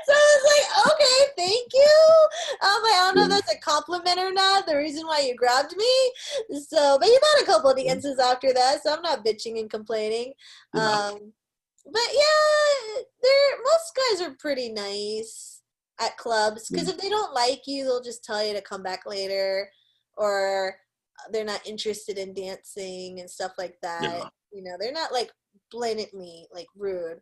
so 0.60 0.68
I 0.76 0.82
was 0.82 0.86
like, 0.86 0.94
okay, 0.94 1.32
thank 1.38 1.74
you. 1.74 2.28
Um, 2.62 2.82
I 2.84 3.12
don't 3.14 3.16
know 3.16 3.24
if 3.24 3.30
that's 3.30 3.54
a 3.54 3.60
compliment 3.60 4.20
or 4.20 4.32
not. 4.32 4.66
The 4.66 4.78
reason 4.78 5.06
why 5.06 5.22
you 5.22 5.36
grabbed 5.36 5.76
me. 5.76 6.60
So, 6.60 6.98
but 7.00 7.08
he 7.08 7.18
bought 7.22 7.44
a 7.44 7.46
couple 7.46 7.70
of 7.72 7.78
dances 7.78 8.20
after 8.20 8.54
that, 8.54 8.84
so 8.84 8.94
I'm 8.94 9.02
not 9.02 9.26
bitching 9.26 9.60
and 9.60 9.70
complaining. 9.70 10.34
Um, 10.74 11.34
but 11.86 12.10
yeah, 12.14 13.02
they're 13.22 13.58
most 13.64 13.96
guys 13.96 14.28
are 14.28 14.36
pretty 14.40 14.70
nice 14.70 15.62
at 16.00 16.18
clubs 16.18 16.70
because 16.70 16.88
if 16.88 16.98
they 16.98 17.10
don't 17.10 17.34
like 17.34 17.62
you, 17.66 17.84
they'll 17.84 18.04
just 18.04 18.24
tell 18.24 18.46
you 18.46 18.54
to 18.54 18.62
come 18.62 18.84
back 18.84 19.06
later, 19.06 19.70
or 20.18 20.76
they're 21.32 21.46
not 21.46 21.66
interested 21.68 22.18
in 22.18 22.34
dancing 22.34 23.20
and 23.20 23.30
stuff 23.30 23.54
like 23.58 23.76
that. 23.82 24.04
Yeah. 24.04 24.30
You 24.52 24.64
know, 24.64 24.76
they're 24.80 24.92
not 24.92 25.12
like 25.12 25.32
blatantly 25.72 26.48
like 26.54 26.68
rude. 26.76 27.20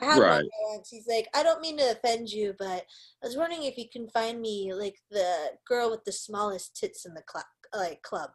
I 0.00 0.04
had 0.04 0.18
Right. 0.18 0.36
one 0.36 0.44
guy 0.44 0.74
once. 0.76 0.90
He's 0.90 1.06
like, 1.06 1.28
I 1.34 1.42
don't 1.42 1.60
mean 1.60 1.76
to 1.78 1.90
offend 1.92 2.30
you, 2.30 2.54
but 2.58 2.84
I 3.22 3.26
was 3.26 3.36
wondering 3.36 3.64
if 3.64 3.76
you 3.78 3.88
can 3.90 4.08
find 4.10 4.40
me 4.40 4.72
like 4.74 4.96
the 5.10 5.52
girl 5.66 5.90
with 5.90 6.04
the 6.04 6.12
smallest 6.12 6.76
tits 6.76 7.04
in 7.04 7.14
the 7.14 7.22
club, 7.22 7.44
like 7.74 8.02
club. 8.02 8.30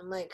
I'm 0.00 0.10
like, 0.10 0.32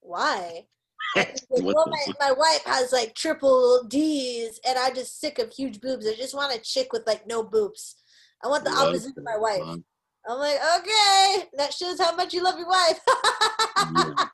why? 0.00 0.66
Like, 1.50 1.64
well, 1.64 1.86
my, 1.90 2.06
my 2.18 2.32
wife 2.32 2.62
has 2.64 2.90
like 2.90 3.14
triple 3.14 3.84
D's, 3.86 4.58
and 4.66 4.78
I'm 4.78 4.94
just 4.94 5.20
sick 5.20 5.38
of 5.38 5.52
huge 5.52 5.78
boobs. 5.82 6.06
I 6.08 6.14
just 6.14 6.34
want 6.34 6.54
a 6.56 6.60
chick 6.60 6.90
with 6.90 7.06
like 7.06 7.26
no 7.26 7.42
boobs. 7.42 7.96
I 8.42 8.48
want 8.48 8.64
the 8.64 8.70
What 8.70 8.88
opposite 8.88 9.18
of 9.18 9.24
my 9.24 9.36
wife. 9.36 9.80
I'm 10.28 10.38
like, 10.38 10.58
okay, 10.78 11.48
that 11.56 11.74
shows 11.74 12.00
how 12.00 12.14
much 12.14 12.32
you 12.32 12.44
love 12.44 12.58
your 12.58 12.68
wife. 12.68 13.00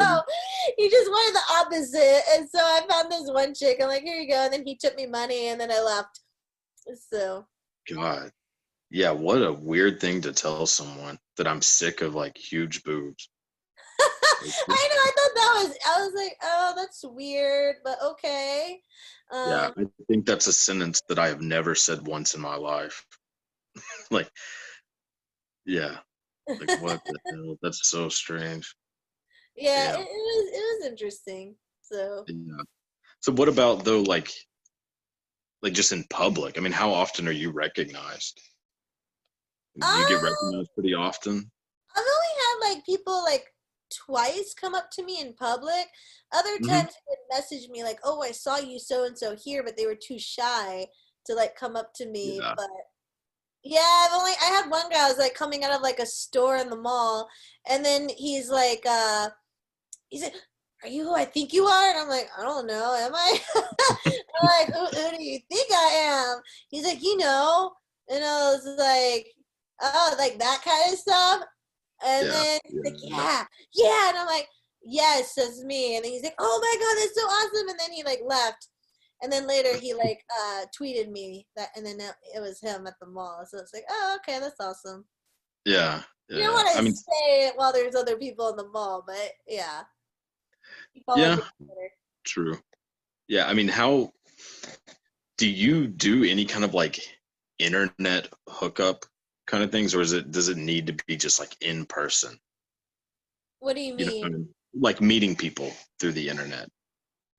So 0.00 0.22
he 0.76 0.88
just 0.88 1.10
wanted 1.10 1.34
the 1.34 1.54
opposite. 1.60 2.22
And 2.34 2.48
so 2.48 2.58
I 2.58 2.80
found 2.88 3.10
this 3.10 3.30
one 3.30 3.54
chick. 3.54 3.78
I'm 3.80 3.88
like, 3.88 4.02
here 4.02 4.16
you 4.16 4.28
go. 4.28 4.44
And 4.44 4.52
then 4.52 4.64
he 4.64 4.76
took 4.76 4.96
me 4.96 5.06
money 5.06 5.48
and 5.48 5.60
then 5.60 5.70
I 5.70 5.80
left. 5.80 6.20
So 7.10 7.46
God. 7.92 8.30
Yeah, 8.90 9.12
what 9.12 9.42
a 9.42 9.52
weird 9.52 10.00
thing 10.00 10.20
to 10.22 10.32
tell 10.32 10.66
someone 10.66 11.18
that 11.36 11.46
I'm 11.46 11.62
sick 11.62 12.00
of 12.00 12.14
like 12.14 12.36
huge 12.36 12.82
boobs. 12.82 13.28
I 14.00 14.44
know, 14.44 14.68
I 14.68 15.12
thought 15.16 15.34
that 15.34 15.62
was, 15.62 15.78
I 15.86 16.00
was 16.00 16.12
like, 16.16 16.36
oh, 16.42 16.72
that's 16.76 17.04
weird, 17.04 17.76
but 17.84 17.98
okay. 18.02 18.80
Um, 19.30 19.48
Yeah, 19.48 19.70
I 19.78 19.84
think 20.08 20.26
that's 20.26 20.48
a 20.48 20.52
sentence 20.52 21.02
that 21.08 21.18
I 21.18 21.28
have 21.28 21.40
never 21.40 21.74
said 21.74 22.06
once 22.06 22.34
in 22.34 22.40
my 22.40 22.56
life. 22.56 23.04
like, 24.10 24.30
yeah, 25.66 25.98
like 26.48 26.80
what 26.82 27.00
the 27.06 27.18
hell? 27.30 27.56
That's 27.62 27.88
so 27.88 28.08
strange. 28.08 28.74
yeah, 29.56 29.96
Yeah. 29.96 29.96
It, 29.98 30.00
it 30.00 30.04
was, 30.04 30.50
it 30.52 30.82
was 30.82 30.86
interesting. 30.92 31.56
So 31.82 32.24
Yeah. 32.28 32.62
So 33.20 33.32
what 33.32 33.48
about 33.48 33.84
though, 33.84 34.00
like, 34.02 34.30
like 35.62 35.72
just 35.74 35.92
in 35.92 36.04
public? 36.10 36.56
I 36.56 36.60
mean, 36.60 36.72
how 36.72 36.90
often 36.92 37.28
are 37.28 37.32
you 37.32 37.50
recognized? 37.52 38.40
Do 39.78 39.86
you 39.86 40.06
get 40.06 40.16
Um, 40.16 40.22
recognized 40.24 40.70
pretty 40.74 40.94
often? 40.94 41.50
I've 41.96 41.98
only 42.02 42.34
had 42.38 42.74
like 42.74 42.86
people 42.86 43.22
like 43.24 43.46
twice 44.06 44.54
come 44.54 44.74
up 44.74 44.90
to 44.92 45.02
me 45.04 45.20
in 45.20 45.34
public. 45.34 45.86
Other 46.32 46.58
Mhm. 46.58 46.68
times 46.68 46.92
they 46.94 47.00
would 47.08 47.18
message 47.36 47.68
me 47.68 47.82
like, 47.84 47.98
"Oh, 48.04 48.22
I 48.22 48.32
saw 48.32 48.56
you 48.58 48.78
so 48.78 49.04
and 49.04 49.18
so 49.18 49.36
here," 49.36 49.62
but 49.62 49.76
they 49.76 49.86
were 49.86 49.96
too 49.96 50.18
shy 50.18 50.86
to 51.26 51.34
like 51.34 51.56
come 51.56 51.76
up 51.76 51.92
to 51.96 52.06
me. 52.06 52.38
Yeah. 52.40 52.54
But 52.56 52.70
yeah, 53.62 54.06
I've 54.06 54.12
only 54.14 54.32
I 54.40 54.46
had 54.46 54.70
one 54.70 54.88
guy 54.90 55.04
I 55.04 55.08
was 55.08 55.18
like 55.18 55.34
coming 55.34 55.64
out 55.64 55.72
of 55.72 55.82
like 55.82 55.98
a 55.98 56.06
store 56.06 56.56
in 56.56 56.70
the 56.70 56.76
mall, 56.76 57.28
and 57.68 57.84
then 57.84 58.08
he's 58.16 58.50
like, 58.50 58.82
uh, 58.88 59.28
he's 60.08 60.22
like. 60.22 60.34
Are 60.82 60.88
you 60.88 61.02
who 61.04 61.14
I 61.14 61.26
think 61.26 61.52
you 61.52 61.64
are? 61.66 61.90
And 61.90 61.98
I'm 61.98 62.08
like, 62.08 62.30
I 62.38 62.42
don't 62.42 62.66
know. 62.66 62.94
Am 62.98 63.14
I? 63.14 63.38
I'm 63.56 64.46
like, 64.46 64.72
who, 64.72 64.86
who 64.86 65.16
do 65.18 65.22
you 65.22 65.38
think 65.50 65.70
I 65.70 66.32
am? 66.32 66.40
He's 66.70 66.84
like, 66.86 67.02
you 67.02 67.18
know. 67.18 67.72
And 68.08 68.24
I 68.24 68.52
was 68.52 68.64
like, 68.78 69.26
oh, 69.82 70.14
like 70.18 70.38
that 70.38 70.62
kind 70.64 70.90
of 70.92 70.98
stuff. 70.98 71.42
And 72.02 72.26
Yeah, 72.26 72.32
then 72.32 72.60
he's 72.64 72.80
like, 72.82 72.94
yeah. 73.02 73.16
yeah, 73.18 73.44
yeah. 73.74 74.08
And 74.08 74.18
I'm 74.18 74.26
like, 74.26 74.48
yes, 74.82 75.34
that's 75.34 75.62
me. 75.64 75.96
And 75.96 76.04
then 76.04 76.12
he's 76.12 76.22
like, 76.22 76.34
oh 76.38 76.58
my 76.62 76.76
God, 76.80 76.96
that's 76.98 77.14
so 77.14 77.26
awesome. 77.26 77.68
And 77.68 77.78
then 77.78 77.92
he 77.92 78.02
like 78.02 78.20
left. 78.26 78.68
And 79.22 79.30
then 79.32 79.46
later 79.46 79.76
he 79.76 79.94
like 80.04 80.22
uh, 80.42 80.64
tweeted 80.78 81.10
me 81.10 81.46
that, 81.56 81.68
and 81.76 81.84
then 81.84 82.00
it 82.00 82.14
it 82.34 82.40
was 82.40 82.60
him 82.60 82.86
at 82.86 82.94
the 83.00 83.06
mall. 83.06 83.44
So 83.48 83.58
it's 83.58 83.74
like, 83.74 83.84
oh, 83.90 84.18
okay, 84.20 84.38
that's 84.40 84.60
awesome. 84.60 85.04
Yeah. 85.64 86.02
You 86.28 86.38
don't 86.38 86.54
want 86.54 86.68
to 86.72 86.78
I 86.78 86.82
mean, 86.82 86.94
say 86.94 87.48
it 87.48 87.54
while 87.56 87.72
there's 87.72 87.96
other 87.96 88.16
people 88.16 88.50
in 88.50 88.56
the 88.56 88.68
mall, 88.68 89.02
but 89.04 89.32
yeah. 89.48 89.82
Yeah. 91.16 91.16
me 91.16 91.24
on 91.24 91.48
Twitter. 91.58 91.90
True. 92.24 92.58
Yeah, 93.26 93.46
I 93.48 93.54
mean, 93.54 93.66
how 93.66 94.12
do 95.38 95.48
you 95.48 95.88
do 95.88 96.24
any 96.24 96.44
kind 96.44 96.64
of 96.64 96.72
like 96.72 97.00
internet 97.58 98.28
hookup 98.48 99.04
kind 99.46 99.64
of 99.64 99.72
things, 99.72 99.94
or 99.94 100.00
is 100.00 100.12
it 100.12 100.30
does 100.30 100.48
it 100.48 100.56
need 100.56 100.86
to 100.86 100.96
be 101.06 101.16
just 101.16 101.40
like 101.40 101.56
in 101.60 101.84
person? 101.86 102.38
What 103.58 103.74
do 103.74 103.82
you 103.82 103.96
You 103.98 104.04
know, 104.06 104.12
mean? 104.12 104.24
I 104.24 104.28
mean? 104.28 104.48
like 104.74 105.00
meeting 105.00 105.34
people 105.34 105.72
through 105.98 106.12
the 106.12 106.28
internet. 106.28 106.64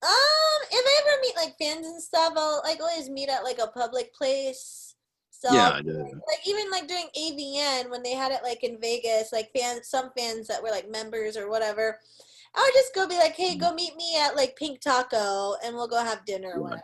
Um, 0.04 0.60
if 0.72 0.86
I 0.86 1.02
ever 1.02 1.22
meet 1.22 1.31
like 1.42 1.58
fans 1.58 1.86
and 1.88 2.02
stuff, 2.02 2.34
I'll 2.36 2.62
like 2.64 2.80
always 2.80 3.10
meet 3.10 3.30
at 3.30 3.44
like 3.44 3.60
a 3.60 3.68
public 3.68 4.14
place. 4.14 4.96
So 5.32 5.54
Yeah, 5.54 5.70
I'll- 5.70 5.84
like 5.84 6.46
even 6.48 6.70
like 6.70 6.88
during 6.88 7.08
AVN 7.18 7.90
when 7.90 8.04
they 8.04 8.14
had 8.14 8.32
it 8.32 8.44
like 8.44 8.64
in 8.64 8.80
Vegas, 8.80 9.32
like 9.32 9.50
fans, 9.56 9.88
some 9.90 10.12
fans 10.18 10.48
that 10.48 10.62
were 10.62 10.70
like 10.70 10.90
members 10.90 11.36
or 11.36 11.50
whatever, 11.50 11.98
I 12.56 12.62
would 12.62 12.74
just 12.74 12.94
go 12.94 13.08
be 13.08 13.18
like, 13.18 13.34
hey, 13.36 13.56
go 13.56 13.74
meet 13.74 13.96
me 13.96 14.18
at 14.20 14.36
like 14.36 14.56
Pink 14.56 14.82
Taco 14.82 15.56
and 15.64 15.76
we'll 15.76 15.88
go 15.88 16.04
have 16.04 16.26
dinner 16.26 16.50
or 16.50 16.58
Yeah. 16.58 16.62
whatever. 16.62 16.84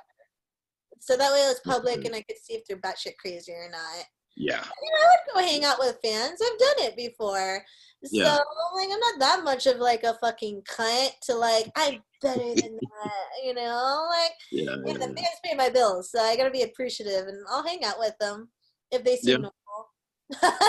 So 1.00 1.16
that 1.18 1.32
way 1.32 1.44
it 1.44 1.48
was 1.50 1.60
public 1.64 2.04
and 2.06 2.16
I 2.16 2.22
could 2.22 2.38
see 2.42 2.54
if 2.54 2.66
they're 2.66 2.78
batshit 2.78 3.18
crazy 3.18 3.52
or 3.52 3.70
not. 3.72 4.06
Yeah. 4.36 4.64
you 4.64 4.92
know, 4.92 5.00
I 5.04 5.10
would 5.10 5.34
go 5.34 5.48
hang 5.48 5.64
out 5.66 5.80
with 5.80 5.98
fans. 6.04 6.40
I've 6.42 6.60
done 6.60 6.86
it 6.86 6.96
before. 6.96 7.64
So 8.06 8.20
like 8.20 8.90
I'm 8.92 9.00
not 9.00 9.20
that 9.20 9.44
much 9.44 9.66
of 9.66 9.78
like 9.78 10.04
a 10.04 10.14
fucking 10.16 10.62
cunt 10.64 11.10
to 11.24 11.36
like 11.36 11.70
I'm 11.76 12.04
better 12.22 12.40
than 12.40 12.56
that, 12.80 13.44
you 13.44 13.54
know? 13.54 14.08
Like 14.10 14.32
Yeah. 14.52 14.64
yeah, 14.64 14.76
yeah, 14.86 14.94
the 14.94 15.08
fans 15.08 15.40
pay 15.44 15.56
my 15.56 15.70
bills, 15.70 16.12
so 16.12 16.20
I 16.22 16.38
gotta 16.38 16.52
be 16.52 16.64
appreciative 16.64 17.28
and 17.28 17.44
I'll 17.50 17.66
hang 17.66 17.84
out 17.84 18.00
with 18.00 18.18
them 18.20 18.50
if 18.92 19.04
they 19.04 19.16
seem 19.18 19.42
normal. 19.42 19.52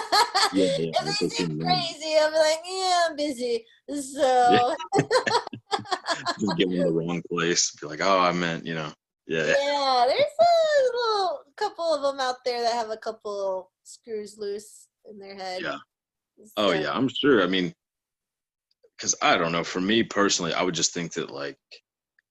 Yeah, 0.55 0.65
yeah, 0.79 0.91
if 0.95 1.21
they 1.21 1.29
seem 1.29 1.61
crazy, 1.61 2.17
I'm 2.19 2.33
like, 2.33 2.61
yeah, 2.65 3.07
I'm 3.11 3.17
busy. 3.17 3.67
So 3.91 4.75
Just 6.41 6.57
get 6.57 6.69
in 6.69 6.79
the 6.79 6.91
wrong 6.91 7.23
place. 7.31 7.71
Be 7.73 7.87
like, 7.87 8.01
oh, 8.01 8.19
I 8.19 8.33
meant, 8.33 8.65
you 8.65 8.75
know. 8.75 8.91
Yeah. 9.27 9.45
yeah, 9.45 10.05
there's 10.09 10.23
a 10.41 10.83
little 10.85 11.41
couple 11.57 11.95
of 11.95 12.01
them 12.01 12.19
out 12.19 12.37
there 12.47 12.63
that 12.63 12.73
have 12.73 12.89
a 12.89 12.97
couple 12.97 13.71
screws 13.85 14.39
loose 14.39 14.89
in 15.11 15.19
their 15.19 15.35
head. 15.35 15.61
Yeah. 15.61 15.77
Oh 16.57 16.73
yeah, 16.73 16.93
I'm 16.93 17.09
sure. 17.09 17.43
I 17.43 17.47
mean, 17.47 17.73
because 18.97 19.15
I 19.23 19.37
don't 19.37 19.53
know. 19.53 19.65
For 19.65 19.81
me 19.81 20.03
personally, 20.03 20.53
I 20.53 20.63
would 20.63 20.75
just 20.75 20.93
think 20.93 21.13
that 21.15 21.31
like 21.31 21.59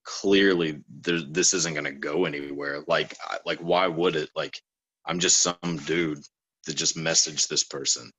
clearly 0.03 0.81
there, 1.01 1.21
this 1.21 1.53
isn't 1.53 1.73
going 1.73 1.85
to 1.85 1.91
go 1.91 2.25
anywhere. 2.25 2.83
Like, 2.87 3.15
I, 3.23 3.37
like 3.45 3.59
why 3.59 3.87
would 3.87 4.15
it? 4.15 4.29
Like, 4.35 4.59
I'm 5.05 5.19
just 5.19 5.39
some 5.41 5.77
dude 5.85 6.19
that 6.65 6.75
just 6.75 6.97
messaged 6.97 7.47
this 7.47 7.63
person. 7.63 8.11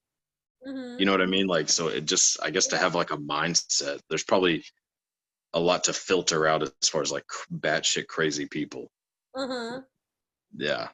Mhm. 0.66 0.98
You 0.98 1.06
know 1.06 1.12
what 1.12 1.22
I 1.22 1.26
mean? 1.26 1.46
Like, 1.46 1.68
so 1.68 1.88
it 1.88 2.06
just, 2.06 2.38
I 2.42 2.50
guess, 2.50 2.66
to 2.68 2.78
have 2.78 2.94
like 2.94 3.10
a 3.10 3.16
mindset. 3.16 4.00
There's 4.08 4.24
probably 4.24 4.64
a 5.54 5.60
lot 5.60 5.84
to 5.84 5.92
filter 5.92 6.46
out 6.46 6.62
as 6.62 6.88
far 6.88 7.02
as 7.02 7.12
like 7.12 7.24
batshit 7.52 8.06
crazy 8.06 8.46
people. 8.46 8.90
Uh-huh. 9.34 9.80
Yeah. 10.56 10.88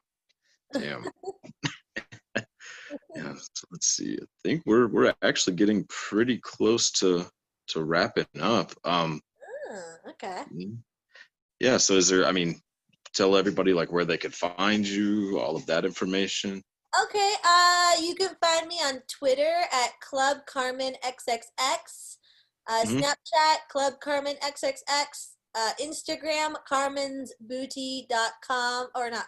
Damn. 0.73 1.05
yeah. 3.15 3.33
So 3.35 3.67
let's 3.71 3.87
see. 3.87 4.17
I 4.21 4.25
think 4.43 4.63
we're 4.65 4.87
we're 4.87 5.13
actually 5.21 5.55
getting 5.55 5.85
pretty 5.85 6.37
close 6.39 6.91
to 6.99 7.25
to 7.69 7.83
wrapping 7.83 8.25
up. 8.39 8.71
Um. 8.83 9.21
Ah, 9.71 10.09
okay. 10.11 10.43
Yeah. 11.59 11.77
So 11.77 11.95
is 11.95 12.07
there? 12.09 12.25
I 12.25 12.31
mean, 12.31 12.61
tell 13.13 13.35
everybody 13.35 13.73
like 13.73 13.91
where 13.91 14.05
they 14.05 14.17
could 14.17 14.33
find 14.33 14.85
you, 14.85 15.39
all 15.39 15.55
of 15.55 15.65
that 15.67 15.85
information. 15.85 16.61
Okay, 17.09 17.33
uh, 17.43 17.91
you 18.01 18.15
can 18.15 18.35
find 18.41 18.67
me 18.67 18.75
on 18.75 19.01
Twitter 19.09 19.53
at 19.73 19.99
Club 19.99 20.37
Carmen 20.47 20.93
XXX, 21.03 22.17
uh, 22.69 22.83
Mhm. 22.85 23.01
Snapchat 23.01 23.57
Club 23.69 23.99
Carmen 23.99 24.37
XXX, 24.41 25.35
uh, 25.55 25.73
Instagram 25.81 26.55
carmensbooty.com 26.71 28.87
or 28.95 29.09
not, 29.09 29.25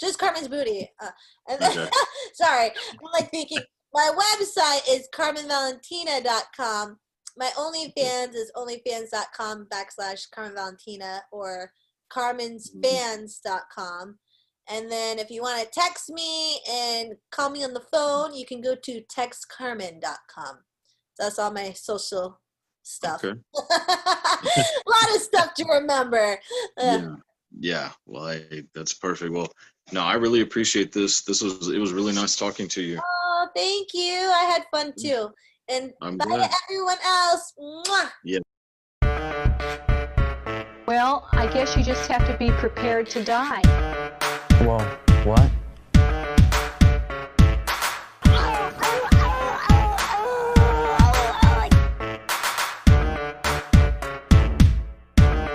just 0.00 0.18
Carmen's 0.18 0.48
Booty. 0.48 0.90
Uh, 1.00 1.10
and 1.48 1.60
then, 1.60 1.78
Okay. 1.78 1.90
sorry, 2.34 2.70
I'm 2.90 3.12
like 3.12 3.30
thinking 3.30 3.60
my 3.94 4.10
website 4.10 4.80
is 4.90 5.08
carmenvalentina.com. 5.14 6.98
My 7.36 7.50
OnlyFans 7.56 8.34
is 8.34 8.50
onlyfans.com 8.56 9.68
backslash 9.72 10.28
Carmen 10.34 10.54
Valentina 10.54 11.22
or 11.30 11.70
carmensfans.com. 12.12 14.18
And 14.70 14.92
then 14.92 15.18
if 15.18 15.30
you 15.30 15.40
want 15.40 15.62
to 15.62 15.68
text 15.72 16.10
me 16.10 16.60
and 16.70 17.14
call 17.30 17.48
me 17.50 17.64
on 17.64 17.72
the 17.72 17.80
phone, 17.92 18.34
you 18.34 18.44
can 18.44 18.60
go 18.60 18.74
to 18.74 19.02
textcarmen.com. 19.16 20.58
That's 21.18 21.38
all 21.38 21.50
my 21.52 21.72
social 21.72 22.38
stuff. 22.82 23.24
Okay. 23.24 23.38
a 23.56 23.60
lot 24.86 25.14
of 25.14 25.22
stuff 25.22 25.54
to 25.54 25.64
remember. 25.64 26.38
Yeah. 26.76 27.14
Yeah. 27.58 27.90
Well, 28.04 28.28
I, 28.28 28.44
that's 28.74 28.92
perfect. 28.94 29.32
Well, 29.32 29.50
no, 29.92 30.02
I 30.02 30.14
really 30.14 30.42
appreciate 30.42 30.92
this. 30.92 31.22
This 31.22 31.42
was 31.42 31.68
it 31.68 31.78
was 31.78 31.92
really 31.92 32.12
nice 32.12 32.36
talking 32.36 32.68
to 32.68 32.82
you. 32.82 33.00
Oh, 33.02 33.48
thank 33.54 33.94
you. 33.94 34.14
I 34.14 34.44
had 34.44 34.64
fun 34.70 34.92
mm. 34.92 35.02
too. 35.02 35.30
And 35.70 35.92
I'm 36.02 36.16
bye 36.16 36.24
glad. 36.24 36.50
to 36.50 36.56
everyone 36.64 36.98
else. 37.04 37.52
Mwah. 37.58 38.10
Well, 40.86 41.28
I 41.32 41.46
guess 41.52 41.76
you 41.76 41.82
just 41.82 42.10
have 42.10 42.26
to 42.26 42.36
be 42.38 42.50
prepared 42.50 43.10
to 43.10 43.22
die. 43.22 43.60
Whoa, 44.62 44.78
what? 45.24 45.50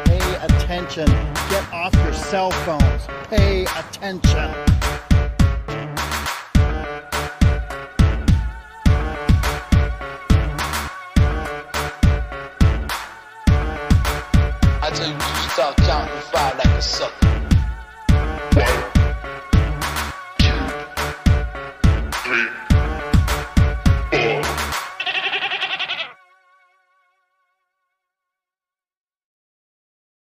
Pay 0.05 0.35
attention. 0.45 1.32
Cell 2.33 2.49
phones. 2.49 3.03
Pay 3.29 3.61
attention. 3.65 4.72